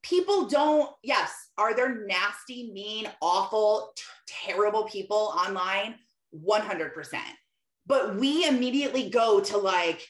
people 0.04 0.48
don't 0.48 0.90
yes 1.04 1.32
are 1.58 1.76
there 1.76 2.06
nasty 2.06 2.72
mean 2.72 3.10
awful 3.22 3.92
t- 3.96 4.04
terrible 4.28 4.84
people 4.84 5.34
online 5.36 5.96
100% 6.46 7.20
but 7.88 8.16
we 8.18 8.46
immediately 8.46 9.10
go 9.10 9.40
to 9.40 9.58
like 9.58 10.08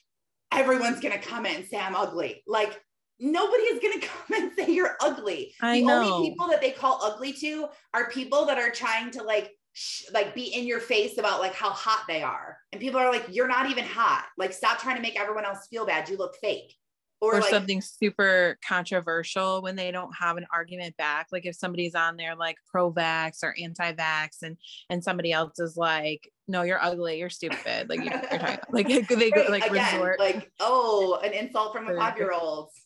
everyone's 0.52 1.00
gonna 1.00 1.20
comment 1.20 1.58
and 1.58 1.66
say 1.66 1.78
I'm 1.78 1.96
ugly. 1.96 2.44
Like 2.48 2.82
nobody 3.20 3.64
is 3.64 3.82
gonna 3.82 4.06
come 4.28 4.44
and 4.44 4.52
say 4.54 4.74
you're 4.74 4.98
ugly. 5.02 5.54
I 5.62 5.80
the 5.80 5.86
know. 5.86 6.14
only 6.14 6.30
people 6.30 6.48
that 6.48 6.62
they 6.62 6.72
call 6.72 7.00
ugly 7.02 7.34
to 7.34 7.68
are 7.94 8.10
people 8.10 8.46
that 8.46 8.58
are 8.58 8.72
trying 8.72 9.12
to 9.12 9.24
like 9.24 9.52
sh- 9.74 10.06
like 10.14 10.34
be 10.36 10.44
in 10.44 10.66
your 10.66 10.80
face 10.80 11.18
about 11.18 11.40
like 11.40 11.54
how 11.54 11.70
hot 11.70 12.06
they 12.08 12.24
are. 12.24 12.58
And 12.72 12.82
people 12.82 13.00
are 13.00 13.12
like, 13.12 13.26
you're 13.30 13.48
not 13.48 13.70
even 13.70 13.86
hot. 13.86 14.26
Like 14.38 14.54
stop 14.54 14.80
trying 14.80 14.98
to 14.98 15.02
make 15.02 15.20
everyone 15.20 15.46
else 15.46 15.68
feel 15.70 15.86
bad. 15.86 16.10
You 16.10 16.18
look 16.18 16.36
fake 16.38 16.74
or, 17.20 17.36
or 17.36 17.42
like, 17.42 17.50
something 17.50 17.82
super 17.82 18.58
controversial 18.68 19.62
when 19.62 19.76
they 19.76 19.92
don't 19.92 20.14
have 20.16 20.38
an 20.38 20.46
argument 20.54 20.96
back 20.98 21.28
like 21.32 21.46
if 21.46 21.56
somebody's 21.56 21.96
on 21.96 22.16
there 22.16 22.36
like 22.36 22.58
pro-vax 22.70 23.44
or 23.44 23.56
anti-vax 23.60 24.44
and 24.44 24.58
and 24.90 25.04
somebody 25.04 25.32
else 25.32 25.60
is 25.60 25.76
like 25.78 26.32
no 26.48 26.62
you're 26.62 26.84
ugly 26.84 27.20
you're 27.20 27.30
stupid 27.30 27.90
like 27.90 28.04
you're, 28.04 28.14
talking, 28.14 28.60
like 28.72 28.88
they 29.10 29.32
go 29.32 29.46
like 29.50 29.66
Again, 29.66 29.96
resort 29.96 30.20
like 30.20 30.52
oh 30.60 31.20
an 31.24 31.34
insult 31.34 31.74
from 31.74 31.88
a 31.88 31.96
five-year-old. 31.96 32.70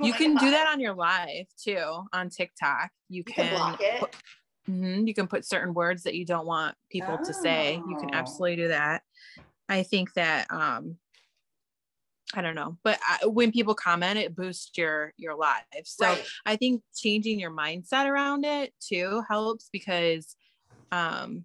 You 0.00 0.14
can 0.14 0.34
do 0.36 0.50
that 0.50 0.66
on 0.72 0.80
your 0.80 0.94
live 0.94 1.44
too 1.62 2.06
on 2.10 2.30
tiktok. 2.30 2.88
You, 3.10 3.18
you 3.18 3.24
can, 3.24 3.48
can, 3.48 3.54
block 3.54 3.80
it. 3.82 4.00
put, 4.00 4.16
mm-hmm, 4.66 5.06
you 5.06 5.12
can 5.12 5.26
put 5.26 5.44
certain 5.44 5.74
words 5.74 6.04
that 6.04 6.14
you 6.14 6.24
don't 6.24 6.46
want 6.46 6.74
people 6.90 7.18
oh. 7.20 7.22
to 7.22 7.34
say. 7.34 7.74
You 7.74 7.96
can 8.00 8.08
oh. 8.14 8.16
absolutely 8.16 8.56
do 8.56 8.68
that. 8.68 9.02
I 9.68 9.82
think 9.82 10.14
that 10.14 10.46
um 10.50 10.96
I 12.36 12.42
don't 12.42 12.54
know, 12.54 12.76
but 12.82 12.98
I, 13.06 13.26
when 13.26 13.52
people 13.52 13.74
comment, 13.74 14.18
it 14.18 14.34
boosts 14.34 14.76
your 14.76 15.12
your 15.16 15.36
live. 15.36 15.62
So 15.84 16.06
right. 16.06 16.26
I 16.44 16.56
think 16.56 16.82
changing 16.96 17.38
your 17.38 17.50
mindset 17.50 18.06
around 18.06 18.44
it 18.44 18.72
too 18.80 19.22
helps 19.28 19.68
because, 19.72 20.36
um, 20.92 21.44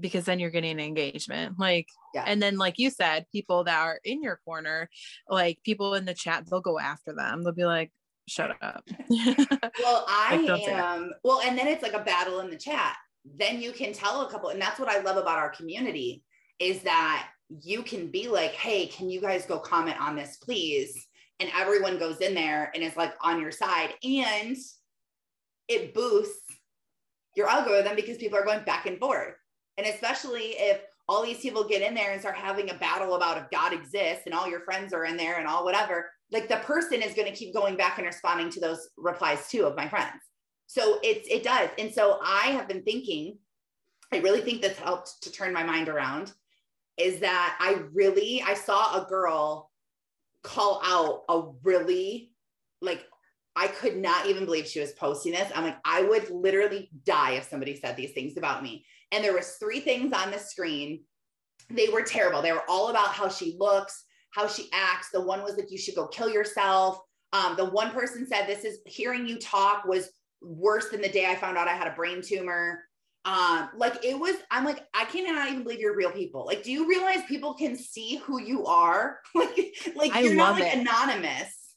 because 0.00 0.24
then 0.24 0.38
you're 0.38 0.50
getting 0.50 0.80
engagement. 0.80 1.58
Like, 1.58 1.88
yeah. 2.14 2.24
and 2.26 2.42
then 2.42 2.56
like 2.56 2.78
you 2.78 2.90
said, 2.90 3.26
people 3.32 3.64
that 3.64 3.80
are 3.80 4.00
in 4.04 4.22
your 4.22 4.40
corner, 4.44 4.88
like 5.28 5.58
people 5.64 5.94
in 5.94 6.04
the 6.04 6.14
chat, 6.14 6.44
they'll 6.50 6.60
go 6.60 6.78
after 6.78 7.14
them. 7.14 7.44
They'll 7.44 7.52
be 7.52 7.64
like, 7.64 7.92
"Shut 8.26 8.56
up." 8.62 8.84
well, 9.08 10.04
I 10.08 10.44
like, 10.48 10.68
am. 10.68 11.12
Well, 11.24 11.40
and 11.44 11.56
then 11.56 11.68
it's 11.68 11.82
like 11.82 11.94
a 11.94 12.04
battle 12.04 12.40
in 12.40 12.50
the 12.50 12.58
chat. 12.58 12.96
Then 13.24 13.60
you 13.60 13.72
can 13.72 13.92
tell 13.92 14.22
a 14.22 14.30
couple, 14.30 14.48
and 14.48 14.60
that's 14.60 14.80
what 14.80 14.88
I 14.88 15.00
love 15.00 15.16
about 15.16 15.38
our 15.38 15.50
community 15.50 16.22
is 16.58 16.82
that 16.82 17.28
you 17.48 17.82
can 17.82 18.08
be 18.08 18.28
like, 18.28 18.52
hey, 18.52 18.86
can 18.86 19.08
you 19.08 19.20
guys 19.20 19.46
go 19.46 19.58
comment 19.58 20.00
on 20.00 20.16
this, 20.16 20.36
please? 20.36 21.06
And 21.40 21.50
everyone 21.56 21.98
goes 21.98 22.18
in 22.18 22.34
there 22.34 22.70
and 22.74 22.82
is 22.82 22.96
like 22.96 23.14
on 23.22 23.40
your 23.40 23.52
side. 23.52 23.94
And 24.02 24.56
it 25.68 25.94
boosts 25.94 26.42
your 27.36 27.48
algorithm 27.48 27.94
because 27.94 28.18
people 28.18 28.38
are 28.38 28.44
going 28.44 28.64
back 28.64 28.86
and 28.86 28.98
forth. 28.98 29.34
And 29.76 29.86
especially 29.86 30.54
if 30.58 30.80
all 31.08 31.24
these 31.24 31.40
people 31.40 31.64
get 31.64 31.82
in 31.82 31.94
there 31.94 32.12
and 32.12 32.20
start 32.20 32.36
having 32.36 32.70
a 32.70 32.74
battle 32.74 33.14
about 33.14 33.38
if 33.38 33.50
God 33.50 33.72
exists 33.72 34.24
and 34.26 34.34
all 34.34 34.48
your 34.48 34.60
friends 34.60 34.92
are 34.92 35.04
in 35.04 35.16
there 35.16 35.38
and 35.38 35.46
all 35.46 35.64
whatever, 35.64 36.10
like 36.30 36.48
the 36.48 36.56
person 36.56 37.00
is 37.00 37.14
going 37.14 37.30
to 37.30 37.38
keep 37.38 37.54
going 37.54 37.76
back 37.76 37.98
and 37.98 38.06
responding 38.06 38.50
to 38.50 38.60
those 38.60 38.88
replies 38.98 39.48
too 39.48 39.64
of 39.64 39.76
my 39.76 39.88
friends. 39.88 40.20
So 40.66 40.98
it's 41.02 41.26
it 41.30 41.42
does. 41.42 41.70
And 41.78 41.92
so 41.92 42.18
I 42.22 42.48
have 42.48 42.68
been 42.68 42.82
thinking, 42.82 43.38
I 44.12 44.18
really 44.18 44.42
think 44.42 44.60
this 44.60 44.78
helped 44.78 45.22
to 45.22 45.32
turn 45.32 45.54
my 45.54 45.62
mind 45.62 45.88
around 45.88 46.32
is 46.98 47.20
that 47.20 47.56
I 47.60 47.82
really 47.92 48.42
I 48.46 48.54
saw 48.54 49.02
a 49.02 49.08
girl 49.08 49.70
call 50.42 50.80
out 50.84 51.22
a 51.28 51.48
really 51.62 52.32
like 52.80 53.04
I 53.56 53.66
could 53.68 53.96
not 53.96 54.26
even 54.26 54.44
believe 54.44 54.66
she 54.66 54.80
was 54.80 54.92
posting 54.92 55.32
this. 55.32 55.50
I'm 55.54 55.64
like 55.64 55.78
I 55.84 56.02
would 56.02 56.30
literally 56.30 56.90
die 57.04 57.32
if 57.32 57.48
somebody 57.48 57.76
said 57.76 57.96
these 57.96 58.12
things 58.12 58.36
about 58.36 58.62
me. 58.62 58.84
And 59.12 59.24
there 59.24 59.34
was 59.34 59.56
three 59.60 59.80
things 59.80 60.12
on 60.12 60.30
the 60.30 60.38
screen. 60.38 61.00
They 61.70 61.88
were 61.88 62.02
terrible. 62.02 62.42
They 62.42 62.52
were 62.52 62.68
all 62.68 62.88
about 62.88 63.08
how 63.08 63.28
she 63.28 63.56
looks, 63.58 64.04
how 64.32 64.46
she 64.46 64.68
acts. 64.72 65.10
The 65.12 65.20
one 65.20 65.42
was 65.42 65.56
like 65.56 65.70
you 65.70 65.78
should 65.78 65.94
go 65.94 66.06
kill 66.08 66.30
yourself. 66.30 66.98
Um, 67.32 67.56
the 67.56 67.70
one 67.70 67.90
person 67.90 68.26
said 68.26 68.46
this 68.46 68.64
is 68.64 68.78
hearing 68.86 69.26
you 69.26 69.38
talk 69.38 69.84
was 69.84 70.10
worse 70.40 70.88
than 70.90 71.00
the 71.00 71.08
day 71.08 71.26
I 71.26 71.34
found 71.34 71.58
out 71.58 71.68
I 71.68 71.74
had 71.74 71.88
a 71.88 71.94
brain 71.94 72.22
tumor. 72.22 72.84
Um, 73.24 73.70
like 73.76 74.04
it 74.04 74.18
was, 74.18 74.36
I'm 74.50 74.64
like, 74.64 74.86
I 74.94 75.04
cannot 75.04 75.48
even 75.48 75.62
believe 75.62 75.80
you're 75.80 75.96
real 75.96 76.10
people. 76.10 76.46
Like, 76.46 76.62
do 76.62 76.72
you 76.72 76.88
realize 76.88 77.18
people 77.28 77.54
can 77.54 77.76
see 77.76 78.16
who 78.16 78.40
you 78.40 78.66
are? 78.66 79.20
like, 79.34 79.74
like 79.94 80.12
I 80.14 80.20
you're 80.20 80.34
not 80.34 80.58
like 80.58 80.74
it. 80.74 80.78
anonymous. 80.78 81.67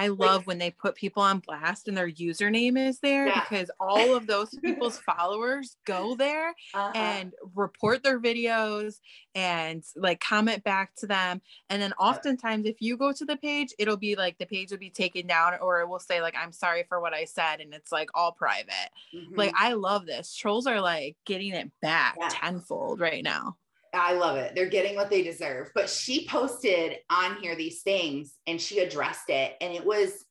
I 0.00 0.08
love 0.08 0.38
like, 0.38 0.46
when 0.46 0.58
they 0.58 0.70
put 0.70 0.94
people 0.94 1.22
on 1.22 1.40
blast 1.40 1.86
and 1.86 1.94
their 1.94 2.10
username 2.10 2.78
is 2.78 3.00
there 3.00 3.26
yeah. 3.26 3.40
because 3.40 3.70
all 3.78 4.16
of 4.16 4.26
those 4.26 4.48
people's 4.64 4.98
followers 5.06 5.76
go 5.84 6.14
there 6.14 6.54
uh-huh. 6.72 6.92
and 6.94 7.34
report 7.54 8.02
their 8.02 8.18
videos 8.18 8.94
and 9.34 9.84
like 9.96 10.18
comment 10.20 10.64
back 10.64 10.94
to 10.96 11.06
them. 11.06 11.42
And 11.68 11.82
then 11.82 11.92
oftentimes, 11.94 12.64
if 12.64 12.80
you 12.80 12.96
go 12.96 13.12
to 13.12 13.24
the 13.26 13.36
page, 13.36 13.74
it'll 13.78 13.98
be 13.98 14.16
like 14.16 14.38
the 14.38 14.46
page 14.46 14.70
will 14.70 14.78
be 14.78 14.88
taken 14.88 15.26
down 15.26 15.58
or 15.60 15.82
it 15.82 15.88
will 15.88 15.98
say, 15.98 16.22
like, 16.22 16.34
I'm 16.34 16.52
sorry 16.52 16.84
for 16.88 16.98
what 16.98 17.12
I 17.12 17.26
said. 17.26 17.60
And 17.60 17.74
it's 17.74 17.92
like 17.92 18.08
all 18.14 18.32
private. 18.32 18.90
Mm-hmm. 19.14 19.34
Like, 19.34 19.52
I 19.54 19.74
love 19.74 20.06
this. 20.06 20.34
Trolls 20.34 20.66
are 20.66 20.80
like 20.80 21.16
getting 21.26 21.52
it 21.52 21.70
back 21.82 22.16
yeah. 22.18 22.28
tenfold 22.30 23.00
right 23.00 23.22
now. 23.22 23.56
I 23.92 24.14
love 24.14 24.36
it. 24.36 24.54
They're 24.54 24.68
getting 24.68 24.96
what 24.96 25.10
they 25.10 25.22
deserve. 25.22 25.70
But 25.74 25.90
she 25.90 26.26
posted 26.26 26.96
on 27.10 27.36
here 27.40 27.56
these 27.56 27.82
things 27.82 28.36
and 28.46 28.60
she 28.60 28.80
addressed 28.80 29.28
it 29.28 29.54
and 29.60 29.72
it 29.72 29.84
was 29.84 30.24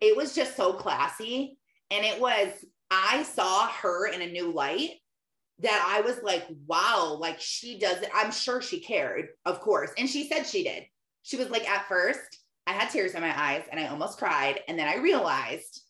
it 0.00 0.16
was 0.16 0.34
just 0.34 0.56
so 0.56 0.72
classy 0.72 1.58
and 1.90 2.04
it 2.04 2.20
was 2.20 2.48
I 2.90 3.22
saw 3.22 3.68
her 3.68 4.06
in 4.06 4.22
a 4.22 4.30
new 4.30 4.52
light 4.52 4.90
that 5.60 5.86
I 5.88 6.00
was 6.00 6.20
like, 6.22 6.46
wow, 6.66 7.16
like 7.20 7.40
she 7.40 7.78
does 7.78 8.02
it. 8.02 8.10
I'm 8.14 8.32
sure 8.32 8.60
she 8.60 8.80
cared, 8.80 9.28
of 9.44 9.60
course. 9.60 9.90
And 9.96 10.08
she 10.08 10.28
said 10.28 10.46
she 10.46 10.64
did. 10.64 10.84
She 11.22 11.36
was 11.36 11.50
like, 11.50 11.68
at 11.68 11.88
first, 11.88 12.38
I 12.66 12.72
had 12.72 12.90
tears 12.90 13.14
in 13.14 13.20
my 13.20 13.40
eyes 13.40 13.64
and 13.70 13.78
I 13.78 13.86
almost 13.86 14.18
cried. 14.18 14.60
And 14.68 14.78
then 14.78 14.88
I 14.88 14.96
realized 14.96 15.82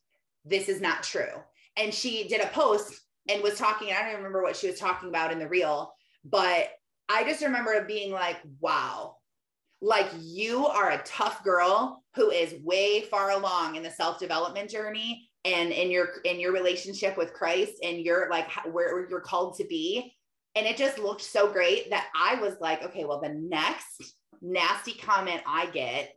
this 0.44 0.68
is 0.68 0.80
not 0.80 1.02
true. 1.02 1.42
And 1.76 1.92
she 1.92 2.28
did 2.28 2.40
a 2.40 2.48
post 2.48 3.00
and 3.28 3.42
was 3.42 3.58
talking. 3.58 3.88
I 3.92 4.02
don't 4.02 4.16
remember 4.16 4.42
what 4.42 4.56
she 4.56 4.68
was 4.68 4.78
talking 4.78 5.08
about 5.08 5.32
in 5.32 5.38
the 5.38 5.48
reel, 5.48 5.94
but 6.24 6.68
I 7.08 7.24
just 7.24 7.42
remember 7.42 7.84
being 7.84 8.12
like, 8.12 8.38
wow, 8.60 9.16
like 9.80 10.10
you 10.20 10.66
are 10.66 10.92
a 10.92 11.02
tough 11.04 11.44
girl 11.44 12.02
who 12.14 12.30
is 12.30 12.54
way 12.62 13.02
far 13.02 13.32
along 13.32 13.76
in 13.76 13.82
the 13.82 13.90
self-development 13.90 14.70
journey 14.70 15.28
and 15.44 15.72
in 15.72 15.90
your 15.90 16.08
in 16.24 16.40
your 16.40 16.52
relationship 16.52 17.18
with 17.18 17.34
Christ 17.34 17.74
and 17.82 17.98
you're 17.98 18.30
like 18.30 18.50
where 18.72 19.08
you're 19.08 19.20
called 19.20 19.56
to 19.58 19.64
be. 19.64 20.14
And 20.54 20.66
it 20.66 20.76
just 20.76 20.98
looked 20.98 21.20
so 21.20 21.52
great 21.52 21.90
that 21.90 22.06
I 22.16 22.36
was 22.36 22.54
like, 22.60 22.82
okay, 22.84 23.04
well, 23.04 23.20
the 23.20 23.34
next 23.34 24.14
nasty 24.40 24.92
comment 24.92 25.42
I 25.46 25.66
get, 25.66 26.14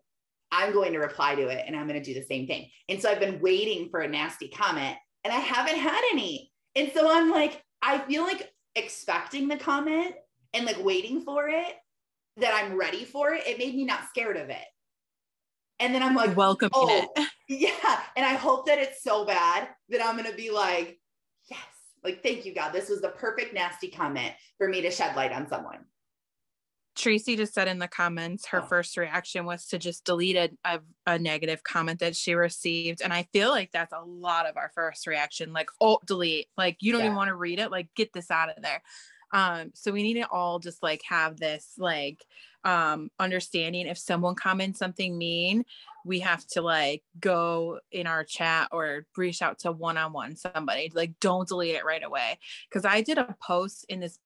I'm 0.52 0.71
going 0.71 0.93
to 0.93 1.00
reply 1.00 1.36
to 1.36 1.47
it 1.47 1.63
and 1.65 1.76
I'm 1.76 1.88
going 1.88 2.02
to 2.02 2.13
do 2.13 2.17
the 2.17 2.26
same 2.26 2.47
thing. 2.47 2.69
And 2.88 3.02
so 3.02 3.10
I've 3.10 3.19
been 3.19 3.41
waiting 3.41 3.89
for 3.89 4.02
a 4.02 4.08
nasty 4.08 4.47
comment 4.47 4.95
and 5.23 5.34
I 5.34 5.39
haven't 5.39 5.80
had 5.80 6.02
any. 6.12 6.52
And 6.76 6.91
so 6.93 7.12
I'm 7.12 7.32
like, 7.32 7.63
I 7.82 7.97
feel 8.00 8.23
like 8.23 8.54
expecting 8.76 9.47
the 9.47 9.58
comment 9.58 10.13
and 10.58 10.65
like 10.65 10.84
waiting 10.84 11.22
for 11.22 11.48
it 11.48 11.76
that 12.38 12.54
I'm 12.54 12.78
ready 12.78 13.06
for 13.06 13.34
it, 13.34 13.48
it 13.48 13.58
made 13.58 13.76
me 13.76 13.86
not 13.86 14.10
scared 14.10 14.38
of 14.38 14.50
it. 14.50 14.65
And 15.80 15.93
then 15.93 16.02
I'm 16.02 16.15
like, 16.15 16.36
welcome 16.36 16.70
oh, 16.74 17.12
it. 17.15 17.28
Yeah. 17.50 18.02
And 18.17 18.26
I 18.26 18.34
hope 18.34 18.65
that 18.65 18.78
it's 18.78 19.02
so 19.02 19.24
bad 19.24 19.70
that 19.88 20.06
I'm 20.06 20.17
going 20.17 20.30
to 20.30 20.36
be 20.36 20.50
like, 20.50 21.00
yes, 21.50 21.60
like, 22.04 22.22
thank 22.22 22.46
you, 22.46 22.54
God. 22.54 22.74
This 22.74 22.89
was 22.89 23.00
the 23.00 23.08
perfect 23.08 23.54
nasty 23.54 23.88
comment 23.88 24.34
for 24.58 24.67
me 24.67 24.82
to 24.82 24.91
shed 24.91 25.15
light 25.15 25.32
on 25.32 25.48
someone. 25.48 25.86
Tracy 26.98 27.38
just 27.38 27.54
said 27.54 27.70
in 27.70 27.80
the 27.80 27.88
comments 27.88 28.48
her 28.48 28.62
oh. 28.62 28.65
first 28.65 28.98
reaction 28.98 29.46
was 29.46 29.67
to 29.67 29.78
just 29.78 30.04
delete 30.04 30.36
a, 30.36 30.50
a, 30.65 30.80
a, 31.06 31.20
negative 31.20 31.63
comment 31.63 32.00
that 32.00 32.17
she 32.17 32.34
received. 32.34 33.02
And 33.02 33.13
I 33.13 33.28
feel 33.32 33.50
like 33.50 33.72
that's 33.72 33.93
a 33.93 34.04
lot 34.04 34.46
of 34.46 34.58
our 34.58 34.72
first 34.76 35.08
reaction 35.08 35.54
like, 35.54 35.70
oh, 35.80 36.00
delete. 36.06 36.48
Like, 36.58 36.78
you 36.82 36.91
don't 36.91 37.02
yeah. 37.02 37.08
even 37.08 37.15
want 37.15 37.30
to 37.30 37.36
read 37.36 37.60
it. 37.60 37.72
Like, 37.72 37.88
get 37.96 38.12
this 38.12 38.30
out 38.30 38.50
of 38.50 38.62
there 38.62 38.82
um 39.34 39.72
so 39.74 39.92
we 39.92 40.04
need 40.04 40.16
to 40.16 40.30
all 40.30 40.60
just 40.60 40.82
like 40.82 41.02
have 41.08 41.38
this 41.38 41.74
like 41.78 42.26
um 42.63 43.10
understanding. 43.20 43.88
If 43.88 43.98
someone 43.98 44.36
comments 44.36 44.80
something 44.80 45.18
mean 45.18 45.66
we 46.06 46.20
have 46.22 46.46
to 46.48 46.62
like 46.62 47.04
go 47.20 47.80
in 47.92 48.08
our 48.08 48.24
chat 48.24 48.70
or 48.72 49.06
reach 49.18 49.42
out 49.42 49.60
to 49.60 49.72
one-on-one 49.72 50.36
somebody. 50.38 50.92
Like 50.94 51.20
don't 51.20 51.48
delete 51.48 51.76
it 51.76 51.86
right 51.86 52.04
away. 52.04 52.40
Because 52.70 52.86
i 52.86 53.02
did 53.02 53.18
a 53.18 53.36
post 53.42 53.86
in 53.90 54.00
this 54.00 54.20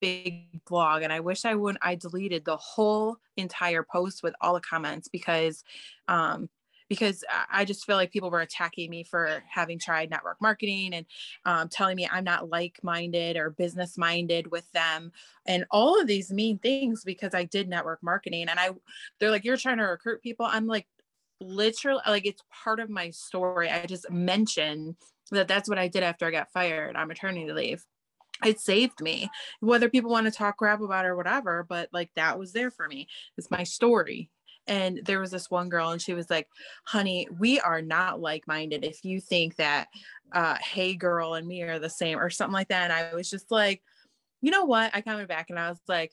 big 0.00 0.64
blog 0.64 1.02
and 1.02 1.12
i 1.12 1.18
wish 1.18 1.44
i 1.44 1.56
wouldn't 1.56 1.82
i 1.82 1.96
deleted 1.96 2.44
the 2.44 2.56
whole 2.56 3.16
entire 3.36 3.82
post 3.82 4.22
with 4.22 4.32
all 4.40 4.54
the 4.54 4.60
comments 4.60 5.08
because 5.08 5.64
um 6.06 6.48
because 6.88 7.22
I 7.50 7.64
just 7.64 7.84
feel 7.84 7.96
like 7.96 8.10
people 8.10 8.30
were 8.30 8.40
attacking 8.40 8.90
me 8.90 9.04
for 9.04 9.42
having 9.48 9.78
tried 9.78 10.10
network 10.10 10.40
marketing 10.40 10.94
and 10.94 11.06
um, 11.44 11.68
telling 11.68 11.96
me 11.96 12.08
I'm 12.10 12.24
not 12.24 12.48
like 12.48 12.78
minded 12.82 13.36
or 13.36 13.50
business 13.50 13.98
minded 13.98 14.50
with 14.50 14.70
them 14.72 15.12
and 15.46 15.66
all 15.70 16.00
of 16.00 16.06
these 16.06 16.32
mean 16.32 16.58
things 16.58 17.04
because 17.04 17.34
I 17.34 17.44
did 17.44 17.68
network 17.68 18.02
marketing 18.02 18.48
and 18.48 18.58
I 18.58 18.70
they're 19.20 19.30
like 19.30 19.44
you're 19.44 19.56
trying 19.56 19.78
to 19.78 19.84
recruit 19.84 20.22
people. 20.22 20.46
I'm 20.46 20.66
like 20.66 20.86
literally 21.40 22.00
like 22.06 22.26
it's 22.26 22.42
part 22.64 22.80
of 22.80 22.90
my 22.90 23.10
story. 23.10 23.70
I 23.70 23.86
just 23.86 24.10
mentioned 24.10 24.96
that 25.30 25.48
that's 25.48 25.68
what 25.68 25.78
I 25.78 25.88
did 25.88 26.02
after 26.02 26.26
I 26.26 26.30
got 26.30 26.52
fired 26.52 26.96
on 26.96 27.08
maternity 27.08 27.52
leave. 27.52 27.84
It 28.44 28.60
saved 28.60 29.02
me 29.02 29.28
whether 29.60 29.88
people 29.90 30.10
want 30.10 30.26
to 30.26 30.30
talk 30.30 30.58
crap 30.58 30.80
about 30.80 31.04
it 31.04 31.08
or 31.08 31.16
whatever 31.16 31.66
but 31.68 31.88
like 31.92 32.10
that 32.16 32.38
was 32.38 32.52
there 32.52 32.70
for 32.70 32.88
me. 32.88 33.08
It's 33.36 33.50
my 33.50 33.64
story 33.64 34.30
and 34.68 35.00
there 35.04 35.20
was 35.20 35.30
this 35.30 35.50
one 35.50 35.68
girl 35.68 35.90
and 35.90 36.00
she 36.00 36.14
was 36.14 36.30
like 36.30 36.46
honey 36.84 37.26
we 37.38 37.58
are 37.60 37.82
not 37.82 38.20
like-minded. 38.20 38.84
If 38.84 39.04
you 39.04 39.20
think 39.20 39.56
that 39.56 39.88
uh 40.32 40.56
hey 40.62 40.94
girl 40.94 41.34
and 41.34 41.46
me 41.46 41.62
are 41.62 41.78
the 41.78 41.90
same 41.90 42.18
or 42.18 42.30
something 42.30 42.52
like 42.52 42.68
that 42.68 42.90
and 42.90 42.92
i 42.92 43.14
was 43.14 43.30
just 43.30 43.50
like 43.50 43.82
you 44.40 44.52
know 44.52 44.66
what? 44.66 44.92
I 44.94 45.00
commented 45.00 45.28
back 45.28 45.50
and 45.50 45.58
i 45.58 45.68
was 45.68 45.80
like 45.88 46.12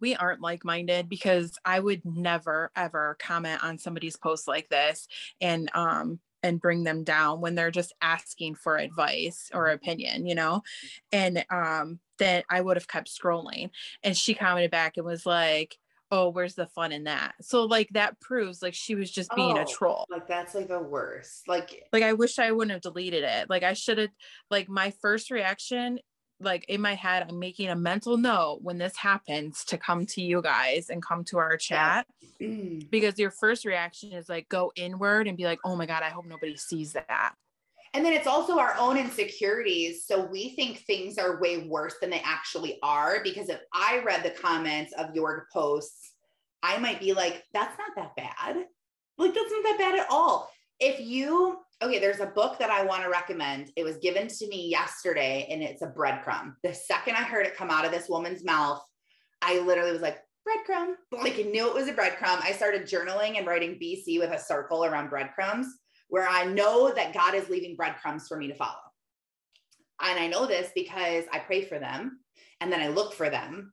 we 0.00 0.14
aren't 0.14 0.40
like-minded 0.40 1.08
because 1.08 1.58
i 1.64 1.80
would 1.80 2.02
never 2.04 2.70
ever 2.76 3.16
comment 3.18 3.64
on 3.64 3.78
somebody's 3.78 4.16
post 4.16 4.46
like 4.46 4.68
this 4.68 5.08
and 5.40 5.70
um 5.74 6.20
and 6.44 6.60
bring 6.60 6.84
them 6.84 7.02
down 7.02 7.40
when 7.40 7.56
they're 7.56 7.72
just 7.72 7.92
asking 8.00 8.54
for 8.54 8.76
advice 8.76 9.50
or 9.52 9.68
opinion 9.68 10.26
you 10.26 10.34
know? 10.34 10.62
And 11.10 11.44
um 11.50 11.98
then 12.18 12.42
i 12.50 12.60
would 12.60 12.76
have 12.76 12.88
kept 12.88 13.10
scrolling 13.10 13.70
and 14.02 14.16
she 14.16 14.34
commented 14.34 14.70
back 14.70 14.96
and 14.98 15.06
was 15.06 15.26
like 15.26 15.78
oh 16.10 16.28
where's 16.30 16.54
the 16.54 16.66
fun 16.66 16.92
in 16.92 17.04
that? 17.04 17.34
So 17.40 17.64
like 17.64 17.88
that 17.90 18.18
proves 18.20 18.62
like 18.62 18.74
she 18.74 18.94
was 18.94 19.10
just 19.10 19.30
being 19.34 19.58
oh, 19.58 19.62
a 19.62 19.64
troll. 19.64 20.06
like 20.10 20.26
that's 20.26 20.54
like 20.54 20.68
the 20.68 20.80
worst. 20.80 21.48
Like 21.48 21.84
like 21.92 22.02
i 22.02 22.12
wish 22.12 22.38
i 22.38 22.52
wouldn't 22.52 22.72
have 22.72 22.80
deleted 22.80 23.24
it. 23.24 23.50
Like 23.50 23.62
i 23.62 23.72
should 23.72 23.98
have 23.98 24.10
like 24.50 24.68
my 24.68 24.92
first 25.02 25.30
reaction 25.30 25.98
like 26.40 26.64
in 26.68 26.80
my 26.80 26.94
head 26.94 27.26
i'm 27.28 27.40
making 27.40 27.68
a 27.68 27.74
mental 27.74 28.16
note 28.16 28.60
when 28.62 28.78
this 28.78 28.96
happens 28.96 29.64
to 29.64 29.76
come 29.76 30.06
to 30.06 30.22
you 30.22 30.40
guys 30.40 30.88
and 30.88 31.02
come 31.02 31.24
to 31.24 31.38
our 31.38 31.56
chat. 31.56 32.06
Yeah. 32.38 32.48
because 32.90 33.18
your 33.18 33.30
first 33.30 33.64
reaction 33.64 34.12
is 34.12 34.28
like 34.28 34.48
go 34.48 34.72
inward 34.76 35.26
and 35.26 35.36
be 35.36 35.44
like 35.44 35.58
oh 35.64 35.76
my 35.76 35.86
god 35.86 36.02
i 36.02 36.08
hope 36.08 36.26
nobody 36.26 36.56
sees 36.56 36.92
that 36.92 37.34
and 37.94 38.04
then 38.04 38.12
it's 38.12 38.26
also 38.26 38.58
our 38.58 38.74
own 38.78 38.96
insecurities. 38.96 40.04
So 40.06 40.24
we 40.24 40.50
think 40.50 40.78
things 40.80 41.18
are 41.18 41.40
way 41.40 41.58
worse 41.58 41.94
than 42.00 42.10
they 42.10 42.22
actually 42.24 42.78
are. 42.82 43.22
Because 43.22 43.48
if 43.48 43.60
I 43.72 44.02
read 44.04 44.22
the 44.22 44.30
comments 44.30 44.92
of 44.92 45.14
your 45.14 45.46
posts, 45.52 46.12
I 46.62 46.78
might 46.78 47.00
be 47.00 47.12
like, 47.12 47.44
that's 47.52 47.78
not 47.78 47.90
that 47.96 48.16
bad. 48.16 48.64
Like, 49.16 49.34
that's 49.34 49.50
not 49.50 49.64
that 49.64 49.78
bad 49.78 49.98
at 49.98 50.06
all. 50.10 50.50
If 50.80 51.00
you, 51.00 51.58
okay, 51.82 51.98
there's 51.98 52.20
a 52.20 52.26
book 52.26 52.58
that 52.58 52.70
I 52.70 52.84
want 52.84 53.02
to 53.02 53.08
recommend. 53.08 53.72
It 53.76 53.84
was 53.84 53.96
given 53.96 54.28
to 54.28 54.48
me 54.48 54.68
yesterday 54.68 55.48
and 55.50 55.62
it's 55.62 55.82
a 55.82 55.88
breadcrumb. 55.88 56.54
The 56.62 56.74
second 56.74 57.16
I 57.16 57.22
heard 57.22 57.46
it 57.46 57.56
come 57.56 57.70
out 57.70 57.84
of 57.84 57.90
this 57.90 58.08
woman's 58.08 58.44
mouth, 58.44 58.80
I 59.42 59.60
literally 59.60 59.92
was 59.92 60.02
like, 60.02 60.18
breadcrumb. 60.46 60.94
Like, 61.10 61.38
I 61.38 61.42
knew 61.42 61.68
it 61.68 61.74
was 61.74 61.88
a 61.88 61.94
breadcrumb. 61.94 62.42
I 62.42 62.52
started 62.52 62.86
journaling 62.86 63.38
and 63.38 63.46
writing 63.46 63.78
BC 63.82 64.18
with 64.18 64.30
a 64.30 64.38
circle 64.38 64.84
around 64.84 65.10
breadcrumbs 65.10 65.66
where 66.08 66.28
I 66.28 66.44
know 66.44 66.92
that 66.94 67.14
God 67.14 67.34
is 67.34 67.48
leaving 67.48 67.76
breadcrumbs 67.76 68.26
for 68.28 68.36
me 68.36 68.48
to 68.48 68.54
follow. 68.54 68.74
and 70.02 70.18
I 70.18 70.26
know 70.28 70.46
this 70.46 70.70
because 70.74 71.24
I 71.32 71.38
pray 71.40 71.62
for 71.64 71.78
them 71.78 72.20
and 72.60 72.72
then 72.72 72.80
I 72.80 72.88
look 72.88 73.12
for 73.12 73.30
them 73.30 73.72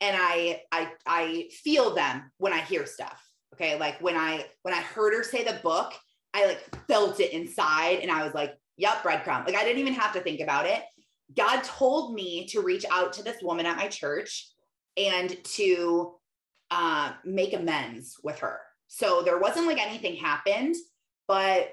and 0.00 0.16
I 0.18 0.62
I 0.72 0.92
I 1.06 1.48
feel 1.50 1.94
them 1.94 2.30
when 2.38 2.52
I 2.52 2.60
hear 2.60 2.86
stuff. 2.86 3.20
Okay. 3.54 3.78
Like 3.78 4.00
when 4.00 4.16
I 4.16 4.46
when 4.62 4.74
I 4.74 4.80
heard 4.80 5.14
her 5.14 5.22
say 5.22 5.44
the 5.44 5.60
book, 5.62 5.92
I 6.32 6.46
like 6.46 6.86
felt 6.88 7.20
it 7.20 7.32
inside 7.32 8.00
and 8.00 8.10
I 8.10 8.24
was 8.24 8.34
like, 8.34 8.54
yep, 8.76 9.02
breadcrumb. 9.02 9.46
Like 9.46 9.56
I 9.56 9.64
didn't 9.64 9.80
even 9.80 9.94
have 9.94 10.12
to 10.14 10.20
think 10.20 10.40
about 10.40 10.66
it. 10.66 10.82
God 11.36 11.62
told 11.62 12.14
me 12.14 12.46
to 12.48 12.60
reach 12.60 12.84
out 12.90 13.12
to 13.14 13.22
this 13.22 13.42
woman 13.42 13.66
at 13.66 13.76
my 13.76 13.88
church 13.88 14.50
and 14.96 15.36
to 15.44 16.14
uh, 16.70 17.12
make 17.24 17.54
amends 17.54 18.16
with 18.22 18.38
her. 18.40 18.60
So 18.88 19.22
there 19.22 19.38
wasn't 19.38 19.66
like 19.66 19.84
anything 19.84 20.16
happened, 20.16 20.74
but 21.28 21.70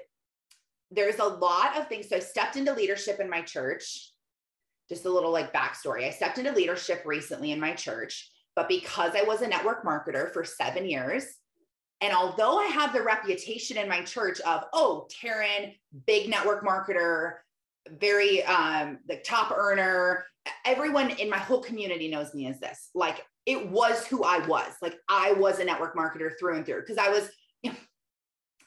there's 0.90 1.18
a 1.18 1.24
lot 1.24 1.78
of 1.78 1.88
things. 1.88 2.08
So 2.08 2.16
I 2.16 2.20
stepped 2.20 2.56
into 2.56 2.72
leadership 2.72 3.20
in 3.20 3.30
my 3.30 3.42
church. 3.42 4.10
Just 4.88 5.06
a 5.06 5.10
little 5.10 5.30
like 5.30 5.52
backstory. 5.52 6.06
I 6.06 6.10
stepped 6.10 6.38
into 6.38 6.52
leadership 6.52 7.02
recently 7.06 7.52
in 7.52 7.60
my 7.60 7.72
church, 7.72 8.30
but 8.54 8.68
because 8.68 9.12
I 9.16 9.22
was 9.22 9.40
a 9.40 9.48
network 9.48 9.84
marketer 9.84 10.30
for 10.32 10.44
seven 10.44 10.86
years, 10.86 11.24
and 12.02 12.12
although 12.12 12.58
I 12.58 12.66
have 12.66 12.92
the 12.92 13.02
reputation 13.02 13.76
in 13.78 13.88
my 13.88 14.02
church 14.02 14.40
of, 14.40 14.64
oh, 14.72 15.06
Taryn, 15.08 15.74
big 16.06 16.28
network 16.28 16.64
marketer, 16.64 17.34
very 17.98 18.44
um 18.44 18.98
the 19.08 19.16
top 19.18 19.52
earner, 19.56 20.24
everyone 20.64 21.10
in 21.10 21.30
my 21.30 21.38
whole 21.38 21.60
community 21.60 22.08
knows 22.08 22.34
me 22.34 22.46
as 22.48 22.58
this. 22.60 22.90
Like 22.94 23.24
it 23.46 23.68
was 23.70 24.06
who 24.06 24.24
I 24.24 24.46
was. 24.46 24.72
Like 24.82 24.98
I 25.08 25.32
was 25.32 25.58
a 25.58 25.64
network 25.64 25.96
marketer 25.96 26.30
through 26.38 26.56
and 26.56 26.66
through 26.66 26.80
because 26.80 26.98
I 26.98 27.08
was 27.08 27.30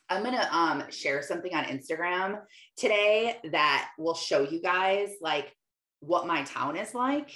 I'm 0.10 0.24
gonna 0.24 0.48
um 0.52 0.84
share 0.90 1.22
something 1.22 1.56
on 1.56 1.66
Instagram 1.66 2.40
today 2.78 3.38
that 3.52 3.90
will 3.98 4.14
show 4.14 4.42
you 4.42 4.62
guys 4.62 5.10
like 5.22 5.54
what 6.00 6.28
my 6.28 6.44
town 6.44 6.78
is 6.78 6.94
like. 6.94 7.32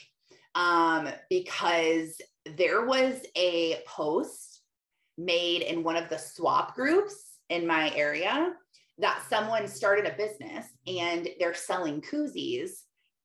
Um, 0.56 1.10
because 1.30 2.20
there 2.58 2.86
was 2.86 3.22
a 3.36 3.82
post 3.88 4.62
made 5.18 5.62
in 5.62 5.84
one 5.84 5.96
of 5.96 6.10
the 6.10 6.18
swap 6.18 6.76
groups 6.76 7.38
in 7.50 7.68
my 7.68 7.94
area 7.96 8.54
that 8.98 9.24
someone 9.30 9.68
started 9.68 10.06
a 10.06 10.18
business 10.18 10.66
and 10.88 11.28
they're 11.40 11.54
selling 11.54 12.02
koozies, 12.02 12.72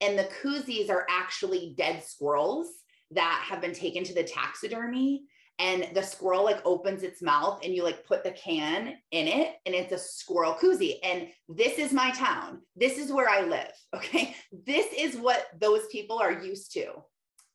and 0.01 0.17
the 0.17 0.29
koozies 0.41 0.89
are 0.89 1.05
actually 1.09 1.73
dead 1.77 2.03
squirrels 2.03 2.67
that 3.11 3.45
have 3.47 3.61
been 3.61 3.73
taken 3.73 4.03
to 4.03 4.13
the 4.13 4.23
taxidermy 4.23 5.23
and 5.59 5.87
the 5.93 6.01
squirrel 6.01 6.43
like 6.43 6.61
opens 6.65 7.03
its 7.03 7.21
mouth 7.21 7.61
and 7.63 7.73
you 7.73 7.83
like 7.83 8.05
put 8.05 8.23
the 8.23 8.31
can 8.31 8.95
in 9.11 9.27
it 9.27 9.55
and 9.65 9.73
it's 9.73 9.93
a 9.93 9.97
squirrel 9.97 10.53
koozie. 10.53 10.95
And 11.03 11.29
this 11.47 11.77
is 11.79 11.93
my 11.93 12.11
town. 12.11 12.61
This 12.75 12.97
is 12.97 13.11
where 13.11 13.29
i 13.29 13.41
live 13.41 13.71
okay? 13.95 14.35
This 14.65 14.87
is 14.97 15.15
what 15.15 15.47
those 15.59 15.85
people 15.91 16.17
are 16.19 16.31
used 16.31 16.73
to. 16.73 16.87
All 16.87 17.03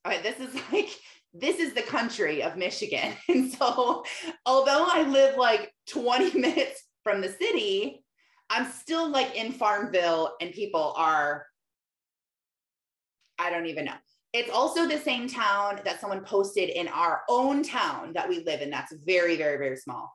right 0.07 0.23
this 0.23 0.41
is 0.41 0.55
like 0.73 0.91
this 1.33 1.59
is 1.59 1.75
the 1.75 1.83
country 1.83 2.43
of 2.43 2.57
michigan. 2.57 3.13
And 3.29 3.53
so 3.53 4.05
although 4.47 4.87
i 4.89 5.03
live 5.03 5.37
like 5.37 5.73
20 5.89 6.39
minutes 6.39 6.83
from 7.03 7.21
the 7.21 7.29
city 7.29 8.05
i'm 8.49 8.71
still 8.71 9.09
like 9.09 9.35
in 9.37 9.53
farmville 9.53 10.35
and 10.41 10.53
people 10.53 10.95
are 10.97 11.47
i 13.39 13.51
don't 13.51 13.67
even 13.67 13.87
know 13.87 13.93
it's 14.33 14.51
also 14.51 14.87
the 14.87 14.99
same 14.99 15.29
town 15.29 15.81
that 15.85 16.01
someone 16.01 16.25
posted 16.25 16.69
in 16.69 16.89
our 16.89 17.23
own 17.29 17.63
town 17.63 18.13
that 18.15 18.29
we 18.29 18.45
live 18.45 18.61
in. 18.61 18.71
That's 18.71 18.95
very, 19.05 19.37
very, 19.37 19.59
very 19.59 19.77
small. 19.77 20.13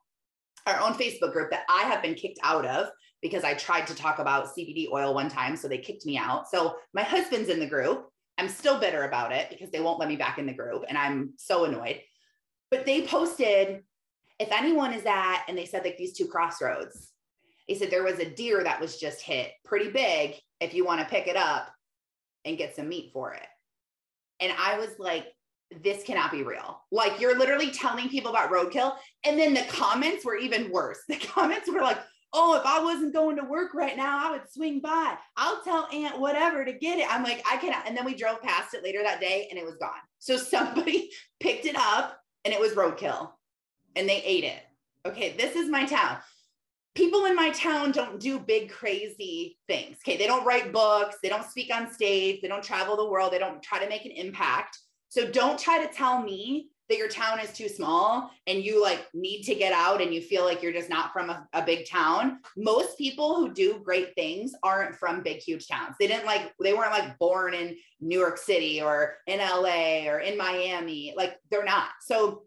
Our 0.65 0.79
own 0.79 0.93
Facebook 0.93 1.33
group 1.33 1.51
that 1.51 1.65
I 1.69 1.81
have 1.81 2.01
been 2.01 2.15
kicked 2.15 2.39
out 2.43 2.65
of 2.65 2.89
because 3.21 3.43
I 3.43 3.53
tried 3.55 3.87
to 3.87 3.95
talk 3.95 4.19
about 4.19 4.55
CBD 4.55 4.87
oil 4.91 5.13
one 5.13 5.29
time. 5.29 5.57
So 5.57 5.67
they 5.67 5.77
kicked 5.77 6.05
me 6.05 6.17
out. 6.17 6.49
So 6.49 6.75
my 6.93 7.03
husband's 7.03 7.49
in 7.49 7.59
the 7.59 7.67
group. 7.67 8.07
I'm 8.37 8.49
still 8.49 8.79
bitter 8.79 9.03
about 9.03 9.31
it 9.31 9.49
because 9.49 9.69
they 9.71 9.81
won't 9.81 9.99
let 9.99 10.09
me 10.09 10.15
back 10.15 10.37
in 10.37 10.45
the 10.45 10.53
group. 10.53 10.85
And 10.87 10.97
I'm 10.97 11.33
so 11.37 11.65
annoyed. 11.65 12.01
But 12.71 12.85
they 12.85 13.01
posted, 13.01 13.83
if 14.39 14.51
anyone 14.51 14.93
is 14.93 15.05
at, 15.05 15.43
and 15.47 15.57
they 15.57 15.65
said 15.65 15.83
like 15.83 15.97
these 15.97 16.13
two 16.13 16.27
crossroads, 16.27 17.11
they 17.67 17.75
said 17.75 17.89
there 17.89 18.03
was 18.03 18.19
a 18.19 18.29
deer 18.29 18.63
that 18.63 18.79
was 18.79 18.97
just 18.97 19.21
hit 19.21 19.51
pretty 19.63 19.89
big 19.89 20.35
if 20.61 20.73
you 20.73 20.85
want 20.85 21.01
to 21.01 21.07
pick 21.07 21.27
it 21.27 21.35
up 21.35 21.69
and 22.45 22.57
get 22.57 22.75
some 22.75 22.89
meat 22.89 23.11
for 23.11 23.33
it. 23.33 23.47
And 24.39 24.51
I 24.57 24.77
was 24.77 24.89
like, 24.99 25.27
this 25.83 26.03
cannot 26.03 26.31
be 26.31 26.43
real. 26.43 26.81
Like 26.91 27.19
you're 27.19 27.37
literally 27.37 27.71
telling 27.71 28.09
people 28.09 28.31
about 28.31 28.51
roadkill. 28.51 28.95
And 29.25 29.39
then 29.39 29.53
the 29.53 29.63
comments 29.63 30.23
were 30.25 30.35
even 30.37 30.71
worse. 30.71 30.99
The 31.07 31.17
comments 31.17 31.69
were 31.71 31.81
like, 31.81 31.97
oh, 32.33 32.55
if 32.55 32.65
I 32.65 32.83
wasn't 32.83 33.13
going 33.13 33.37
to 33.37 33.43
work 33.43 33.73
right 33.73 33.95
now, 33.95 34.27
I 34.27 34.31
would 34.31 34.51
swing 34.51 34.81
by. 34.81 35.15
I'll 35.37 35.61
tell 35.63 35.87
Aunt 35.91 36.19
whatever 36.19 36.65
to 36.65 36.73
get 36.73 36.99
it. 36.99 37.07
I'm 37.09 37.23
like, 37.23 37.41
I 37.49 37.57
cannot. 37.57 37.87
And 37.87 37.95
then 37.95 38.05
we 38.05 38.13
drove 38.13 38.41
past 38.41 38.73
it 38.73 38.83
later 38.83 39.01
that 39.03 39.21
day 39.21 39.47
and 39.49 39.57
it 39.57 39.65
was 39.65 39.77
gone. 39.77 39.91
So 40.19 40.37
somebody 40.37 41.09
picked 41.39 41.65
it 41.65 41.75
up 41.75 42.19
and 42.43 42.53
it 42.53 42.59
was 42.59 42.73
roadkill 42.73 43.31
and 43.95 44.07
they 44.07 44.21
ate 44.23 44.43
it. 44.43 44.61
Okay, 45.05 45.35
this 45.37 45.55
is 45.55 45.69
my 45.69 45.85
town 45.85 46.17
people 46.95 47.25
in 47.25 47.35
my 47.35 47.51
town 47.51 47.91
don't 47.91 48.19
do 48.19 48.39
big 48.39 48.69
crazy 48.71 49.57
things. 49.67 49.97
Okay 50.03 50.17
they 50.17 50.27
don't 50.27 50.45
write 50.45 50.73
books 50.73 51.17
they 51.21 51.29
don't 51.29 51.49
speak 51.49 51.73
on 51.73 51.91
stage 51.91 52.41
they 52.41 52.47
don't 52.47 52.63
travel 52.63 52.95
the 52.95 53.09
world 53.09 53.31
they 53.31 53.39
don't 53.39 53.61
try 53.61 53.79
to 53.79 53.89
make 53.89 54.05
an 54.05 54.11
impact. 54.11 54.79
So 55.09 55.29
don't 55.29 55.59
try 55.59 55.85
to 55.85 55.93
tell 55.93 56.21
me 56.21 56.69
that 56.89 56.97
your 56.97 57.07
town 57.07 57.39
is 57.39 57.51
too 57.51 57.67
small 57.67 58.31
and 58.47 58.63
you 58.63 58.81
like 58.81 59.07
need 59.13 59.41
to 59.43 59.55
get 59.55 59.73
out 59.73 60.01
and 60.01 60.13
you 60.13 60.21
feel 60.21 60.43
like 60.43 60.61
you're 60.61 60.73
just 60.73 60.89
not 60.89 61.11
from 61.11 61.29
a, 61.29 61.47
a, 61.53 61.63
big 61.63 61.89
town. 61.89 62.39
Most 62.55 62.97
people 62.97 63.35
who 63.35 63.53
do 63.53 63.81
great 63.83 64.13
things 64.13 64.51
aren't 64.61 64.95
from 64.95 65.23
big 65.23 65.37
huge 65.37 65.67
towns. 65.67 65.95
They 65.99 66.07
didn't 66.07 66.25
like 66.25 66.53
they 66.61 66.73
weren't 66.73 66.91
like 66.91 67.17
born 67.17 67.53
in 67.53 67.75
new 68.01 68.19
york 68.19 68.37
city 68.37 68.81
or 68.81 69.15
in 69.25 69.39
la 69.39 70.11
or 70.11 70.19
in 70.19 70.37
miami. 70.37 71.13
Like 71.17 71.37
they're 71.49 71.65
not. 71.65 71.89
So 72.01 72.43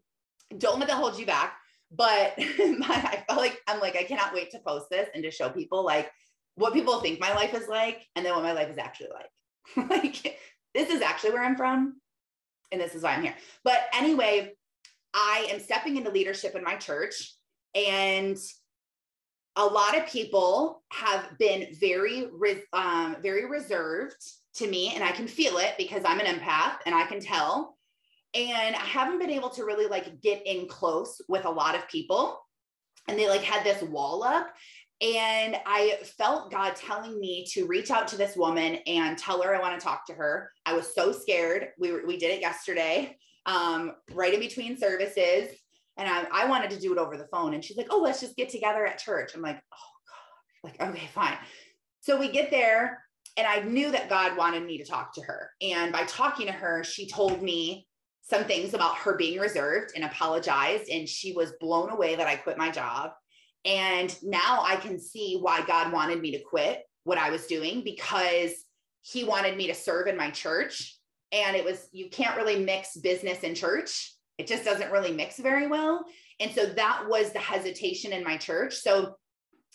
don't 0.56 0.78
let 0.78 0.88
that 0.88 0.96
hold 0.96 1.18
you 1.18 1.26
back 1.26 1.57
but 1.90 2.34
my, 2.58 2.86
I 2.88 3.24
felt 3.26 3.40
like 3.40 3.60
I'm 3.66 3.80
like, 3.80 3.96
I 3.96 4.04
cannot 4.04 4.34
wait 4.34 4.50
to 4.52 4.58
post 4.60 4.86
this 4.90 5.08
and 5.14 5.22
to 5.24 5.30
show 5.30 5.48
people 5.48 5.84
like 5.84 6.10
what 6.54 6.72
people 6.72 7.00
think 7.00 7.20
my 7.20 7.32
life 7.34 7.54
is 7.54 7.68
like 7.68 8.06
and 8.16 8.24
then 8.24 8.34
what 8.34 8.42
my 8.42 8.52
life 8.52 8.68
is 8.68 8.78
actually 8.78 9.08
like. 9.14 9.90
like, 9.90 10.38
this 10.74 10.90
is 10.90 11.00
actually 11.00 11.30
where 11.30 11.44
I'm 11.44 11.56
from. 11.56 12.00
And 12.70 12.80
this 12.80 12.94
is 12.94 13.02
why 13.02 13.14
I'm 13.14 13.22
here. 13.22 13.34
But 13.64 13.80
anyway, 13.94 14.52
I 15.14 15.48
am 15.50 15.60
stepping 15.60 15.96
into 15.96 16.10
leadership 16.10 16.54
in 16.54 16.62
my 16.62 16.74
church. 16.74 17.34
And 17.74 18.36
a 19.56 19.64
lot 19.64 19.96
of 19.96 20.06
people 20.06 20.82
have 20.92 21.38
been 21.38 21.68
very, 21.80 22.26
um, 22.72 23.16
very 23.22 23.48
reserved 23.48 24.16
to 24.56 24.66
me. 24.66 24.92
And 24.94 25.02
I 25.02 25.12
can 25.12 25.26
feel 25.26 25.56
it 25.58 25.74
because 25.78 26.02
I'm 26.04 26.20
an 26.20 26.26
empath 26.26 26.76
and 26.84 26.94
I 26.94 27.04
can 27.04 27.20
tell 27.20 27.77
and 28.34 28.76
I 28.76 28.84
haven't 28.84 29.18
been 29.18 29.30
able 29.30 29.50
to 29.50 29.64
really 29.64 29.86
like 29.86 30.20
get 30.20 30.46
in 30.46 30.66
close 30.68 31.20
with 31.28 31.44
a 31.44 31.50
lot 31.50 31.74
of 31.74 31.88
people. 31.88 32.38
And 33.08 33.18
they 33.18 33.28
like 33.28 33.42
had 33.42 33.64
this 33.64 33.82
wall 33.82 34.22
up. 34.22 34.48
And 35.00 35.56
I 35.64 35.98
felt 36.18 36.50
God 36.50 36.74
telling 36.74 37.18
me 37.20 37.46
to 37.52 37.66
reach 37.66 37.90
out 37.90 38.08
to 38.08 38.16
this 38.16 38.36
woman 38.36 38.78
and 38.86 39.16
tell 39.16 39.40
her 39.42 39.54
I 39.54 39.60
want 39.60 39.78
to 39.78 39.84
talk 39.84 40.04
to 40.06 40.14
her. 40.14 40.50
I 40.66 40.74
was 40.74 40.92
so 40.92 41.12
scared. 41.12 41.68
We 41.78 42.04
we 42.04 42.18
did 42.18 42.32
it 42.32 42.40
yesterday, 42.40 43.16
um, 43.46 43.92
right 44.12 44.34
in 44.34 44.40
between 44.40 44.76
services. 44.76 45.50
And 45.96 46.08
I, 46.08 46.26
I 46.32 46.48
wanted 46.48 46.70
to 46.70 46.80
do 46.80 46.92
it 46.92 46.98
over 46.98 47.16
the 47.16 47.28
phone. 47.32 47.54
And 47.54 47.64
she's 47.64 47.76
like, 47.76 47.88
oh, 47.90 48.00
let's 48.00 48.20
just 48.20 48.36
get 48.36 48.48
together 48.48 48.86
at 48.86 48.98
church. 48.98 49.34
I'm 49.34 49.42
like, 49.42 49.60
oh 49.72 50.68
God, 50.68 50.86
like, 50.86 50.90
okay, 50.90 51.08
fine. 51.12 51.36
So 52.00 52.18
we 52.18 52.30
get 52.30 52.50
there 52.50 53.02
and 53.36 53.46
I 53.46 53.60
knew 53.60 53.90
that 53.92 54.08
God 54.08 54.36
wanted 54.36 54.64
me 54.64 54.78
to 54.78 54.84
talk 54.84 55.12
to 55.14 55.22
her. 55.22 55.50
And 55.60 55.92
by 55.92 56.04
talking 56.04 56.46
to 56.46 56.52
her, 56.52 56.84
she 56.84 57.08
told 57.08 57.42
me 57.42 57.87
some 58.28 58.44
things 58.44 58.74
about 58.74 58.96
her 58.98 59.16
being 59.16 59.38
reserved 59.38 59.92
and 59.94 60.04
apologized. 60.04 60.88
And 60.90 61.08
she 61.08 61.32
was 61.32 61.52
blown 61.60 61.90
away 61.90 62.16
that 62.16 62.26
I 62.26 62.36
quit 62.36 62.58
my 62.58 62.70
job. 62.70 63.12
And 63.64 64.14
now 64.22 64.62
I 64.64 64.76
can 64.76 65.00
see 65.00 65.38
why 65.40 65.64
God 65.66 65.92
wanted 65.92 66.20
me 66.20 66.32
to 66.32 66.42
quit 66.42 66.82
what 67.04 67.18
I 67.18 67.30
was 67.30 67.46
doing 67.46 67.82
because 67.82 68.52
he 69.02 69.24
wanted 69.24 69.56
me 69.56 69.66
to 69.68 69.74
serve 69.74 70.06
in 70.06 70.16
my 70.16 70.30
church. 70.30 70.96
And 71.32 71.56
it 71.56 71.64
was, 71.64 71.88
you 71.92 72.10
can't 72.10 72.36
really 72.36 72.62
mix 72.62 72.96
business 72.96 73.42
and 73.42 73.56
church. 73.56 74.14
It 74.36 74.46
just 74.46 74.64
doesn't 74.64 74.92
really 74.92 75.12
mix 75.12 75.38
very 75.38 75.66
well. 75.66 76.04
And 76.38 76.52
so 76.52 76.66
that 76.66 77.04
was 77.08 77.32
the 77.32 77.38
hesitation 77.38 78.12
in 78.12 78.22
my 78.22 78.36
church. 78.36 78.74
So 78.76 79.16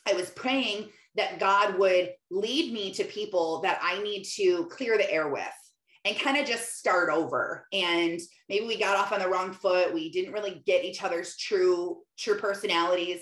I 0.08 0.14
was 0.14 0.30
praying 0.30 0.90
that 1.16 1.40
God 1.40 1.78
would 1.78 2.12
lead 2.32 2.74
me 2.74 2.94
to 2.94 3.04
people 3.04 3.62
that 3.62 3.80
I 3.82 4.02
need 4.02 4.24
to 4.36 4.66
clear 4.68 4.98
the 4.98 5.12
air 5.12 5.30
with 5.30 5.44
and 6.06 6.20
kind 6.20 6.38
of 6.38 6.46
just 6.46 6.78
start 6.78 7.10
over. 7.10 7.66
And 7.72 8.20
maybe 8.50 8.66
we 8.66 8.78
got 8.78 8.98
off 8.98 9.12
on 9.12 9.20
the 9.20 9.30
wrong 9.30 9.54
foot. 9.54 9.94
We 9.94 10.12
didn't 10.12 10.34
really 10.34 10.62
get 10.66 10.84
each 10.84 11.04
other's 11.04 11.38
true 11.38 12.02
true 12.18 12.38
personalities. 12.38 13.22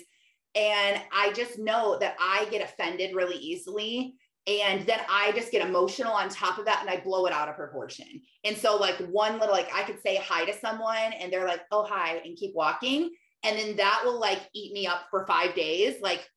And 0.54 1.02
i 1.14 1.32
just 1.32 1.58
know 1.58 1.98
that 2.00 2.16
i 2.20 2.46
get 2.52 2.64
offended 2.64 3.16
really 3.16 3.38
easily. 3.38 4.16
And 4.48 4.86
then 4.88 5.00
i 5.10 5.32
just 5.34 5.52
get 5.52 5.66
emotional 5.66 6.12
on 6.12 6.30
top 6.30 6.58
of 6.58 6.66
that 6.66 6.82
and 6.82 6.90
i 6.90 7.00
blow 7.00 7.26
it 7.28 7.34
out 7.34 7.50
of 7.50 7.56
proportion. 7.56 8.22
And 8.44 8.58
so 8.58 8.78
like 8.78 8.98
one 9.12 9.40
little 9.40 9.54
like 9.54 9.74
i 9.74 9.84
could 9.84 10.02
say 10.02 10.18
hi 10.18 10.46
to 10.46 10.58
someone 10.58 11.14
and 11.20 11.32
they're 11.32 11.48
like 11.48 11.62
oh 11.72 11.86
hi 11.86 12.22
and 12.26 12.36
keep 12.36 12.56
walking. 12.56 13.12
And 13.44 13.58
then 13.58 13.76
that 13.78 14.02
will 14.04 14.20
like 14.20 14.40
eat 14.54 14.74
me 14.74 14.88
up 14.88 15.06
for 15.10 15.26
five 15.26 15.56
days. 15.56 15.96
Like 16.02 16.28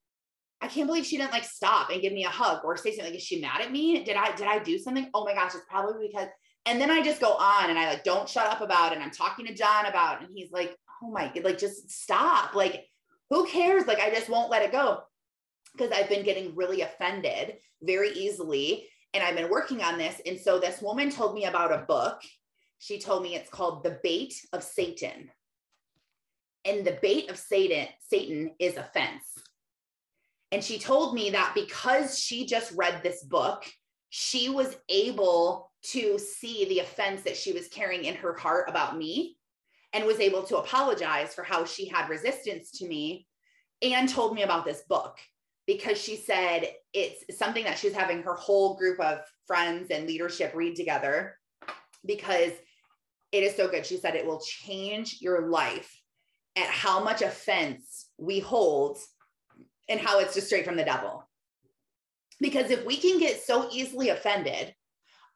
I 0.64 0.66
can't 0.66 0.86
believe 0.86 1.04
she 1.04 1.18
didn't 1.18 1.32
like 1.32 1.44
stop 1.44 1.90
and 1.90 2.00
give 2.00 2.14
me 2.14 2.24
a 2.24 2.30
hug 2.30 2.64
or 2.64 2.78
say 2.78 2.90
something. 2.90 3.12
Like, 3.12 3.18
is 3.18 3.22
she 3.22 3.38
mad 3.38 3.60
at 3.60 3.70
me? 3.70 4.02
Did 4.02 4.16
I 4.16 4.34
did 4.34 4.46
I 4.46 4.60
do 4.60 4.78
something? 4.78 5.10
Oh 5.12 5.22
my 5.22 5.34
gosh, 5.34 5.54
it's 5.54 5.64
probably 5.68 6.08
because. 6.08 6.28
And 6.64 6.80
then 6.80 6.90
I 6.90 7.02
just 7.02 7.20
go 7.20 7.34
on 7.34 7.68
and 7.68 7.78
I 7.78 7.90
like 7.90 8.04
don't 8.04 8.26
shut 8.26 8.46
up 8.46 8.62
about 8.62 8.92
it. 8.92 8.94
And 8.94 9.04
I'm 9.04 9.10
talking 9.10 9.44
to 9.44 9.52
John 9.52 9.84
about, 9.84 10.22
it, 10.22 10.28
and 10.28 10.34
he's 10.34 10.50
like, 10.50 10.74
oh 11.02 11.10
my, 11.10 11.30
like 11.42 11.58
just 11.58 11.90
stop. 11.90 12.54
Like, 12.54 12.86
who 13.28 13.46
cares? 13.46 13.86
Like, 13.86 14.00
I 14.00 14.08
just 14.08 14.30
won't 14.30 14.50
let 14.50 14.62
it 14.62 14.72
go 14.72 15.02
because 15.76 15.92
I've 15.92 16.08
been 16.08 16.24
getting 16.24 16.54
really 16.56 16.80
offended 16.80 17.56
very 17.82 18.12
easily. 18.12 18.86
And 19.12 19.22
I've 19.22 19.36
been 19.36 19.50
working 19.50 19.82
on 19.82 19.98
this. 19.98 20.18
And 20.24 20.40
so 20.40 20.58
this 20.58 20.80
woman 20.80 21.10
told 21.10 21.34
me 21.34 21.44
about 21.44 21.72
a 21.74 21.84
book. 21.86 22.22
She 22.78 22.98
told 22.98 23.22
me 23.22 23.34
it's 23.34 23.50
called 23.50 23.84
The 23.84 23.98
Bait 24.02 24.34
of 24.54 24.62
Satan. 24.62 25.30
And 26.64 26.86
the 26.86 26.98
bait 27.02 27.28
of 27.28 27.36
Satan, 27.36 27.86
Satan 28.08 28.52
is 28.58 28.78
offense. 28.78 29.22
And 30.54 30.62
she 30.62 30.78
told 30.78 31.14
me 31.14 31.30
that 31.30 31.50
because 31.52 32.16
she 32.16 32.46
just 32.46 32.70
read 32.76 33.02
this 33.02 33.24
book, 33.24 33.64
she 34.10 34.48
was 34.48 34.76
able 34.88 35.72
to 35.90 36.16
see 36.16 36.64
the 36.66 36.78
offense 36.78 37.22
that 37.22 37.36
she 37.36 37.52
was 37.52 37.66
carrying 37.66 38.04
in 38.04 38.14
her 38.14 38.34
heart 38.34 38.70
about 38.70 38.96
me 38.96 39.36
and 39.92 40.06
was 40.06 40.20
able 40.20 40.44
to 40.44 40.58
apologize 40.58 41.34
for 41.34 41.42
how 41.42 41.64
she 41.64 41.88
had 41.88 42.08
resistance 42.08 42.70
to 42.78 42.86
me 42.86 43.26
and 43.82 44.08
told 44.08 44.32
me 44.32 44.44
about 44.44 44.64
this 44.64 44.82
book 44.88 45.18
because 45.66 46.00
she 46.00 46.14
said 46.14 46.68
it's 46.92 47.36
something 47.36 47.64
that 47.64 47.76
she's 47.76 47.92
having 47.92 48.22
her 48.22 48.34
whole 48.34 48.76
group 48.76 49.00
of 49.00 49.22
friends 49.48 49.90
and 49.90 50.06
leadership 50.06 50.52
read 50.54 50.76
together 50.76 51.36
because 52.06 52.52
it 53.32 53.42
is 53.42 53.56
so 53.56 53.66
good. 53.66 53.84
She 53.84 53.96
said 53.96 54.14
it 54.14 54.24
will 54.24 54.40
change 54.40 55.18
your 55.20 55.48
life 55.48 56.00
at 56.54 56.68
how 56.68 57.02
much 57.02 57.22
offense 57.22 58.06
we 58.18 58.38
hold 58.38 58.98
and 59.88 60.00
how 60.00 60.20
it's 60.20 60.34
just 60.34 60.46
straight 60.46 60.64
from 60.64 60.76
the 60.76 60.84
devil. 60.84 61.28
Because 62.40 62.70
if 62.70 62.84
we 62.84 62.96
can 62.96 63.18
get 63.18 63.42
so 63.42 63.68
easily 63.72 64.08
offended 64.08 64.74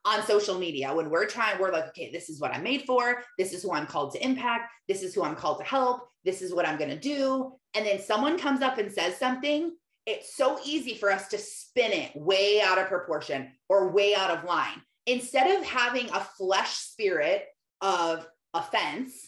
on 0.04 0.22
social 0.24 0.58
media 0.58 0.94
when 0.94 1.10
we're 1.10 1.26
trying, 1.26 1.58
we're 1.58 1.72
like, 1.72 1.88
okay, 1.88 2.10
this 2.10 2.28
is 2.28 2.40
what 2.40 2.54
I'm 2.54 2.62
made 2.62 2.84
for. 2.86 3.22
This 3.38 3.52
is 3.52 3.62
who 3.62 3.72
I'm 3.72 3.86
called 3.86 4.12
to 4.14 4.24
impact. 4.24 4.72
This 4.88 5.02
is 5.02 5.14
who 5.14 5.22
I'm 5.22 5.36
called 5.36 5.58
to 5.58 5.64
help. 5.64 6.08
This 6.24 6.42
is 6.42 6.54
what 6.54 6.66
I'm 6.66 6.78
going 6.78 6.90
to 6.90 6.98
do. 6.98 7.52
And 7.74 7.86
then 7.86 8.00
someone 8.00 8.38
comes 8.38 8.62
up 8.62 8.78
and 8.78 8.92
says 8.92 9.16
something 9.16 9.72
it's 10.08 10.34
so 10.34 10.58
easy 10.64 10.94
for 10.94 11.12
us 11.12 11.28
to 11.28 11.38
spin 11.38 11.92
it 11.92 12.16
way 12.16 12.62
out 12.62 12.78
of 12.78 12.86
proportion 12.86 13.52
or 13.68 13.92
way 13.92 14.14
out 14.14 14.30
of 14.30 14.42
line. 14.44 14.80
Instead 15.06 15.58
of 15.58 15.66
having 15.66 16.08
a 16.08 16.20
flesh 16.38 16.70
spirit 16.70 17.44
of 17.82 18.26
offense, 18.54 19.27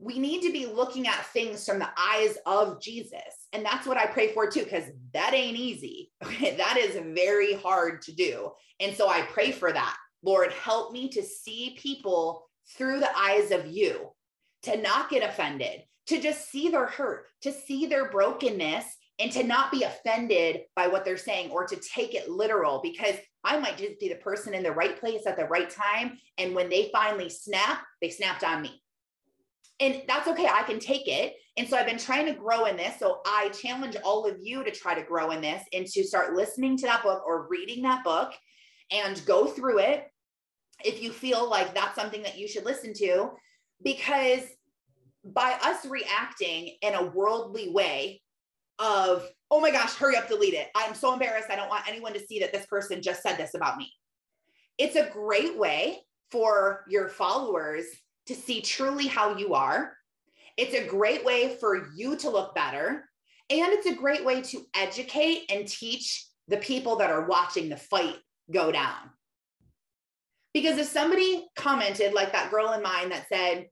we 0.00 0.18
need 0.18 0.40
to 0.42 0.52
be 0.52 0.64
looking 0.64 1.06
at 1.06 1.26
things 1.26 1.66
from 1.66 1.78
the 1.78 1.88
eyes 1.96 2.38
of 2.46 2.80
Jesus. 2.80 3.48
And 3.52 3.64
that's 3.64 3.86
what 3.86 3.98
I 3.98 4.06
pray 4.06 4.32
for 4.32 4.50
too, 4.50 4.64
because 4.64 4.84
that 5.12 5.34
ain't 5.34 5.58
easy. 5.58 6.10
Okay? 6.24 6.56
That 6.56 6.76
is 6.78 6.96
very 7.14 7.54
hard 7.54 8.02
to 8.02 8.12
do. 8.12 8.50
And 8.78 8.96
so 8.96 9.08
I 9.08 9.22
pray 9.22 9.50
for 9.50 9.72
that. 9.72 9.96
Lord, 10.22 10.52
help 10.52 10.92
me 10.92 11.08
to 11.10 11.22
see 11.22 11.76
people 11.78 12.46
through 12.76 13.00
the 13.00 13.16
eyes 13.16 13.50
of 13.50 13.66
you, 13.66 14.10
to 14.62 14.76
not 14.76 15.10
get 15.10 15.28
offended, 15.28 15.82
to 16.06 16.20
just 16.20 16.50
see 16.50 16.68
their 16.68 16.86
hurt, 16.86 17.26
to 17.42 17.52
see 17.52 17.86
their 17.86 18.10
brokenness, 18.10 18.84
and 19.18 19.30
to 19.32 19.44
not 19.44 19.70
be 19.70 19.82
offended 19.82 20.62
by 20.74 20.86
what 20.86 21.04
they're 21.04 21.18
saying 21.18 21.50
or 21.50 21.66
to 21.66 21.76
take 21.76 22.14
it 22.14 22.30
literal 22.30 22.80
because 22.82 23.16
I 23.44 23.58
might 23.58 23.76
just 23.76 24.00
be 24.00 24.08
the 24.08 24.14
person 24.16 24.54
in 24.54 24.62
the 24.62 24.72
right 24.72 24.98
place 24.98 25.26
at 25.26 25.36
the 25.36 25.44
right 25.44 25.68
time. 25.68 26.18
And 26.38 26.54
when 26.54 26.70
they 26.70 26.90
finally 26.90 27.28
snap, 27.28 27.82
they 28.00 28.08
snapped 28.08 28.44
on 28.44 28.62
me. 28.62 28.82
And 29.80 30.02
that's 30.06 30.28
okay. 30.28 30.46
I 30.46 30.62
can 30.62 30.78
take 30.78 31.08
it. 31.08 31.34
And 31.56 31.68
so 31.68 31.76
I've 31.76 31.86
been 31.86 31.98
trying 31.98 32.26
to 32.26 32.32
grow 32.32 32.66
in 32.66 32.76
this. 32.76 32.98
So 32.98 33.20
I 33.26 33.48
challenge 33.48 33.96
all 34.04 34.26
of 34.26 34.36
you 34.40 34.62
to 34.62 34.70
try 34.70 34.94
to 34.94 35.02
grow 35.02 35.30
in 35.30 35.40
this 35.40 35.62
and 35.72 35.86
to 35.86 36.04
start 36.04 36.34
listening 36.34 36.76
to 36.78 36.86
that 36.86 37.02
book 37.02 37.22
or 37.26 37.48
reading 37.48 37.82
that 37.82 38.04
book 38.04 38.32
and 38.90 39.20
go 39.24 39.46
through 39.46 39.78
it 39.78 40.04
if 40.84 41.02
you 41.02 41.10
feel 41.10 41.48
like 41.48 41.74
that's 41.74 41.94
something 41.94 42.22
that 42.22 42.38
you 42.38 42.46
should 42.46 42.64
listen 42.64 42.92
to. 42.94 43.30
Because 43.82 44.42
by 45.24 45.56
us 45.62 45.86
reacting 45.86 46.76
in 46.82 46.94
a 46.94 47.06
worldly 47.06 47.70
way 47.70 48.22
of, 48.78 49.26
oh 49.50 49.60
my 49.60 49.70
gosh, 49.70 49.94
hurry 49.94 50.16
up, 50.16 50.28
delete 50.28 50.54
it. 50.54 50.68
I'm 50.74 50.94
so 50.94 51.12
embarrassed. 51.12 51.50
I 51.50 51.56
don't 51.56 51.68
want 51.68 51.88
anyone 51.88 52.12
to 52.14 52.20
see 52.20 52.40
that 52.40 52.52
this 52.52 52.66
person 52.66 53.02
just 53.02 53.22
said 53.22 53.36
this 53.36 53.54
about 53.54 53.78
me. 53.78 53.90
It's 54.78 54.96
a 54.96 55.10
great 55.10 55.58
way 55.58 56.00
for 56.30 56.84
your 56.88 57.08
followers 57.08 57.86
to 58.26 58.34
see 58.34 58.60
truly 58.60 59.06
how 59.06 59.36
you 59.36 59.54
are. 59.54 59.96
It's 60.56 60.74
a 60.74 60.86
great 60.86 61.24
way 61.24 61.56
for 61.58 61.88
you 61.94 62.16
to 62.16 62.30
look 62.30 62.54
better. 62.54 63.08
And 63.48 63.72
it's 63.72 63.86
a 63.86 63.94
great 63.94 64.24
way 64.24 64.42
to 64.42 64.62
educate 64.76 65.50
and 65.50 65.66
teach 65.66 66.26
the 66.48 66.58
people 66.58 66.96
that 66.96 67.10
are 67.10 67.26
watching 67.26 67.68
the 67.68 67.76
fight 67.76 68.16
go 68.52 68.70
down. 68.70 69.10
Because 70.52 70.78
if 70.78 70.86
somebody 70.86 71.46
commented, 71.56 72.12
like 72.12 72.32
that 72.32 72.50
girl 72.50 72.72
in 72.72 72.82
mine 72.82 73.10
that 73.10 73.28
said, 73.28 73.68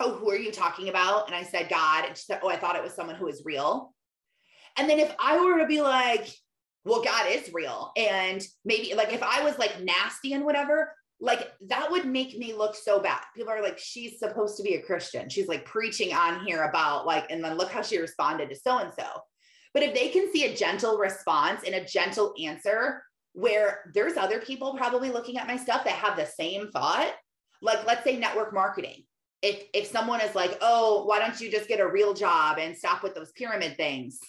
Oh, 0.00 0.14
who 0.14 0.30
are 0.30 0.36
you 0.36 0.50
talking 0.50 0.88
about? 0.88 1.26
And 1.26 1.36
I 1.36 1.42
said, 1.42 1.68
God. 1.68 2.06
And 2.06 2.16
she 2.16 2.24
said, 2.24 2.40
Oh, 2.42 2.48
I 2.48 2.56
thought 2.56 2.76
it 2.76 2.82
was 2.82 2.92
someone 2.92 3.16
who 3.16 3.28
is 3.28 3.42
real. 3.44 3.94
And 4.76 4.88
then 4.88 4.98
if 4.98 5.14
I 5.20 5.38
were 5.38 5.58
to 5.58 5.66
be 5.66 5.82
like, 5.82 6.28
well, 6.84 7.02
God 7.02 7.26
is 7.30 7.52
real. 7.52 7.92
And 7.96 8.44
maybe 8.64 8.94
like 8.94 9.12
if 9.12 9.22
I 9.22 9.44
was 9.44 9.58
like 9.58 9.82
nasty 9.82 10.32
and 10.32 10.44
whatever, 10.44 10.94
like 11.22 11.52
that 11.68 11.88
would 11.90 12.04
make 12.04 12.36
me 12.36 12.52
look 12.52 12.74
so 12.74 13.00
bad. 13.00 13.20
People 13.34 13.52
are 13.52 13.62
like, 13.62 13.78
she's 13.78 14.18
supposed 14.18 14.56
to 14.56 14.62
be 14.64 14.74
a 14.74 14.82
Christian. 14.82 15.28
She's 15.28 15.46
like 15.46 15.64
preaching 15.64 16.12
on 16.12 16.44
here 16.44 16.64
about 16.64 17.06
like, 17.06 17.30
and 17.30 17.42
then 17.42 17.56
look 17.56 17.70
how 17.70 17.80
she 17.80 17.98
responded 17.98 18.50
to 18.50 18.56
so 18.56 18.78
and 18.78 18.92
so. 18.92 19.06
But 19.72 19.84
if 19.84 19.94
they 19.94 20.08
can 20.08 20.30
see 20.32 20.44
a 20.44 20.56
gentle 20.56 20.98
response 20.98 21.62
and 21.64 21.76
a 21.76 21.84
gentle 21.84 22.34
answer 22.44 23.04
where 23.34 23.90
there's 23.94 24.16
other 24.16 24.40
people 24.40 24.74
probably 24.74 25.10
looking 25.10 25.38
at 25.38 25.46
my 25.46 25.56
stuff 25.56 25.84
that 25.84 25.94
have 25.94 26.16
the 26.16 26.26
same 26.26 26.70
thought, 26.72 27.14
like 27.62 27.86
let's 27.86 28.02
say 28.02 28.18
network 28.18 28.52
marketing. 28.52 29.04
If 29.42 29.62
if 29.72 29.86
someone 29.86 30.20
is 30.20 30.34
like, 30.34 30.58
"Oh, 30.60 31.04
why 31.04 31.18
don't 31.18 31.40
you 31.40 31.50
just 31.50 31.68
get 31.68 31.80
a 31.80 31.86
real 31.86 32.14
job 32.14 32.58
and 32.58 32.76
stop 32.76 33.02
with 33.02 33.14
those 33.14 33.32
pyramid 33.32 33.76
things?" 33.76 34.20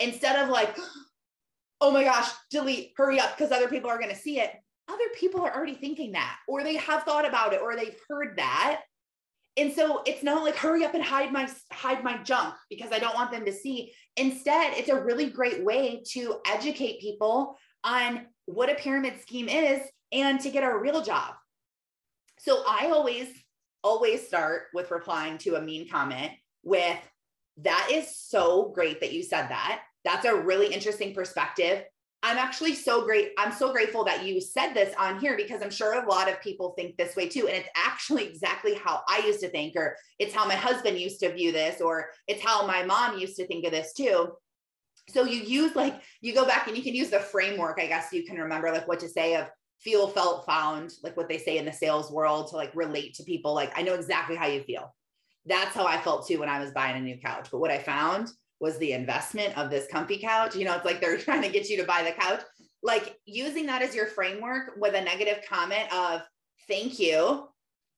instead 0.00 0.42
of 0.42 0.50
like, 0.50 0.76
oh 1.80 1.90
my 1.90 2.04
gosh, 2.04 2.30
delete, 2.50 2.92
hurry 2.96 3.20
up, 3.20 3.36
because 3.36 3.52
other 3.52 3.68
people 3.68 3.90
are 3.90 3.98
going 3.98 4.10
to 4.10 4.16
see 4.16 4.40
it. 4.40 4.50
Other 4.88 5.04
people 5.18 5.40
are 5.42 5.54
already 5.54 5.74
thinking 5.74 6.12
that, 6.12 6.36
or 6.46 6.62
they 6.62 6.76
have 6.76 7.04
thought 7.04 7.26
about 7.26 7.52
it, 7.52 7.60
or 7.62 7.74
they've 7.74 7.98
heard 8.08 8.36
that. 8.36 8.82
And 9.56 9.72
so 9.72 10.02
it's 10.04 10.22
not 10.22 10.42
like 10.42 10.56
hurry 10.56 10.84
up 10.84 10.94
and 10.94 11.02
hide 11.02 11.32
my 11.32 11.48
hide 11.72 12.02
my 12.02 12.18
junk 12.18 12.54
because 12.68 12.90
I 12.92 12.98
don't 12.98 13.14
want 13.14 13.30
them 13.30 13.44
to 13.44 13.52
see. 13.52 13.92
Instead, 14.16 14.74
it's 14.74 14.88
a 14.88 15.00
really 15.00 15.30
great 15.30 15.64
way 15.64 16.02
to 16.10 16.40
educate 16.46 17.00
people 17.00 17.56
on 17.84 18.26
what 18.46 18.70
a 18.70 18.74
pyramid 18.74 19.20
scheme 19.20 19.48
is 19.48 19.80
and 20.12 20.40
to 20.40 20.50
get 20.50 20.64
a 20.64 20.76
real 20.76 21.02
job. 21.02 21.34
So 22.38 22.64
I 22.66 22.90
always 22.90 23.28
always 23.82 24.26
start 24.26 24.64
with 24.72 24.90
replying 24.90 25.38
to 25.38 25.56
a 25.56 25.62
mean 25.62 25.88
comment 25.88 26.32
with 26.62 26.98
that 27.58 27.90
is 27.92 28.16
so 28.16 28.72
great 28.74 29.00
that 29.00 29.12
you 29.12 29.22
said 29.22 29.48
that. 29.48 29.82
That's 30.04 30.24
a 30.24 30.34
really 30.34 30.72
interesting 30.72 31.14
perspective. 31.14 31.84
I'm 32.24 32.38
actually 32.38 32.74
so 32.74 33.04
great. 33.04 33.32
I'm 33.36 33.52
so 33.52 33.70
grateful 33.70 34.02
that 34.06 34.24
you 34.24 34.40
said 34.40 34.72
this 34.72 34.94
on 34.98 35.20
here 35.20 35.36
because 35.36 35.60
I'm 35.60 35.70
sure 35.70 35.92
a 35.92 36.08
lot 36.08 36.30
of 36.30 36.40
people 36.40 36.72
think 36.72 36.96
this 36.96 37.14
way 37.16 37.28
too. 37.28 37.48
And 37.48 37.56
it's 37.58 37.68
actually 37.76 38.26
exactly 38.26 38.74
how 38.74 39.02
I 39.06 39.18
used 39.26 39.40
to 39.40 39.50
think, 39.50 39.76
or 39.76 39.94
it's 40.18 40.34
how 40.34 40.48
my 40.48 40.54
husband 40.54 40.98
used 40.98 41.20
to 41.20 41.34
view 41.34 41.52
this, 41.52 41.82
or 41.82 42.06
it's 42.26 42.42
how 42.42 42.66
my 42.66 42.82
mom 42.82 43.18
used 43.18 43.36
to 43.36 43.46
think 43.46 43.66
of 43.66 43.72
this 43.72 43.92
too. 43.92 44.32
So 45.10 45.24
you 45.24 45.42
use 45.42 45.76
like, 45.76 46.00
you 46.22 46.34
go 46.34 46.46
back 46.46 46.66
and 46.66 46.74
you 46.74 46.82
can 46.82 46.94
use 46.94 47.10
the 47.10 47.20
framework, 47.20 47.78
I 47.78 47.86
guess 47.86 48.10
you 48.10 48.24
can 48.24 48.38
remember 48.38 48.72
like 48.72 48.88
what 48.88 49.00
to 49.00 49.08
say 49.08 49.36
of 49.36 49.48
feel, 49.80 50.08
felt, 50.08 50.46
found, 50.46 50.94
like 51.02 51.18
what 51.18 51.28
they 51.28 51.36
say 51.36 51.58
in 51.58 51.66
the 51.66 51.72
sales 51.74 52.10
world 52.10 52.48
to 52.48 52.56
like 52.56 52.74
relate 52.74 53.12
to 53.16 53.24
people. 53.24 53.52
Like, 53.52 53.78
I 53.78 53.82
know 53.82 53.92
exactly 53.92 54.34
how 54.34 54.46
you 54.46 54.62
feel 54.62 54.94
that's 55.46 55.74
how 55.74 55.86
I 55.86 56.00
felt 56.00 56.26
too 56.26 56.40
when 56.40 56.48
I 56.48 56.60
was 56.60 56.72
buying 56.72 56.96
a 56.96 57.00
new 57.00 57.18
couch. 57.18 57.48
But 57.50 57.58
what 57.58 57.70
I 57.70 57.78
found 57.78 58.30
was 58.60 58.78
the 58.78 58.92
investment 58.92 59.56
of 59.58 59.70
this 59.70 59.86
comfy 59.90 60.18
couch. 60.18 60.56
You 60.56 60.64
know, 60.64 60.74
it's 60.74 60.84
like 60.84 61.00
they're 61.00 61.18
trying 61.18 61.42
to 61.42 61.48
get 61.48 61.68
you 61.68 61.76
to 61.78 61.84
buy 61.84 62.02
the 62.02 62.12
couch. 62.12 62.40
Like 62.82 63.16
using 63.24 63.66
that 63.66 63.82
as 63.82 63.94
your 63.94 64.06
framework 64.06 64.72
with 64.76 64.94
a 64.94 65.00
negative 65.00 65.42
comment 65.48 65.92
of 65.92 66.22
thank 66.68 66.98
you. 66.98 67.48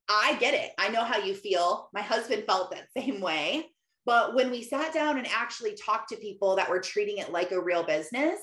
I 0.09 0.37
get 0.39 0.55
it. 0.55 0.71
I 0.79 0.89
know 0.89 1.03
how 1.03 1.19
you 1.19 1.35
feel. 1.35 1.89
My 1.93 2.03
husband 2.03 2.45
felt 2.45 2.71
that 2.71 2.89
same 2.97 3.21
way. 3.21 3.67
But 4.05 4.37
when 4.37 4.53
we 4.53 4.63
sat 4.63 4.95
down 4.95 5.19
and 5.19 5.27
actually 5.27 5.75
talked 5.75 6.11
to 6.11 6.17
people 6.17 6.55
that 6.57 6.71
were 6.71 6.79
treating 6.79 7.19
it 7.19 7.33
like 7.33 7.51
a 7.51 7.61
real 7.61 7.83
business, 7.83 8.39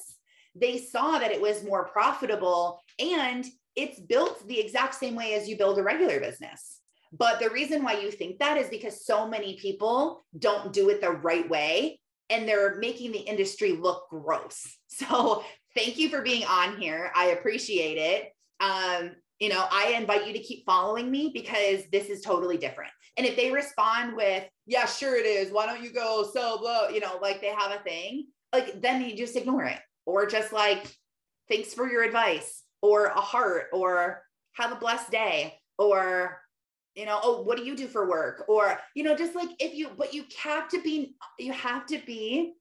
they 0.56 0.78
saw 0.78 1.18
that 1.20 1.32
it 1.32 1.42
was 1.42 1.64
more 1.64 1.88
profitable 1.88 2.82
and 3.00 3.46
it's 3.76 4.00
built 4.00 4.46
the 4.48 4.60
exact 4.60 4.96
same 4.96 5.16
way 5.16 5.34
as 5.34 5.48
you 5.48 5.58
build 5.58 5.80
a 5.80 5.84
regular 5.84 6.20
business. 6.20 6.82
But 7.18 7.40
the 7.40 7.50
reason 7.50 7.84
why 7.84 7.94
you 7.94 8.12
think 8.12 8.40
that 8.40 8.58
is 8.58 8.70
because 8.70 9.06
so 9.06 9.28
many 9.28 9.58
people 9.58 10.26
don't 10.38 10.74
do 10.74 10.90
it 10.90 11.00
the 11.00 11.12
right 11.12 11.48
way 11.50 12.00
and 12.34 12.48
they're 12.48 12.76
making 12.76 13.12
the 13.12 13.20
industry 13.20 13.74
look 13.74 14.10
gross. 14.10 14.78
So 14.94 15.44
thank 15.76 15.98
you 15.98 16.10
for 16.10 16.22
being 16.22 16.46
on 16.46 16.80
here. 16.80 17.12
I 17.16 17.30
appreciate 17.30 17.98
it. 17.98 18.32
Um, 18.60 19.16
you 19.40 19.50
know, 19.50 19.66
I 19.72 19.96
invite 20.00 20.28
you 20.28 20.34
to 20.34 20.40
keep 20.40 20.68
following 20.68 21.10
me 21.10 21.32
because 21.34 21.82
this 21.92 22.10
is 22.10 22.22
totally 22.22 22.58
different. 22.58 22.92
And 23.18 23.26
if 23.26 23.36
they 23.36 23.52
respond 23.52 24.16
with, 24.16 24.44
yeah, 24.68 24.86
sure 24.86 25.18
it 25.18 25.26
is, 25.26 25.52
why 25.52 25.66
don't 25.66 25.82
you 25.82 25.92
go 25.92 26.30
so 26.32 26.60
blah, 26.60 26.90
you 26.90 27.00
know, 27.00 27.18
like 27.24 27.42
they 27.42 27.48
have 27.48 27.72
a 27.72 27.82
thing, 27.82 28.28
like 28.54 28.84
then 28.84 29.02
you 29.02 29.18
just 29.18 29.36
ignore 29.36 29.64
it 29.64 29.80
or 30.06 30.28
just 30.28 30.54
like 30.54 30.86
thanks 31.50 31.74
for 31.74 31.90
your 31.90 32.04
advice 32.04 32.62
or 32.84 33.06
a 33.08 33.20
heart 33.20 33.70
or 33.74 34.22
have 34.54 34.72
a 34.72 34.76
blessed 34.76 35.10
day 35.10 35.56
or 35.80 36.40
you 36.96 37.06
know 37.06 37.20
oh 37.24 37.42
what 37.42 37.58
do 37.58 37.64
you 37.64 37.76
do 37.76 37.88
for 37.88 38.08
work? 38.10 38.46
Or 38.48 38.80
you 38.96 39.04
know 39.04 39.16
just 39.16 39.36
like 39.36 39.50
if 39.60 39.74
you 39.74 39.90
but 39.98 40.14
you 40.14 40.26
have 40.42 40.68
to 40.70 40.82
be 40.82 41.16
you 41.40 41.52
have 41.54 41.86
to 41.88 42.00
be 42.06 42.54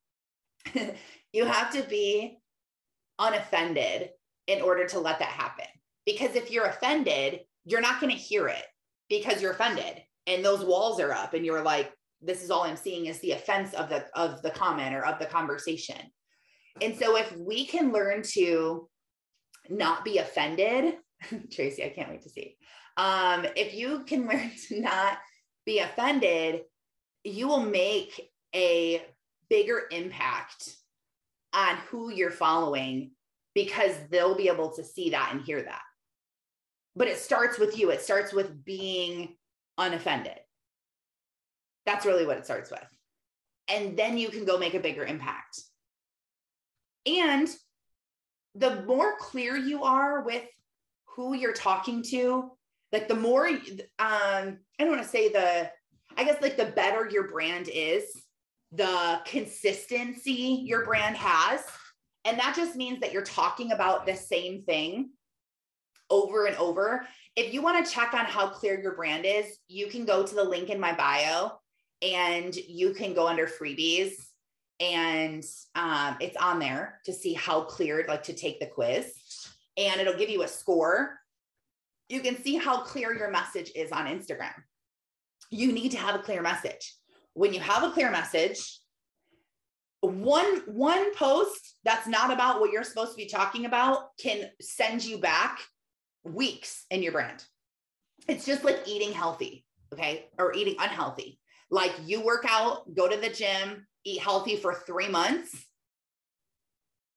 you 1.33 1.45
have 1.45 1.73
to 1.73 1.83
be 1.83 2.39
unoffended 3.19 4.11
in 4.47 4.61
order 4.63 4.87
to 4.89 4.99
let 4.99 5.19
that 5.19 5.29
happen. 5.29 5.67
Because 6.05 6.35
if 6.35 6.51
you're 6.51 6.67
offended 6.67 7.41
you're 7.65 7.81
not 7.81 8.01
going 8.01 8.13
to 8.13 8.19
hear 8.19 8.49
it 8.49 8.65
because 9.09 9.41
you're 9.41 9.53
offended 9.53 10.03
and 10.27 10.45
those 10.45 10.65
walls 10.65 11.01
are 11.01 11.13
up 11.13 11.35
and 11.35 11.45
you're 11.45 11.63
like 11.63 11.93
this 12.21 12.43
is 12.43 12.51
all 12.51 12.63
i'm 12.63 12.77
seeing 12.77 13.07
is 13.07 13.19
the 13.21 13.33
offense 13.33 13.75
of 13.75 13.89
the 13.89 14.05
of 14.15 14.43
the 14.43 14.51
comment 14.51 14.95
or 14.95 15.05
of 15.05 15.19
the 15.19 15.27
conversation. 15.27 15.99
And 16.81 16.97
so 16.97 17.17
if 17.17 17.37
we 17.37 17.67
can 17.67 17.93
learn 17.93 18.23
to 18.33 18.89
not 19.69 20.05
be 20.05 20.19
offended 20.19 20.95
tracy 21.53 21.85
i 21.85 21.89
can't 21.89 22.11
wait 22.11 22.23
to 22.23 22.31
see 22.31 22.57
um, 22.97 23.47
if 23.57 23.75
you 23.75 24.05
can 24.05 24.27
learn 24.29 24.51
to 24.69 24.81
not 24.81 25.19
be 25.67 25.79
offended 25.79 26.63
you 27.25 27.47
will 27.47 27.65
make 27.65 28.31
a 28.55 29.03
bigger 29.49 29.83
impact 29.91 30.77
on 31.53 31.77
who 31.89 32.11
you're 32.11 32.31
following 32.31 33.13
because 33.55 33.95
they'll 34.11 34.35
be 34.35 34.49
able 34.49 34.73
to 34.73 34.83
see 34.83 35.11
that 35.11 35.31
and 35.33 35.43
hear 35.43 35.63
that 35.63 35.83
but 36.95 37.09
it 37.09 37.19
starts 37.19 37.59
with 37.59 37.79
you. 37.79 37.91
It 37.91 38.03
starts 38.03 38.33
with 38.33 38.65
being 38.65 39.37
unoffended. 39.79 40.39
That's 41.87 42.07
really 42.07 42.27
what 42.27 42.37
it 42.37 42.45
starts 42.45 42.71
with. 42.71 42.87
And 43.69 43.97
then 43.97 44.19
you 44.19 44.29
can 44.29 44.45
go 44.45 44.59
make 44.59 44.75
a 44.75 44.81
bigger 44.81 45.05
impact. 45.05 45.61
And 47.07 47.49
the 48.55 48.83
more 48.83 49.17
clear 49.19 49.57
you 49.57 49.85
are 49.85 50.23
with 50.23 50.45
who 51.17 51.35
you're 51.35 51.55
talking 51.55 52.03
to, 52.11 52.51
like 52.93 53.09
the 53.09 53.15
more, 53.15 53.49
um, 53.49 53.59
I 53.99 54.59
don't 54.79 54.91
want 54.91 55.03
to 55.03 55.09
say 55.09 55.31
the, 55.31 55.71
I 56.17 56.25
guess 56.25 56.43
like 56.43 56.57
the 56.57 56.67
better 56.67 57.09
your 57.09 57.29
brand 57.29 57.69
is, 57.73 58.05
the 58.73 59.21
consistency 59.25 60.63
your 60.65 60.85
brand 60.85 61.17
has. 61.17 61.63
And 62.25 62.39
that 62.39 62.55
just 62.55 62.77
means 62.77 63.01
that 63.01 63.13
you're 63.13 63.23
talking 63.23 63.73
about 63.73 64.07
the 64.07 64.15
same 64.15 64.63
thing 64.63 65.11
over 66.11 66.47
and 66.47 66.57
over. 66.57 67.07
If 67.35 67.53
you 67.53 67.63
want 67.63 67.85
to 67.85 67.91
check 67.91 68.15
on 68.15 68.27
how 68.27 68.49
clear 68.49 68.81
your 68.81 68.95
brand 68.95 69.25
is, 69.25 69.59
you 69.69 69.87
can 69.87 70.05
go 70.05 70.25
to 70.25 70.35
the 70.35 70.45
link 70.45 70.69
in 70.69 70.79
my 70.79 70.95
bio 70.95 71.53
and 72.03 72.55
you 72.55 72.93
can 72.93 73.15
go 73.15 73.27
under 73.27 73.47
freebies 73.47 74.13
and 74.81 75.45
um, 75.75 76.17
it's 76.21 76.37
on 76.37 76.59
there 76.59 77.01
to 77.05 77.13
see 77.13 77.35
how 77.35 77.63
clear, 77.63 78.05
like 78.09 78.25
to 78.25 78.33
take 78.33 78.59
the 78.59 78.67
quiz, 78.67 79.15
and 79.77 80.01
it'll 80.01 80.19
give 80.19 80.29
you 80.29 80.43
a 80.43 80.49
score. 80.49 81.19
You 82.13 82.21
can 82.21 82.43
see 82.43 82.57
how 82.57 82.83
clear 82.83 83.17
your 83.17 83.31
message 83.31 83.73
is 83.75 83.91
on 83.91 84.05
Instagram. 84.05 84.53
You 85.51 85.73
need 85.73 85.93
to 85.93 85.97
have 85.97 86.15
a 86.15 86.19
clear 86.19 86.43
message. 86.43 86.95
When 87.33 87.55
you 87.55 87.61
have 87.61 87.85
a 87.85 87.91
clear 87.91 88.11
message, 88.11 88.81
one 90.03 90.61
one 90.67 91.15
post 91.15 91.77
that's 91.85 92.07
not 92.07 92.31
about 92.31 92.61
what 92.61 92.71
you're 92.71 92.85
supposed 92.85 93.13
to 93.13 93.17
be 93.17 93.31
talking 93.31 93.65
about 93.65 94.09
can 94.21 94.51
send 94.61 95.03
you 95.03 95.17
back 95.17 95.61
weeks 96.23 96.85
in 96.91 97.03
your 97.03 97.13
brand. 97.13 97.43
It's 98.29 98.45
just 98.45 98.63
like 98.63 98.81
eating 98.87 99.13
healthy, 99.13 99.65
okay, 99.95 100.29
or 100.39 100.53
eating 100.53 100.77
unhealthy. 100.79 101.39
Like 101.71 101.95
you 102.05 102.21
work 102.21 102.45
out, 102.47 102.95
go 102.95 103.09
to 103.09 103.17
the 103.17 103.31
gym, 103.31 103.87
eat 104.05 104.21
healthy 104.21 104.57
for 104.57 104.75
three 104.75 105.09
months, 105.09 105.65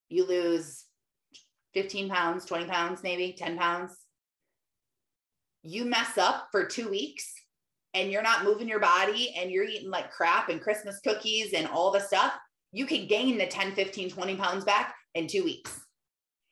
you 0.08 0.26
lose 0.26 0.86
15 1.74 2.08
pounds, 2.08 2.46
20 2.46 2.64
pounds, 2.68 3.04
maybe 3.04 3.36
10 3.38 3.58
pounds. 3.58 4.05
You 5.66 5.86
mess 5.86 6.18
up 6.18 6.50
for 6.52 6.66
two 6.66 6.90
weeks 6.90 7.34
and 7.94 8.12
you're 8.12 8.22
not 8.22 8.44
moving 8.44 8.68
your 8.68 8.80
body 8.80 9.34
and 9.38 9.50
you're 9.50 9.64
eating 9.64 9.90
like 9.90 10.12
crap 10.12 10.50
and 10.50 10.62
Christmas 10.62 11.00
cookies 11.04 11.54
and 11.54 11.68
all 11.68 11.92
the 11.92 12.00
stuff, 12.00 12.34
you 12.72 12.86
can 12.86 13.08
gain 13.08 13.38
the 13.38 13.48
10, 13.48 13.74
15, 13.74 14.10
20 14.12 14.36
pounds 14.36 14.64
back 14.64 14.96
in 15.16 15.28
two 15.28 15.44
weeks. 15.44 15.80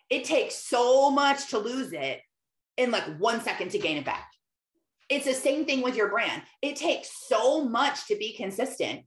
It 0.10 0.24
takes 0.24 0.56
so 0.56 1.12
much 1.12 1.50
to 1.50 1.60
lose 1.60 1.94
it 1.94 2.22
in 2.78 2.92
like 2.92 3.04
one 3.18 3.42
second 3.42 3.70
to 3.72 3.80
gain 3.80 3.98
it 3.98 4.06
back. 4.06 4.30
It's 5.10 5.26
the 5.26 5.34
same 5.34 5.66
thing 5.66 5.82
with 5.82 5.96
your 5.96 6.10
brand. 6.10 6.42
It 6.62 6.76
takes 6.76 7.10
so 7.28 7.64
much 7.66 8.08
to 8.08 8.16
be 8.16 8.34
consistent 8.34 9.02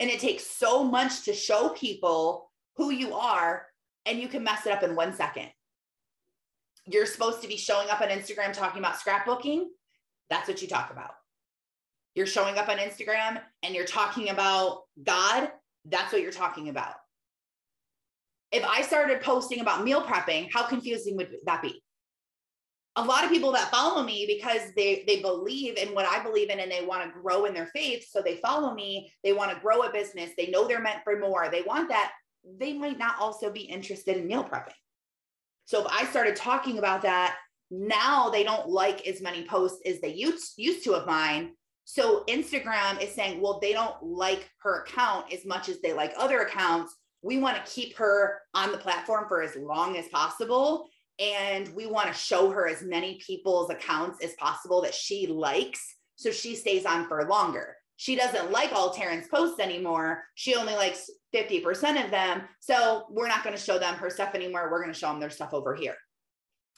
and 0.00 0.08
it 0.08 0.20
takes 0.20 0.46
so 0.46 0.82
much 0.82 1.24
to 1.24 1.34
show 1.34 1.68
people 1.70 2.50
who 2.76 2.90
you 2.90 3.14
are, 3.14 3.66
and 4.06 4.18
you 4.18 4.26
can 4.26 4.42
mess 4.42 4.64
it 4.64 4.72
up 4.72 4.82
in 4.82 4.96
one 4.96 5.12
second. 5.12 5.50
You're 6.90 7.06
supposed 7.06 7.42
to 7.42 7.48
be 7.48 7.56
showing 7.56 7.88
up 7.88 8.00
on 8.00 8.08
Instagram 8.08 8.52
talking 8.52 8.80
about 8.80 8.96
scrapbooking. 8.96 9.64
That's 10.28 10.48
what 10.48 10.62
you 10.62 10.68
talk 10.68 10.90
about. 10.90 11.10
You're 12.14 12.26
showing 12.26 12.58
up 12.58 12.68
on 12.68 12.78
Instagram 12.78 13.40
and 13.62 13.74
you're 13.74 13.84
talking 13.84 14.30
about 14.30 14.82
God. 15.02 15.50
That's 15.84 16.12
what 16.12 16.22
you're 16.22 16.32
talking 16.32 16.68
about. 16.68 16.94
If 18.52 18.64
I 18.64 18.82
started 18.82 19.20
posting 19.20 19.60
about 19.60 19.84
meal 19.84 20.02
prepping, 20.02 20.48
how 20.52 20.66
confusing 20.66 21.16
would 21.16 21.36
that 21.46 21.62
be? 21.62 21.80
a 22.96 23.04
lot 23.04 23.24
of 23.24 23.30
people 23.30 23.52
that 23.52 23.70
follow 23.70 24.02
me 24.02 24.24
because 24.26 24.62
they 24.76 25.04
they 25.06 25.22
believe 25.22 25.76
in 25.76 25.94
what 25.94 26.06
I 26.06 26.22
believe 26.22 26.50
in 26.50 26.60
and 26.60 26.70
they 26.70 26.84
want 26.84 27.04
to 27.04 27.20
grow 27.20 27.44
in 27.44 27.54
their 27.54 27.66
faith. 27.66 28.06
So 28.10 28.20
they 28.20 28.36
follow 28.36 28.74
me, 28.74 29.12
they 29.22 29.32
want 29.32 29.52
to 29.52 29.60
grow 29.60 29.82
a 29.82 29.92
business, 29.92 30.30
they 30.36 30.48
know 30.48 30.66
they're 30.66 30.80
meant 30.80 31.04
for 31.04 31.18
more, 31.18 31.48
they 31.50 31.62
want 31.62 31.88
that. 31.88 32.12
They 32.58 32.72
might 32.72 32.98
not 32.98 33.16
also 33.20 33.50
be 33.50 33.60
interested 33.60 34.16
in 34.16 34.26
meal 34.26 34.44
prepping. 34.44 34.72
So 35.70 35.82
if 35.82 35.86
I 35.88 36.04
started 36.06 36.34
talking 36.34 36.78
about 36.78 37.02
that, 37.02 37.36
now 37.70 38.28
they 38.28 38.42
don't 38.42 38.68
like 38.68 39.06
as 39.06 39.22
many 39.22 39.44
posts 39.44 39.78
as 39.86 40.00
they 40.00 40.12
used, 40.12 40.54
used 40.56 40.82
to 40.82 40.94
of 40.94 41.06
mine. 41.06 41.52
So 41.84 42.24
Instagram 42.28 43.00
is 43.00 43.14
saying, 43.14 43.40
well, 43.40 43.60
they 43.62 43.72
don't 43.72 43.94
like 44.02 44.50
her 44.62 44.82
account 44.82 45.32
as 45.32 45.46
much 45.46 45.68
as 45.68 45.80
they 45.80 45.92
like 45.92 46.12
other 46.18 46.40
accounts. 46.40 46.96
We 47.22 47.38
want 47.38 47.56
to 47.56 47.70
keep 47.70 47.96
her 47.98 48.40
on 48.52 48.72
the 48.72 48.78
platform 48.78 49.26
for 49.28 49.42
as 49.42 49.54
long 49.54 49.96
as 49.96 50.08
possible 50.08 50.88
and 51.20 51.72
we 51.76 51.86
want 51.86 52.08
to 52.08 52.14
show 52.14 52.50
her 52.50 52.66
as 52.66 52.82
many 52.82 53.20
people's 53.24 53.70
accounts 53.70 54.24
as 54.24 54.34
possible 54.40 54.82
that 54.82 54.94
she 54.94 55.28
likes 55.28 55.94
so 56.16 56.32
she 56.32 56.56
stays 56.56 56.84
on 56.84 57.06
for 57.06 57.24
longer. 57.28 57.76
She 57.96 58.16
doesn't 58.16 58.50
like 58.50 58.72
all 58.72 58.92
Taryn's 58.92 59.28
posts 59.28 59.60
anymore. 59.60 60.24
She 60.34 60.56
only 60.56 60.74
likes 60.74 61.08
50% 61.34 62.04
of 62.04 62.10
them. 62.10 62.42
So 62.60 63.06
we're 63.10 63.28
not 63.28 63.44
going 63.44 63.56
to 63.56 63.62
show 63.62 63.78
them 63.78 63.94
her 63.94 64.10
stuff 64.10 64.34
anymore. 64.34 64.68
We're 64.70 64.82
going 64.82 64.92
to 64.92 64.98
show 64.98 65.08
them 65.08 65.20
their 65.20 65.30
stuff 65.30 65.54
over 65.54 65.74
here. 65.74 65.96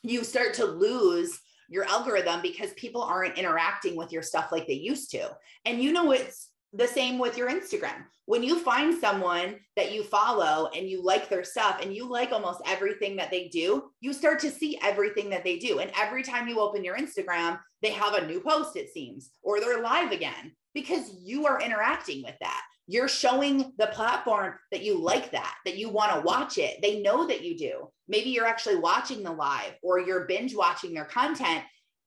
You 0.03 0.24
start 0.24 0.55
to 0.55 0.64
lose 0.64 1.40
your 1.68 1.84
algorithm 1.84 2.42
because 2.42 2.72
people 2.74 3.03
aren't 3.03 3.38
interacting 3.38 3.96
with 3.96 4.12
your 4.12 4.22
stuff 4.22 4.53
like 4.53 4.66
they 4.66 4.74
used 4.74 5.11
to. 5.12 5.30
And 5.64 5.80
you 5.80 5.92
know, 5.92 6.12
it's 6.12 6.48
the 6.72 6.86
same 6.86 7.18
with 7.18 7.36
your 7.36 7.50
Instagram. 7.50 8.05
When 8.26 8.42
you 8.42 8.59
find 8.59 8.98
someone 8.98 9.57
that 9.76 9.92
you 9.92 10.03
follow 10.03 10.70
and 10.74 10.88
you 10.88 11.03
like 11.03 11.28
their 11.28 11.44
stuff 11.44 11.80
and 11.82 11.94
you 11.94 12.09
like 12.09 12.32
almost 12.32 12.62
everything 12.66 13.16
that 13.16 13.30
they 13.30 13.48
do, 13.48 13.90
you 14.00 14.12
start 14.12 14.38
to 14.40 14.50
see 14.50 14.78
everything 14.82 15.28
that 15.30 15.44
they 15.44 15.59
do. 15.59 15.80
And 15.80 15.90
every 15.98 16.22
time 16.22 16.48
you 16.48 16.61
open 16.61 16.84
your 16.84 16.96
Instagram, 16.96 17.59
they 17.82 17.90
have 17.90 18.14
a 18.14 18.26
new 18.26 18.40
post, 18.40 18.76
it 18.76 18.90
seems, 18.92 19.30
or 19.42 19.61
they're 19.61 19.82
live 19.82 20.12
again 20.12 20.53
because 20.74 21.14
you 21.22 21.46
are 21.46 21.61
interacting 21.61 22.22
with 22.22 22.36
that. 22.40 22.62
You're 22.87 23.09
showing 23.09 23.72
the 23.78 23.87
platform 23.89 24.55
that 24.70 24.83
you 24.83 24.99
like 25.01 25.30
that, 25.30 25.55
that 25.64 25.76
you 25.76 25.89
want 25.89 26.12
to 26.12 26.20
watch 26.20 26.59
it. 26.59 26.83
They 26.83 27.01
know 27.01 27.26
that 27.26 27.45
you 27.45 27.57
do. 27.57 27.91
Maybe 28.09 28.30
you're 28.30 28.47
actually 28.47 28.76
watching 28.76 29.22
the 29.22 29.33
live 29.33 29.74
or 29.83 30.01
you're 30.01 30.26
binge 30.26 30.55
watching 30.55 30.93
their 30.93 31.05
content 31.05 31.62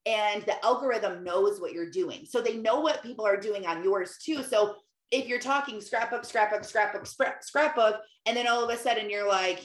and 0.06 0.42
the 0.42 0.64
algorithm 0.64 1.24
knows 1.24 1.60
what 1.60 1.72
you're 1.72 1.90
doing. 1.90 2.26
So 2.28 2.40
they 2.40 2.56
know 2.56 2.80
what 2.80 3.02
people 3.02 3.26
are 3.26 3.36
doing 3.36 3.66
on 3.66 3.82
yours 3.82 4.16
too. 4.24 4.42
So 4.42 4.76
if 5.10 5.26
you're 5.26 5.40
talking 5.40 5.80
scrapbook, 5.80 6.24
scrapbook, 6.24 6.64
scrapbook, 6.64 7.06
scrapbook, 7.42 7.96
and 8.24 8.36
then 8.36 8.46
all 8.46 8.62
of 8.62 8.70
a 8.70 8.78
sudden 8.78 9.10
you're 9.10 9.28
like, 9.28 9.60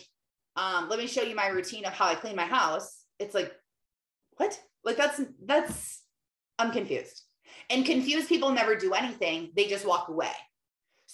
um, 0.56 0.90
let 0.90 1.00
me 1.00 1.08
show 1.08 1.22
you 1.22 1.36
my 1.36 1.48
routine 1.48 1.86
of 1.86 1.94
how 1.94 2.08
I 2.08 2.16
clean 2.16 2.36
my 2.36 2.46
house. 2.46 3.04
It's 3.20 3.36
like, 3.36 3.54
what? 4.38 4.60
Like 4.84 4.98
that's 4.98 5.22
that's 5.46 6.02
I'm 6.58 6.72
confused. 6.72 7.24
And 7.70 7.86
confused 7.86 8.28
people 8.28 8.52
never 8.52 8.76
do 8.76 8.94
anything. 8.94 9.52
They 9.56 9.68
just 9.68 9.86
walk 9.86 10.10
away. 10.10 10.32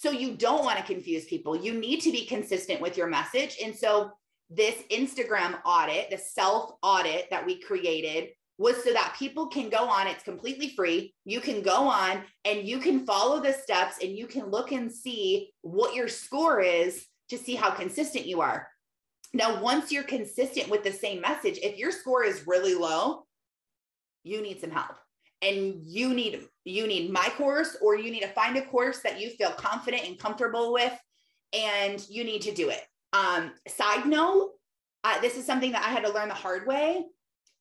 So 0.00 0.12
you 0.12 0.36
don't 0.36 0.64
want 0.64 0.78
to 0.78 0.84
confuse 0.84 1.24
people. 1.24 1.56
You 1.56 1.72
need 1.72 2.02
to 2.02 2.12
be 2.12 2.24
consistent 2.24 2.80
with 2.80 2.96
your 2.96 3.08
message. 3.08 3.58
And 3.60 3.74
so 3.74 4.12
this 4.48 4.76
Instagram 4.92 5.58
audit, 5.66 6.10
the 6.10 6.18
self 6.18 6.70
audit 6.84 7.28
that 7.30 7.44
we 7.44 7.60
created 7.60 8.28
was 8.58 8.76
so 8.84 8.92
that 8.92 9.16
people 9.18 9.48
can 9.48 9.68
go 9.68 9.88
on. 9.88 10.06
It's 10.06 10.22
completely 10.22 10.68
free. 10.68 11.16
You 11.24 11.40
can 11.40 11.62
go 11.62 11.88
on 11.88 12.22
and 12.44 12.62
you 12.62 12.78
can 12.78 13.06
follow 13.06 13.40
the 13.40 13.52
steps 13.52 13.96
and 14.00 14.16
you 14.16 14.28
can 14.28 14.46
look 14.46 14.70
and 14.70 14.92
see 14.92 15.50
what 15.62 15.96
your 15.96 16.06
score 16.06 16.60
is 16.60 17.04
to 17.30 17.36
see 17.36 17.56
how 17.56 17.72
consistent 17.72 18.24
you 18.24 18.40
are. 18.40 18.68
Now, 19.34 19.60
once 19.60 19.90
you're 19.90 20.04
consistent 20.04 20.68
with 20.68 20.84
the 20.84 20.92
same 20.92 21.20
message, 21.20 21.58
if 21.60 21.76
your 21.76 21.90
score 21.90 22.22
is 22.22 22.46
really 22.46 22.76
low, 22.76 23.26
you 24.22 24.42
need 24.42 24.60
some 24.60 24.70
help. 24.70 24.94
And 25.42 25.82
you 25.84 26.14
need 26.14 26.46
you 26.64 26.86
need 26.86 27.10
my 27.10 27.28
course 27.36 27.76
or 27.80 27.96
you 27.96 28.10
need 28.10 28.22
to 28.22 28.28
find 28.28 28.56
a 28.56 28.62
course 28.66 29.00
that 29.00 29.20
you 29.20 29.30
feel 29.30 29.50
confident 29.50 30.04
and 30.06 30.18
comfortable 30.18 30.72
with 30.72 30.92
and 31.54 32.04
you 32.10 32.24
need 32.24 32.42
to 32.42 32.52
do 32.52 32.68
it 32.68 32.82
Um, 33.12 33.52
side 33.66 34.06
note, 34.06 34.52
uh, 35.04 35.20
this 35.20 35.38
is 35.38 35.46
something 35.46 35.72
that 35.72 35.84
I 35.84 35.88
had 35.88 36.04
to 36.04 36.12
learn 36.12 36.28
the 36.28 36.34
hard 36.34 36.66
way 36.66 37.04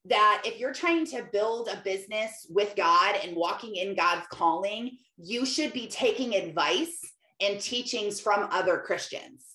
that 0.05 0.41
if 0.45 0.59
you're 0.59 0.73
trying 0.73 1.05
to 1.07 1.27
build 1.31 1.67
a 1.67 1.81
business 1.83 2.45
with 2.49 2.75
God 2.75 3.15
and 3.23 3.35
walking 3.35 3.75
in 3.75 3.95
God's 3.95 4.25
calling, 4.31 4.97
you 5.17 5.45
should 5.45 5.73
be 5.73 5.87
taking 5.87 6.35
advice 6.35 6.99
and 7.41 7.59
teachings 7.59 8.19
from 8.19 8.47
other 8.51 8.79
Christians 8.79 9.45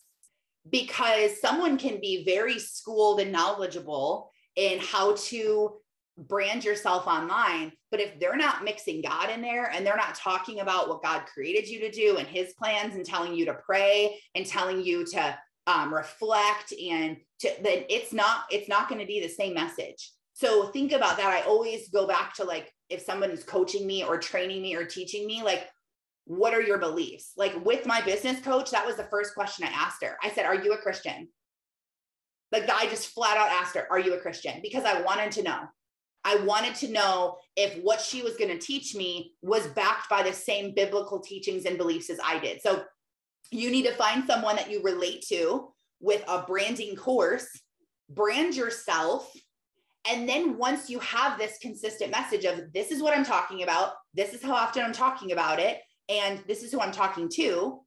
because 0.71 1.41
someone 1.41 1.79
can 1.79 2.01
be 2.01 2.25
very 2.25 2.59
schooled 2.59 3.21
and 3.21 3.33
knowledgeable 3.33 4.31
in 4.57 4.79
how 4.81 5.15
to 5.17 5.75
brand 6.17 6.65
yourself 6.65 7.07
online. 7.07 7.73
But 7.93 8.01
if 8.01 8.19
they're 8.19 8.37
not 8.37 8.65
mixing 8.65 9.03
God 9.03 9.29
in 9.29 9.43
there 9.43 9.71
and 9.71 9.87
they're 9.87 9.97
not 9.97 10.15
talking 10.15 10.61
about 10.61 10.89
what 10.89 11.03
God 11.03 11.27
created 11.27 11.69
you 11.69 11.79
to 11.81 11.91
do 11.91 12.17
and 12.17 12.27
his 12.27 12.55
plans 12.55 12.95
and 12.95 13.05
telling 13.05 13.35
you 13.35 13.45
to 13.45 13.55
pray 13.55 14.19
and 14.35 14.47
telling 14.47 14.83
you 14.83 15.05
to 15.09 15.39
um, 15.67 15.95
reflect 15.95 16.73
and 16.73 17.19
to 17.41 17.51
then 17.63 17.85
it's 17.91 18.13
not 18.13 18.45
it's 18.51 18.69
not 18.69 18.89
going 18.89 19.01
to 19.01 19.07
be 19.07 19.21
the 19.21 19.29
same 19.29 19.53
message. 19.53 20.11
So 20.33 20.69
think 20.69 20.93
about 20.93 21.19
that. 21.19 21.29
I 21.29 21.47
always 21.47 21.91
go 21.91 22.07
back 22.07 22.35
to 22.37 22.45
like 22.45 22.73
if 22.89 23.03
someone 23.03 23.31
is 23.31 23.45
coaching 23.45 23.87
me 23.87 24.03
or 24.03 24.17
training 24.17 24.63
me 24.63 24.75
or 24.75 24.87
teaching 24.87 25.27
me 25.27 25.43
like 25.43 25.69
what 26.25 26.55
are 26.55 26.63
your 26.63 26.79
beliefs? 26.79 27.33
Like 27.37 27.63
with 27.65 27.85
my 27.85 28.01
business 28.01 28.41
coach 28.41 28.71
that 28.71 28.87
was 28.87 28.97
the 28.97 29.05
first 29.05 29.35
question 29.35 29.67
i 29.67 29.71
asked 29.71 30.03
her. 30.03 30.17
I 30.23 30.31
said 30.31 30.47
are 30.47 30.55
you 30.55 30.73
a 30.73 30.79
christian? 30.79 31.29
Like 32.53 32.71
i 32.71 32.87
just 32.87 33.09
flat 33.09 33.37
out 33.37 33.51
asked 33.51 33.75
her 33.75 33.87
are 33.91 34.01
you 34.01 34.15
a 34.15 34.21
christian? 34.21 34.61
Because 34.63 34.85
i 34.85 35.03
wanted 35.03 35.33
to 35.33 35.43
know 35.43 35.61
i 36.25 36.37
wanted 36.37 36.75
to 36.75 36.89
know 36.89 37.37
if 37.57 37.75
what 37.83 38.01
she 38.01 38.23
was 38.23 38.37
going 38.37 38.51
to 38.51 38.59
teach 38.59 38.95
me 38.95 39.33
was 39.43 39.67
backed 39.69 40.09
by 40.09 40.23
the 40.23 40.33
same 40.33 40.75
biblical 40.75 41.21
teachings 41.21 41.65
and 41.65 41.79
beliefs 41.79 42.11
as 42.11 42.19
i 42.25 42.39
did 42.39 42.61
so 42.61 42.85
you 43.53 43.71
need 43.71 43.85
to 43.85 43.93
find 43.93 44.27
someone 44.27 44.57
that 44.57 44.71
you 44.71 44.83
relate 44.83 45.23
to 45.29 45.69
with 46.01 46.25
a 46.27 46.43
branding 46.43 46.97
course, 46.97 47.47
brand 48.09 48.57
yourself. 48.57 49.31
And 50.11 50.29
then 50.29 50.57
once 50.57 50.91
you 50.91 50.99
have 51.01 51.39
this 51.39 51.59
consistent 51.59 52.11
message 52.11 52.45
of 52.45 52.73
this 52.73 52.91
is 52.91 53.03
what 53.03 53.17
I'm 53.17 53.25
talking 53.25 53.63
about, 53.63 53.93
this 54.15 54.33
is 54.33 54.43
how 54.43 54.55
often 54.55 54.83
I'm 54.83 54.93
talking 54.93 55.33
about 55.33 55.61
it, 55.61 55.79
and 56.09 56.43
this 56.49 56.63
is 56.63 56.73
who 56.73 56.81
I'm 56.81 56.93
talking 56.93 57.29
to, 57.35 57.81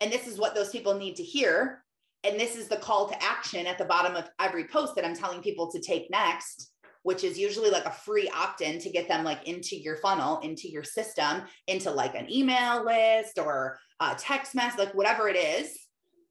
and 0.00 0.12
this 0.12 0.28
is 0.28 0.38
what 0.38 0.54
those 0.54 0.70
people 0.70 0.94
need 0.94 1.16
to 1.16 1.24
hear, 1.24 1.82
and 2.22 2.38
this 2.38 2.54
is 2.54 2.68
the 2.68 2.76
call 2.76 3.08
to 3.08 3.22
action 3.22 3.66
at 3.66 3.78
the 3.78 3.84
bottom 3.86 4.14
of 4.14 4.30
every 4.38 4.64
post 4.64 4.94
that 4.94 5.04
I'm 5.04 5.16
telling 5.16 5.42
people 5.42 5.72
to 5.72 5.80
take 5.80 6.10
next 6.10 6.70
which 7.02 7.24
is 7.24 7.38
usually 7.38 7.70
like 7.70 7.86
a 7.86 7.90
free 7.90 8.28
opt-in 8.34 8.78
to 8.78 8.90
get 8.90 9.08
them 9.08 9.24
like 9.24 9.46
into 9.48 9.76
your 9.76 9.96
funnel 9.96 10.38
into 10.40 10.68
your 10.68 10.84
system 10.84 11.42
into 11.66 11.90
like 11.90 12.14
an 12.14 12.30
email 12.30 12.84
list 12.84 13.38
or 13.38 13.78
a 14.00 14.14
text 14.18 14.54
message 14.54 14.78
like 14.78 14.94
whatever 14.94 15.28
it 15.28 15.36
is. 15.36 15.76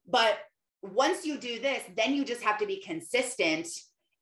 But 0.08 0.38
once 0.82 1.24
you 1.26 1.38
do 1.38 1.60
this 1.60 1.82
then 1.96 2.14
you 2.14 2.24
just 2.24 2.42
have 2.42 2.58
to 2.58 2.66
be 2.66 2.80
consistent 2.80 3.68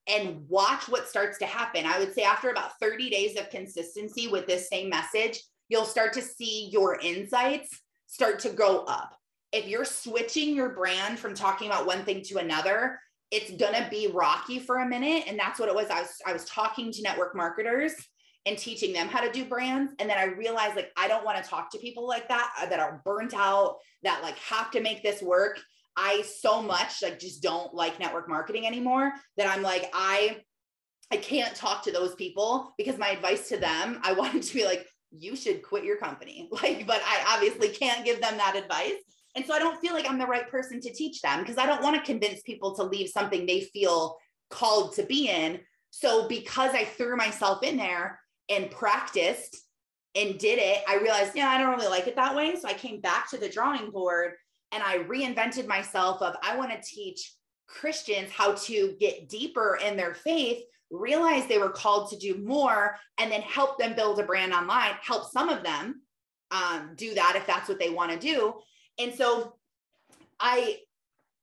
and 0.07 0.49
watch 0.49 0.89
what 0.89 1.07
starts 1.07 1.37
to 1.39 1.45
happen. 1.45 1.85
I 1.85 1.99
would 1.99 2.15
say 2.15 2.23
after 2.23 2.49
about 2.49 2.79
30 2.81 3.11
days 3.11 3.39
of 3.39 3.51
consistency 3.51 4.27
with 4.27 4.47
this 4.47 4.69
same 4.69 4.89
message 4.89 5.41
you'll 5.69 5.85
start 5.85 6.13
to 6.15 6.23
see 6.23 6.69
your 6.73 6.99
insights 7.01 7.81
start 8.07 8.39
to 8.41 8.51
go 8.51 8.85
up. 8.85 9.15
If 9.53 9.67
you're 9.67 9.85
switching 9.85 10.55
your 10.55 10.71
brand 10.71 11.19
from 11.19 11.35
talking 11.35 11.69
about 11.69 11.87
one 11.87 12.05
thing 12.05 12.23
to 12.25 12.39
another 12.39 12.99
it's 13.31 13.51
gonna 13.53 13.87
be 13.91 14.09
rocky 14.13 14.59
for 14.59 14.79
a 14.79 14.89
minute 14.89 15.25
and 15.27 15.39
that's 15.39 15.61
what 15.61 15.69
it 15.69 15.75
was. 15.75 15.89
I 15.91 16.03
was 16.03 16.11
i 16.27 16.33
was 16.33 16.45
talking 16.45 16.93
to 16.93 17.03
network 17.03 17.35
marketers 17.35 17.95
and 18.47 18.57
teaching 18.57 18.93
them 18.93 19.09
how 19.09 19.21
to 19.21 19.31
do 19.31 19.45
brands 19.45 19.93
and 19.99 20.09
then 20.09 20.17
i 20.17 20.25
realized 20.25 20.77
like 20.77 20.91
i 20.97 21.07
don't 21.09 21.25
want 21.25 21.43
to 21.43 21.49
talk 21.49 21.71
to 21.71 21.79
people 21.79 22.07
like 22.07 22.29
that 22.29 22.51
uh, 22.61 22.67
that 22.67 22.81
are 22.81 23.03
burnt 23.05 23.35
out 23.35 23.77
that 24.03 24.23
like 24.23 24.39
have 24.39 24.71
to 24.71 24.81
make 24.81 25.03
this 25.03 25.23
work. 25.23 25.61
I 25.97 26.23
so 26.23 26.63
much 26.63 27.03
like 27.03 27.19
just 27.19 27.43
don't 27.43 27.75
like 27.75 27.99
network 27.99 28.29
marketing 28.29 28.67
anymore 28.67 29.13
that 29.37 29.49
i'm 29.49 29.63
like 29.63 29.91
i 29.93 30.39
i 31.11 31.17
can't 31.17 31.55
talk 31.57 31.83
to 31.83 31.93
those 31.93 32.15
people 32.15 32.73
because 32.79 32.99
my 32.99 33.11
advice 33.11 33.49
to 33.49 33.57
them 33.57 34.01
i 34.05 34.13
wanted 34.21 34.43
to 34.43 34.55
be 34.55 34.65
like 34.65 34.87
you 35.11 35.35
should 35.37 35.63
quit 35.63 35.85
your 35.85 35.97
company. 35.97 36.49
Like 36.63 36.87
but 36.87 37.03
i 37.05 37.35
obviously 37.35 37.71
can't 37.71 38.05
give 38.05 38.21
them 38.21 38.37
that 38.37 38.57
advice 38.57 39.03
and 39.39 39.47
so 39.47 39.55
I 39.55 39.61
don't 39.61 39.81
feel 39.81 39.95
like 39.95 40.11
I'm 40.11 40.19
the 40.19 40.27
right 40.27 40.51
person 40.51 40.81
to 40.81 40.93
teach 40.93 41.23
them 41.23 41.39
because 41.39 41.59
I 41.59 41.67
don't 41.67 41.81
want 41.81 41.95
to 41.95 42.03
convince 42.03 42.43
people 42.43 42.75
to 42.75 42.83
leave 42.83 43.09
something 43.09 43.47
they 43.47 43.61
feel 43.61 44.17
called 44.51 44.95
to 44.95 45.05
be 45.05 45.29
in. 45.29 45.61
So 45.91 46.27
because 46.27 46.75
I 46.75 46.83
threw 46.83 47.17
myself 47.17 47.63
in 47.63 47.77
there 47.77 48.19
and 48.49 48.69
practiced 48.69 49.57
and 50.17 50.41
did 50.41 50.59
it, 50.59 50.83
I 50.89 50.97
realized, 50.97 51.37
yeah, 51.37 51.51
I 51.51 51.59
don't 51.59 51.71
really 51.71 51.87
like 51.87 52.09
it 52.09 52.17
that 52.17 52.35
way. 52.35 52.57
So 52.57 52.67
I 52.67 52.73
came 52.73 53.01
back 53.01 53.31
to 53.31 53.39
the 53.39 53.49
drawing 53.49 53.93
board 53.93 54.33
and 54.73 54.83
I 54.83 55.05
reinvented 55.05 55.69
myself 55.69 56.21
of 56.21 56.35
I 56.43 56.57
want 56.57 56.73
to 56.73 56.83
teach 56.83 57.35
Christians 57.69 58.33
how 58.33 58.55
to 58.55 58.97
get 58.99 59.29
deeper 59.29 59.79
in 59.87 59.97
their 59.97 60.15
faith, 60.15 60.65
realize 60.91 61.47
they 61.47 61.59
were 61.59 61.71
called 61.71 62.11
to 62.11 62.19
do 62.19 62.39
more, 62.39 62.97
and 63.19 63.31
then 63.31 63.43
help 63.43 63.79
them 63.79 63.95
build 63.95 64.19
a 64.19 64.25
brand 64.25 64.53
online, 64.53 64.95
help 65.01 65.31
some 65.31 65.49
of 65.49 65.63
them 65.63 66.03
um, 66.51 66.95
do 66.97 67.15
that 67.15 67.35
if 67.37 67.47
that's 67.47 67.69
what 67.69 67.79
they 67.79 67.91
want 67.91 68.11
to 68.11 68.19
do 68.19 68.55
and 68.99 69.15
so 69.15 69.55
I 70.41 70.79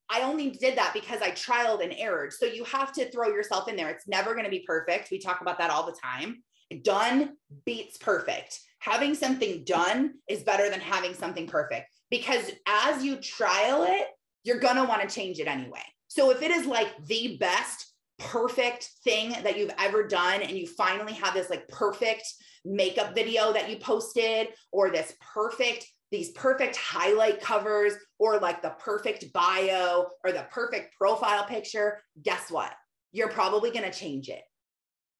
I 0.09 0.21
only 0.21 0.51
did 0.51 0.77
that 0.77 0.93
because 0.93 1.21
I 1.21 1.31
trialed 1.31 1.83
and 1.83 1.93
errored. 1.99 2.31
So 2.33 2.45
you 2.45 2.63
have 2.65 2.93
to 2.93 3.09
throw 3.09 3.29
yourself 3.29 3.67
in 3.67 3.75
there. 3.75 3.89
It's 3.89 4.07
never 4.07 4.33
going 4.33 4.45
to 4.45 4.51
be 4.51 4.63
perfect. 4.67 5.09
We 5.09 5.17
talk 5.19 5.41
about 5.41 5.57
that 5.57 5.71
all 5.71 5.85
the 5.85 5.97
time. 5.99 6.43
Done 6.83 7.37
beats 7.65 7.97
perfect. 7.97 8.59
Having 8.79 9.15
something 9.15 9.63
done 9.63 10.13
is 10.29 10.43
better 10.43 10.69
than 10.69 10.79
having 10.79 11.15
something 11.15 11.47
perfect 11.47 11.87
because 12.11 12.51
as 12.67 13.03
you 13.03 13.15
trial 13.17 13.83
it, 13.83 14.07
you're 14.43 14.59
going 14.59 14.75
to 14.75 14.83
want 14.83 15.01
to 15.01 15.13
change 15.13 15.39
it 15.39 15.47
anyway. 15.47 15.81
So 16.07 16.29
if 16.29 16.43
it 16.43 16.51
is 16.51 16.67
like 16.67 16.93
the 17.07 17.37
best 17.39 17.93
perfect 18.19 18.89
thing 19.03 19.31
that 19.43 19.57
you've 19.57 19.73
ever 19.79 20.07
done 20.07 20.41
and 20.41 20.51
you 20.51 20.67
finally 20.67 21.13
have 21.13 21.33
this 21.33 21.49
like 21.49 21.67
perfect 21.67 22.23
makeup 22.63 23.13
video 23.13 23.51
that 23.53 23.69
you 23.69 23.77
posted 23.77 24.49
or 24.71 24.89
this 24.89 25.13
perfect 25.33 25.85
these 26.11 26.31
perfect 26.31 26.75
highlight 26.75 27.41
covers 27.41 27.93
or 28.19 28.39
like 28.39 28.61
the 28.61 28.75
perfect 28.79 29.31
bio 29.33 30.07
or 30.23 30.31
the 30.31 30.45
perfect 30.51 30.95
profile 30.97 31.45
picture, 31.45 32.01
guess 32.21 32.51
what? 32.51 32.71
You're 33.11 33.29
probably 33.29 33.71
going 33.71 33.89
to 33.89 33.97
change 33.97 34.29
it 34.29 34.43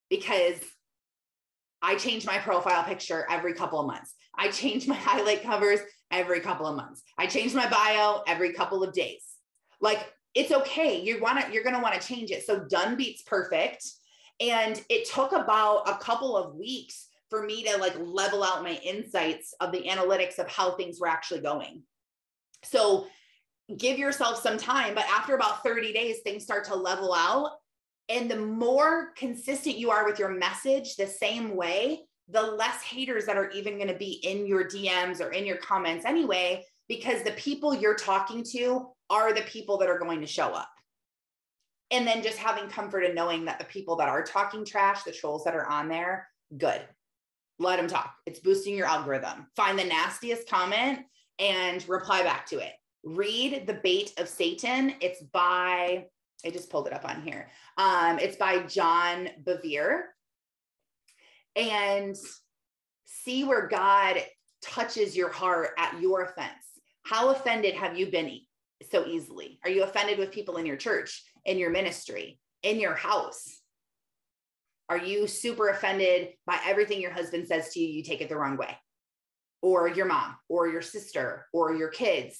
because 0.08 0.60
I 1.82 1.96
change 1.96 2.26
my 2.26 2.38
profile 2.38 2.84
picture 2.84 3.26
every 3.30 3.54
couple 3.54 3.80
of 3.80 3.86
months. 3.86 4.14
I 4.36 4.48
change 4.48 4.86
my 4.86 4.94
highlight 4.96 5.42
covers 5.42 5.80
every 6.10 6.40
couple 6.40 6.66
of 6.66 6.76
months. 6.76 7.02
I 7.18 7.26
change 7.26 7.54
my 7.54 7.68
bio 7.68 8.22
every 8.26 8.52
couple 8.52 8.82
of 8.82 8.92
days. 8.92 9.24
Like 9.80 10.12
it's 10.34 10.52
okay. 10.52 11.00
You 11.00 11.20
want 11.20 11.40
to 11.40 11.52
you're 11.52 11.62
going 11.62 11.74
to 11.76 11.82
want 11.82 12.00
to 12.00 12.06
change 12.06 12.30
it. 12.30 12.44
So 12.44 12.64
done 12.64 12.96
beats 12.96 13.22
perfect. 13.22 13.84
And 14.40 14.80
it 14.90 15.08
took 15.08 15.32
about 15.32 15.88
a 15.88 15.96
couple 15.96 16.36
of 16.36 16.54
weeks 16.54 17.05
for 17.30 17.44
me 17.44 17.64
to 17.64 17.76
like 17.78 17.96
level 17.98 18.44
out 18.44 18.62
my 18.62 18.78
insights 18.84 19.54
of 19.60 19.72
the 19.72 19.82
analytics 19.84 20.38
of 20.38 20.48
how 20.48 20.72
things 20.72 21.00
were 21.00 21.08
actually 21.08 21.40
going. 21.40 21.82
So 22.64 23.06
give 23.76 23.98
yourself 23.98 24.40
some 24.40 24.58
time, 24.58 24.94
but 24.94 25.04
after 25.04 25.34
about 25.34 25.62
30 25.62 25.92
days, 25.92 26.18
things 26.20 26.44
start 26.44 26.64
to 26.66 26.76
level 26.76 27.12
out. 27.12 27.52
And 28.08 28.30
the 28.30 28.36
more 28.36 29.12
consistent 29.16 29.78
you 29.78 29.90
are 29.90 30.04
with 30.04 30.18
your 30.18 30.28
message 30.28 30.94
the 30.94 31.06
same 31.06 31.56
way, 31.56 32.02
the 32.28 32.42
less 32.42 32.82
haters 32.82 33.26
that 33.26 33.36
are 33.36 33.50
even 33.50 33.76
going 33.76 33.88
to 33.88 33.98
be 33.98 34.20
in 34.22 34.46
your 34.46 34.64
DMs 34.64 35.20
or 35.20 35.32
in 35.32 35.44
your 35.44 35.56
comments 35.56 36.04
anyway, 36.04 36.64
because 36.88 37.22
the 37.22 37.32
people 37.32 37.74
you're 37.74 37.96
talking 37.96 38.44
to 38.52 38.88
are 39.10 39.32
the 39.32 39.42
people 39.42 39.78
that 39.78 39.88
are 39.88 39.98
going 39.98 40.20
to 40.20 40.26
show 40.26 40.48
up. 40.48 40.70
And 41.90 42.06
then 42.06 42.22
just 42.22 42.38
having 42.38 42.68
comfort 42.68 43.02
in 43.02 43.14
knowing 43.14 43.44
that 43.44 43.58
the 43.58 43.64
people 43.64 43.96
that 43.96 44.08
are 44.08 44.22
talking 44.22 44.64
trash, 44.64 45.02
the 45.02 45.12
trolls 45.12 45.44
that 45.44 45.54
are 45.54 45.68
on 45.68 45.88
there, 45.88 46.28
good 46.56 46.82
let 47.58 47.76
them 47.76 47.88
talk. 47.88 48.14
It's 48.26 48.40
boosting 48.40 48.76
your 48.76 48.86
algorithm. 48.86 49.46
Find 49.56 49.78
the 49.78 49.84
nastiest 49.84 50.48
comment 50.48 51.00
and 51.38 51.86
reply 51.88 52.22
back 52.22 52.46
to 52.46 52.58
it. 52.58 52.72
Read 53.04 53.66
The 53.66 53.80
Bait 53.82 54.12
of 54.18 54.28
Satan. 54.28 54.94
It's 55.00 55.22
by, 55.32 56.06
I 56.44 56.50
just 56.50 56.70
pulled 56.70 56.86
it 56.86 56.92
up 56.92 57.08
on 57.08 57.22
here. 57.22 57.50
Um, 57.78 58.18
it's 58.18 58.36
by 58.36 58.60
John 58.64 59.28
Bevere. 59.44 60.02
And 61.54 62.14
see 63.04 63.44
where 63.44 63.66
God 63.66 64.22
touches 64.60 65.16
your 65.16 65.30
heart 65.30 65.70
at 65.78 66.00
your 66.00 66.22
offense. 66.24 66.50
How 67.04 67.30
offended 67.30 67.74
have 67.74 67.96
you 67.96 68.06
been 68.06 68.40
so 68.90 69.06
easily? 69.06 69.58
Are 69.64 69.70
you 69.70 69.84
offended 69.84 70.18
with 70.18 70.32
people 70.32 70.56
in 70.56 70.66
your 70.66 70.76
church, 70.76 71.24
in 71.44 71.56
your 71.56 71.70
ministry, 71.70 72.38
in 72.62 72.78
your 72.78 72.94
house? 72.94 73.55
Are 74.88 74.98
you 74.98 75.26
super 75.26 75.68
offended 75.68 76.34
by 76.46 76.58
everything 76.64 77.00
your 77.00 77.12
husband 77.12 77.46
says 77.48 77.72
to 77.72 77.80
you? 77.80 77.88
You 77.88 78.02
take 78.02 78.20
it 78.20 78.28
the 78.28 78.36
wrong 78.36 78.56
way, 78.56 78.76
or 79.62 79.88
your 79.88 80.06
mom, 80.06 80.36
or 80.48 80.68
your 80.68 80.82
sister, 80.82 81.46
or 81.52 81.74
your 81.74 81.88
kids. 81.88 82.38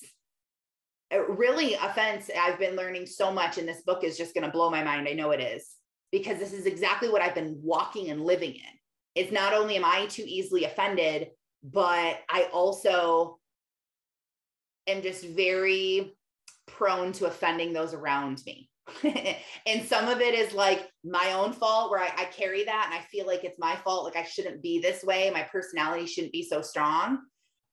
It 1.11 1.29
really, 1.29 1.75
offense, 1.75 2.31
I've 2.37 2.59
been 2.59 2.77
learning 2.77 3.07
so 3.07 3.33
much, 3.33 3.59
and 3.59 3.69
this 3.69 3.83
book 3.83 4.05
is 4.05 4.17
just 4.17 4.35
going 4.35 4.45
to 4.45 4.51
blow 4.51 4.71
my 4.71 4.83
mind. 4.85 5.09
I 5.09 5.13
know 5.13 5.31
it 5.31 5.41
is, 5.41 5.75
because 6.13 6.39
this 6.39 6.53
is 6.53 6.67
exactly 6.67 7.09
what 7.09 7.23
I've 7.23 7.35
been 7.35 7.59
walking 7.63 8.11
and 8.11 8.25
living 8.25 8.53
in. 8.53 8.61
It's 9.15 9.33
not 9.33 9.55
only 9.55 9.77
am 9.77 9.85
I 9.85 10.07
too 10.07 10.25
easily 10.27 10.65
offended, 10.65 11.29
but 11.65 12.21
I 12.29 12.49
also 12.53 13.39
am 14.87 15.03
just 15.03 15.25
very 15.25 16.17
prone 16.67 17.13
to 17.13 17.27
offending 17.27 17.73
those 17.73 17.95
around 17.95 18.43
me. 18.47 18.69
and 19.67 19.87
some 19.87 20.09
of 20.09 20.21
it 20.21 20.35
is 20.35 20.53
like 20.53 20.89
my 21.05 21.33
own 21.33 21.53
fault 21.53 21.91
where 21.91 22.01
I, 22.01 22.13
I, 22.17 22.25
carry 22.27 22.65
that 22.65 22.85
and 22.87 22.95
I 22.95 23.05
feel 23.07 23.27
like 23.27 23.43
it's 23.43 23.59
my 23.59 23.75
fault. 23.77 24.05
Like 24.05 24.17
I 24.17 24.25
shouldn't 24.25 24.63
be 24.63 24.79
this 24.79 25.03
way. 25.03 25.29
My 25.31 25.43
personality 25.43 26.07
shouldn't 26.07 26.33
be 26.33 26.45
so 26.45 26.63
strong. 26.63 27.19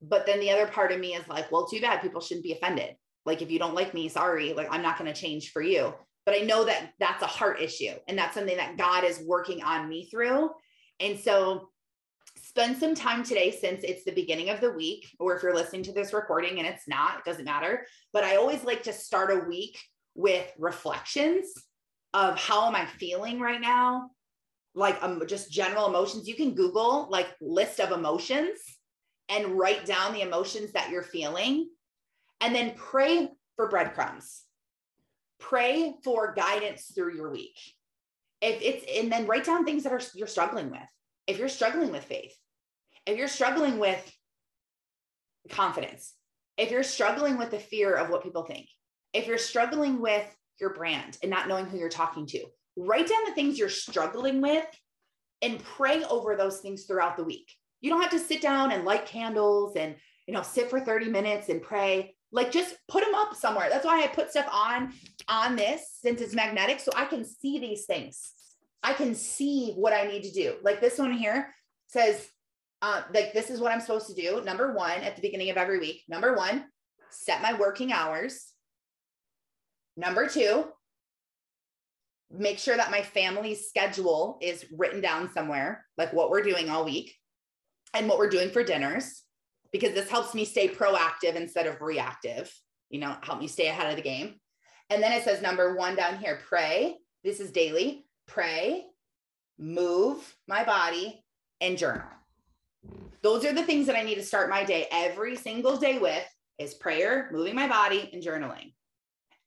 But 0.02 0.26
then 0.26 0.40
the 0.40 0.50
other 0.50 0.68
part 0.68 0.92
of 0.92 1.00
me 1.00 1.14
is 1.14 1.28
like, 1.28 1.52
well, 1.52 1.68
too 1.68 1.80
bad. 1.80 2.02
People 2.02 2.20
shouldn't 2.20 2.44
be 2.44 2.54
offended. 2.54 2.96
Like 3.26 3.42
if 3.42 3.52
you 3.52 3.60
don't 3.60 3.76
like 3.76 3.94
me, 3.94 4.10
sorry. 4.10 4.54
Like 4.54 4.68
I'm 4.72 4.82
not 4.82 4.98
going 4.98 5.12
to 5.12 5.20
change 5.20 5.52
for 5.52 5.62
you. 5.62 5.94
But 6.26 6.36
I 6.36 6.40
know 6.40 6.66
that 6.66 6.94
that's 7.00 7.22
a 7.22 7.28
heart 7.28 7.62
issue 7.62 7.94
and 8.08 8.18
that's 8.18 8.34
something 8.34 8.58
that 8.58 8.78
God 8.78 9.04
is 9.04 9.24
working 9.26 9.62
on 9.64 9.88
me 9.88 10.10
through. 10.10 10.50
And 11.00 11.20
so 11.20 11.70
spend 12.38 12.78
some 12.78 12.96
time 12.96 13.24
today 13.24 13.52
since 13.52 13.84
it's 13.84 14.04
the 14.04 14.12
beginning 14.12 14.50
of 14.50 14.62
the 14.62 14.72
week, 14.72 15.08
or 15.20 15.36
if 15.36 15.44
you're 15.44 15.56
listening 15.56 15.84
to 15.84 15.92
this 15.92 16.14
recording 16.14 16.60
and 16.60 16.68
it's 16.68 16.88
not, 16.88 17.20
it 17.20 17.26
doesn't 17.26 17.46
matter. 17.46 17.86
But 18.14 18.24
I 18.24 18.38
always 18.38 18.64
like 18.64 18.84
to 18.84 18.94
start 18.94 19.32
a 19.32 19.48
week 19.48 19.78
with 20.16 20.52
reflections 20.58 21.52
of 22.14 22.38
how 22.38 22.68
am 22.68 22.76
I 22.76 22.86
feeling 22.86 23.40
right 23.40 23.62
now? 23.62 24.12
Like 24.76 25.02
um, 25.02 25.22
just 25.28 25.52
general 25.52 25.88
emotions. 25.88 26.28
You 26.28 26.36
can 26.36 26.54
Google 26.56 27.08
like 27.10 27.28
list 27.42 27.80
of 27.80 27.92
emotions 27.92 28.60
and 29.30 29.58
write 29.58 29.86
down 29.86 30.14
the 30.14 30.22
emotions 30.22 30.74
that 30.74 30.90
you're 30.90 31.04
feeling 31.04 31.70
and 32.42 32.54
then 32.54 32.74
pray 32.76 33.30
for 33.56 33.70
breadcrumbs. 33.70 34.44
Pray 35.40 35.96
for 36.04 36.34
guidance 36.34 36.92
through 36.94 37.16
your 37.16 37.32
week. 37.32 37.58
If 38.42 38.62
it's 38.62 38.86
and 39.00 39.12
then 39.12 39.26
write 39.26 39.46
down 39.46 39.66
things 39.66 39.84
that 39.84 39.94
are 39.94 40.02
you're 40.16 40.28
struggling 40.28 40.70
with. 40.70 40.82
If 41.28 41.38
you're 41.38 41.50
struggling 41.50 41.92
with 41.92 42.04
faith, 42.04 42.36
if 43.06 43.18
you're 43.18 43.28
struggling 43.28 43.80
with 43.80 44.14
confidence, 45.50 46.14
if 46.58 46.72
you're 46.72 46.84
struggling 46.84 47.38
with 47.38 47.52
the 47.52 47.60
fear 47.60 47.96
of 47.96 48.10
what 48.10 48.24
people 48.24 48.44
think, 48.44 48.68
if 49.14 49.28
you're 49.28 49.38
struggling 49.38 50.02
with 50.02 50.26
your 50.60 50.74
brand 50.74 51.18
and 51.22 51.30
not 51.30 51.48
knowing 51.48 51.66
who 51.66 51.78
you're 51.78 51.90
talking 51.90 52.26
to, 52.28 52.44
write 52.76 53.08
down 53.08 53.26
the 53.26 53.34
things 53.34 53.58
you're 53.58 53.70
struggling 53.70 54.42
with 54.42 54.66
and 55.42 55.64
pray 55.64 56.04
over 56.06 56.36
those 56.36 56.60
things 56.60 56.86
throughout 56.86 57.18
the 57.18 57.24
week. 57.24 57.52
You 57.82 57.90
don't 57.90 58.02
have 58.02 58.12
to 58.12 58.20
sit 58.20 58.42
down 58.42 58.72
and 58.72 58.86
light 58.86 59.06
candles 59.06 59.76
and 59.76 59.96
you 60.28 60.34
know 60.34 60.42
sit 60.42 60.70
for 60.70 60.80
30 60.80 61.10
minutes 61.10 61.50
and 61.50 61.62
pray. 61.62 62.16
Like 62.32 62.52
just 62.52 62.76
put 62.88 63.04
them 63.04 63.14
up 63.14 63.36
somewhere. 63.36 63.68
That's 63.70 63.86
why 63.86 64.02
I 64.02 64.08
put 64.08 64.32
stuff 64.32 64.48
on 64.52 64.94
on 65.28 65.56
this 65.56 65.98
since 66.02 66.22
it's 66.22 66.34
magnetic 66.34 66.80
so 66.80 66.92
I 66.96 67.06
can 67.06 67.26
see 67.26 67.60
these 67.60 67.86
things. 67.86 68.32
I 68.82 68.94
can 68.94 69.16
see 69.16 69.74
what 69.76 69.94
I 69.94 70.08
need 70.08 70.24
to 70.24 70.32
do. 70.32 70.56
Like 70.64 70.82
this 70.82 70.98
one 70.98 71.14
here 71.14 71.54
says 71.88 72.28
uh, 72.82 73.02
like 73.14 73.34
this 73.34 73.50
is 73.50 73.62
what 73.62 73.72
I'm 73.72 73.80
supposed 73.80 74.08
to 74.08 74.14
do. 74.14 74.44
Number 74.44 74.74
one, 74.74 75.00
at 75.02 75.16
the 75.16 75.22
beginning 75.22 75.50
of 75.50 75.58
every 75.58 75.80
week. 75.80 76.04
Number 76.10 76.36
one, 76.36 76.66
set 77.12 77.42
my 77.42 77.54
working 77.54 77.94
hours. 77.94 78.53
Number 79.96 80.28
two, 80.28 80.66
make 82.32 82.58
sure 82.58 82.76
that 82.76 82.92
my 82.92 83.02
family's 83.02 83.68
schedule 83.68 84.40
is 84.42 84.66
written 84.76 85.02
down 85.02 85.32
somewhere, 85.32 85.86
like 85.98 86.14
what 86.14 86.30
we're 86.30 86.42
doing 86.42 86.70
all 86.70 86.86
week 86.86 87.16
and 87.94 88.08
what 88.08 88.18
we're 88.18 88.30
doing 88.30 88.50
for 88.50 88.64
dinners, 88.64 89.24
because 89.72 89.94
this 89.94 90.10
helps 90.10 90.34
me 90.34 90.46
stay 90.46 90.68
proactive 90.68 91.36
instead 91.36 91.68
of 91.68 91.82
reactive, 91.82 92.52
you 92.90 93.00
know, 93.00 93.16
help 93.22 93.40
me 93.40 93.48
stay 93.48 93.68
ahead 93.68 93.90
of 93.90 93.96
the 93.96 94.02
game. 94.02 94.36
And 94.90 95.02
then 95.02 95.12
it 95.12 95.24
says 95.24 95.42
number 95.42 95.76
one 95.76 95.96
down 95.96 96.18
here 96.18 96.40
pray. 96.48 96.98
This 97.24 97.40
is 97.40 97.52
daily 97.52 98.06
pray, 98.28 98.86
move 99.58 100.36
my 100.48 100.64
body, 100.64 101.24
and 101.62 101.78
journal. 101.78 102.08
Those 103.22 103.46
are 103.46 103.54
the 103.54 103.64
things 103.64 103.88
that 103.88 103.96
I 103.96 104.04
need 104.04 104.16
to 104.16 104.24
start 104.24 104.50
my 104.50 104.64
day 104.64 104.88
every 104.92 105.36
single 105.36 105.78
day 105.78 106.00
with 106.00 106.28
is 106.60 106.74
prayer, 106.74 107.30
moving 107.32 107.56
my 107.56 107.68
body, 107.68 108.10
and 108.12 108.22
journaling. 108.22 108.74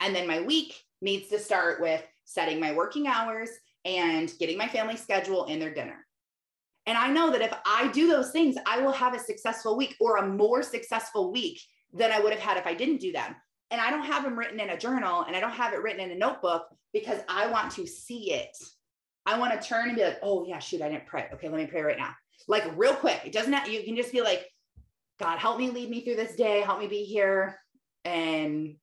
And 0.01 0.15
then 0.15 0.27
my 0.27 0.41
week 0.41 0.75
needs 1.01 1.29
to 1.29 1.39
start 1.39 1.81
with 1.81 2.03
setting 2.25 2.61
my 2.61 2.73
working 2.73 3.07
hours 3.07 3.51
and 3.85 4.33
getting 4.39 4.59
my 4.59 4.69
family 4.69 4.97
schedule 4.97 5.45
in 5.45 5.59
their 5.59 5.73
dinner. 5.73 6.05
And 6.87 6.97
I 6.97 7.09
know 7.09 7.31
that 7.33 7.43
if 7.43 7.53
I 7.65 7.89
do 7.89 8.07
those 8.07 8.31
things, 8.31 8.57
I 8.67 8.81
will 8.81 8.93
have 8.93 9.15
a 9.15 9.19
successful 9.19 9.77
week 9.77 9.97
or 10.01 10.17
a 10.17 10.27
more 10.27 10.63
successful 10.63 11.33
week 11.33 11.61
than 11.93 12.13
I 12.13 12.21
would 12.21 12.33
have 12.33 12.43
had 12.43 12.57
if 12.57 12.67
I 12.67 12.75
didn't 12.75 13.01
do 13.01 13.13
them. 13.13 13.35
And 13.71 13.81
I 13.81 13.91
don't 13.91 14.05
have 14.05 14.23
them 14.23 14.39
written 14.39 14.61
in 14.61 14.71
a 14.71 14.79
journal 14.79 15.23
and 15.23 15.35
I 15.35 15.41
don't 15.41 15.51
have 15.51 15.73
it 15.73 15.83
written 15.83 16.01
in 16.01 16.13
a 16.13 16.19
notebook 16.19 16.67
because 16.93 17.19
I 17.29 17.49
want 17.49 17.73
to 17.73 17.87
see 17.87 18.33
it. 18.33 18.57
I 19.25 19.39
want 19.39 19.61
to 19.61 19.69
turn 19.69 19.89
and 19.89 19.97
be 19.97 20.05
like, 20.05 20.21
oh, 20.23 20.47
yeah, 20.47 20.61
shoot, 20.61 20.83
I 20.83 20.89
didn't 20.89 21.07
pray. 21.07 21.29
Okay, 21.35 21.49
let 21.49 21.59
me 21.59 21.67
pray 21.67 21.83
right 21.83 21.99
now. 21.99 22.15
Like, 22.47 22.65
real 22.77 22.95
quick. 22.95 23.23
It 23.25 23.33
doesn't 23.33 23.53
have, 23.53 23.69
you 23.69 23.83
can 23.83 23.97
just 23.97 24.13
be 24.13 24.23
like, 24.23 24.47
God, 25.19 25.39
help 25.39 25.59
me 25.59 25.71
lead 25.71 25.91
me 25.91 26.03
through 26.03 26.17
this 26.17 26.37
day. 26.37 26.61
Help 26.61 26.79
me 26.79 26.87
be 26.87 27.03
here. 27.03 27.59
And 28.05 28.77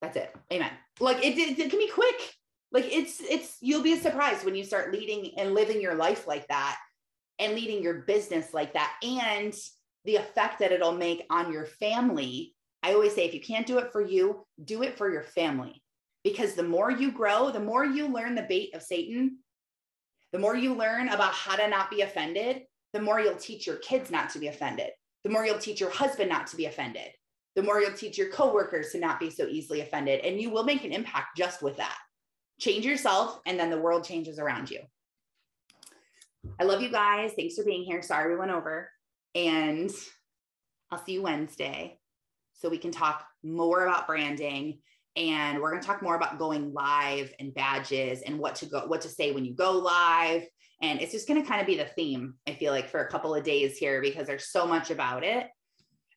that's 0.00 0.16
it. 0.16 0.34
Amen. 0.52 0.70
Like, 1.00 1.24
it, 1.24 1.36
it, 1.36 1.58
it 1.58 1.70
can 1.70 1.78
be 1.78 1.90
quick. 1.90 2.34
Like, 2.70 2.84
it's, 2.92 3.20
it's, 3.20 3.56
you'll 3.60 3.82
be 3.82 3.98
surprised 3.98 4.44
when 4.44 4.54
you 4.54 4.64
start 4.64 4.92
leading 4.92 5.38
and 5.38 5.54
living 5.54 5.80
your 5.80 5.94
life 5.94 6.26
like 6.26 6.46
that 6.48 6.76
and 7.38 7.54
leading 7.54 7.82
your 7.82 8.02
business 8.02 8.52
like 8.52 8.74
that 8.74 8.92
and 9.02 9.54
the 10.04 10.16
effect 10.16 10.58
that 10.60 10.72
it'll 10.72 10.92
make 10.92 11.24
on 11.30 11.52
your 11.52 11.66
family 11.66 12.54
I 12.82 12.92
always 12.94 13.14
say 13.14 13.26
if 13.26 13.34
you 13.34 13.40
can't 13.40 13.66
do 13.66 13.78
it 13.78 13.92
for 13.92 14.00
you, 14.00 14.46
do 14.64 14.82
it 14.82 14.96
for 14.96 15.10
your 15.10 15.22
family. 15.22 15.82
Because 16.24 16.54
the 16.54 16.62
more 16.62 16.90
you 16.90 17.12
grow, 17.12 17.50
the 17.50 17.60
more 17.60 17.84
you 17.84 18.08
learn 18.08 18.34
the 18.34 18.46
bait 18.48 18.74
of 18.74 18.82
Satan, 18.82 19.38
the 20.32 20.38
more 20.38 20.56
you 20.56 20.74
learn 20.74 21.08
about 21.08 21.32
how 21.32 21.56
to 21.56 21.68
not 21.68 21.90
be 21.90 22.02
offended, 22.02 22.62
the 22.92 23.00
more 23.00 23.20
you'll 23.20 23.36
teach 23.36 23.66
your 23.66 23.76
kids 23.76 24.10
not 24.10 24.30
to 24.30 24.38
be 24.38 24.48
offended. 24.48 24.90
The 25.24 25.30
more 25.30 25.44
you'll 25.44 25.58
teach 25.58 25.80
your 25.80 25.90
husband 25.90 26.28
not 26.28 26.46
to 26.48 26.56
be 26.56 26.66
offended. 26.66 27.10
The 27.58 27.64
more 27.64 27.80
you'll 27.80 27.92
teach 27.92 28.16
your 28.16 28.28
coworkers 28.28 28.92
to 28.92 29.00
not 29.00 29.18
be 29.18 29.30
so 29.30 29.48
easily 29.48 29.80
offended. 29.80 30.20
And 30.20 30.40
you 30.40 30.48
will 30.48 30.62
make 30.62 30.84
an 30.84 30.92
impact 30.92 31.36
just 31.36 31.60
with 31.60 31.76
that. 31.78 31.96
Change 32.60 32.86
yourself, 32.86 33.40
and 33.46 33.58
then 33.58 33.68
the 33.68 33.80
world 33.80 34.04
changes 34.04 34.38
around 34.38 34.70
you. 34.70 34.78
I 36.60 36.62
love 36.62 36.82
you 36.82 36.88
guys. 36.88 37.32
Thanks 37.32 37.56
for 37.56 37.64
being 37.64 37.82
here. 37.82 38.00
Sorry 38.00 38.32
we 38.32 38.38
went 38.38 38.52
over. 38.52 38.88
And 39.34 39.90
I'll 40.92 41.04
see 41.04 41.14
you 41.14 41.22
Wednesday 41.22 41.98
so 42.52 42.68
we 42.68 42.78
can 42.78 42.92
talk 42.92 43.26
more 43.42 43.86
about 43.86 44.06
branding 44.06 44.78
and 45.16 45.60
we're 45.60 45.70
going 45.70 45.82
to 45.82 45.86
talk 45.86 46.00
more 46.00 46.14
about 46.14 46.38
going 46.38 46.72
live 46.72 47.34
and 47.40 47.52
badges 47.54 48.22
and 48.22 48.38
what 48.38 48.54
to 48.54 48.66
go 48.66 48.86
what 48.86 49.00
to 49.00 49.08
say 49.08 49.32
when 49.32 49.44
you 49.44 49.52
go 49.52 49.72
live 49.72 50.46
and 50.80 51.00
it's 51.00 51.10
just 51.10 51.26
going 51.26 51.42
to 51.42 51.48
kind 51.48 51.60
of 51.60 51.66
be 51.66 51.76
the 51.76 51.84
theme 51.84 52.34
i 52.46 52.52
feel 52.52 52.72
like 52.72 52.88
for 52.88 53.00
a 53.00 53.10
couple 53.10 53.34
of 53.34 53.42
days 53.42 53.78
here 53.78 54.00
because 54.00 54.26
there's 54.28 54.50
so 54.50 54.66
much 54.66 54.90
about 54.90 55.24
it 55.24 55.48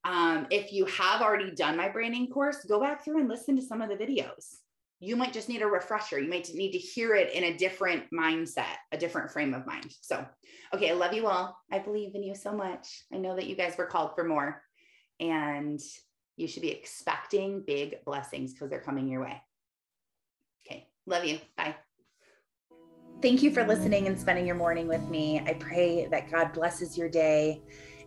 um, 0.03 0.47
if 0.49 0.73
you 0.73 0.85
have 0.85 1.21
already 1.21 1.51
done 1.51 1.77
my 1.77 1.89
branding 1.89 2.27
course 2.27 2.65
go 2.65 2.79
back 2.79 3.03
through 3.03 3.19
and 3.19 3.29
listen 3.29 3.55
to 3.55 3.61
some 3.61 3.81
of 3.81 3.89
the 3.89 3.95
videos 3.95 4.57
you 4.99 5.15
might 5.15 5.33
just 5.33 5.49
need 5.49 5.61
a 5.61 5.67
refresher 5.67 6.19
you 6.19 6.29
might 6.29 6.49
need 6.53 6.71
to 6.71 6.77
hear 6.77 7.15
it 7.15 7.33
in 7.33 7.45
a 7.45 7.57
different 7.57 8.03
mindset 8.13 8.75
a 8.91 8.97
different 8.97 9.31
frame 9.31 9.53
of 9.53 9.65
mind 9.65 9.91
so 10.01 10.25
okay 10.73 10.89
i 10.89 10.93
love 10.93 11.13
you 11.13 11.27
all 11.27 11.55
i 11.71 11.79
believe 11.79 12.15
in 12.15 12.23
you 12.23 12.35
so 12.35 12.51
much 12.51 13.03
i 13.13 13.17
know 13.17 13.35
that 13.35 13.47
you 13.47 13.55
guys 13.55 13.77
were 13.77 13.85
called 13.85 14.11
for 14.15 14.23
more 14.23 14.61
and 15.19 15.79
you 16.41 16.47
should 16.47 16.63
be 16.63 16.71
expecting 16.71 17.61
big 17.61 18.03
blessings 18.03 18.53
because 18.53 18.69
they're 18.69 18.81
coming 18.81 19.07
your 19.07 19.21
way. 19.21 19.41
Okay. 20.65 20.87
Love 21.05 21.23
you. 21.25 21.39
Bye. 21.55 21.75
Thank 23.21 23.43
you 23.43 23.51
for 23.51 23.65
listening 23.65 24.07
and 24.07 24.19
spending 24.19 24.47
your 24.47 24.55
morning 24.55 24.87
with 24.87 25.07
me. 25.07 25.39
I 25.45 25.53
pray 25.53 26.07
that 26.07 26.31
God 26.31 26.53
blesses 26.53 26.97
your 26.97 27.07
day 27.09 27.61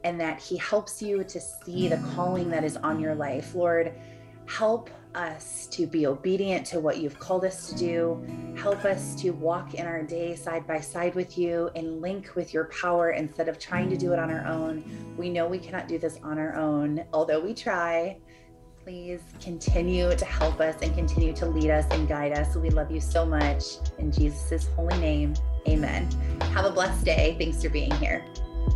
and 0.04 0.20
that 0.20 0.40
He 0.40 0.56
helps 0.56 1.02
you 1.02 1.24
to 1.24 1.40
see 1.40 1.88
the 1.88 1.96
calling 2.14 2.48
that 2.50 2.62
is 2.62 2.76
on 2.76 3.00
your 3.00 3.14
life. 3.14 3.54
Lord, 3.54 3.94
help 4.46 4.90
us 5.14 5.66
to 5.68 5.86
be 5.86 6.06
obedient 6.06 6.66
to 6.66 6.80
what 6.80 6.98
you've 6.98 7.18
called 7.18 7.44
us 7.44 7.68
to 7.68 7.76
do. 7.76 8.54
Help 8.56 8.84
us 8.84 9.14
to 9.16 9.30
walk 9.30 9.74
in 9.74 9.86
our 9.86 10.02
day 10.02 10.34
side 10.34 10.66
by 10.66 10.80
side 10.80 11.14
with 11.14 11.38
you 11.38 11.70
and 11.76 12.00
link 12.00 12.34
with 12.34 12.52
your 12.52 12.64
power 12.66 13.10
instead 13.10 13.48
of 13.48 13.58
trying 13.58 13.88
to 13.90 13.96
do 13.96 14.12
it 14.12 14.18
on 14.18 14.30
our 14.30 14.44
own. 14.46 14.84
We 15.16 15.30
know 15.30 15.46
we 15.46 15.58
cannot 15.58 15.88
do 15.88 15.98
this 15.98 16.18
on 16.22 16.38
our 16.38 16.56
own, 16.56 17.04
although 17.12 17.40
we 17.40 17.54
try. 17.54 18.18
Please 18.82 19.22
continue 19.40 20.14
to 20.14 20.24
help 20.26 20.60
us 20.60 20.74
and 20.82 20.94
continue 20.94 21.32
to 21.34 21.46
lead 21.46 21.70
us 21.70 21.86
and 21.92 22.06
guide 22.06 22.32
us. 22.32 22.54
We 22.54 22.68
love 22.68 22.90
you 22.90 23.00
so 23.00 23.24
much. 23.24 23.64
In 23.98 24.12
Jesus' 24.12 24.68
holy 24.76 24.98
name, 24.98 25.34
amen. 25.66 26.10
Have 26.52 26.66
a 26.66 26.70
blessed 26.70 27.04
day. 27.04 27.36
Thanks 27.38 27.62
for 27.62 27.70
being 27.70 27.92
here. 27.92 28.26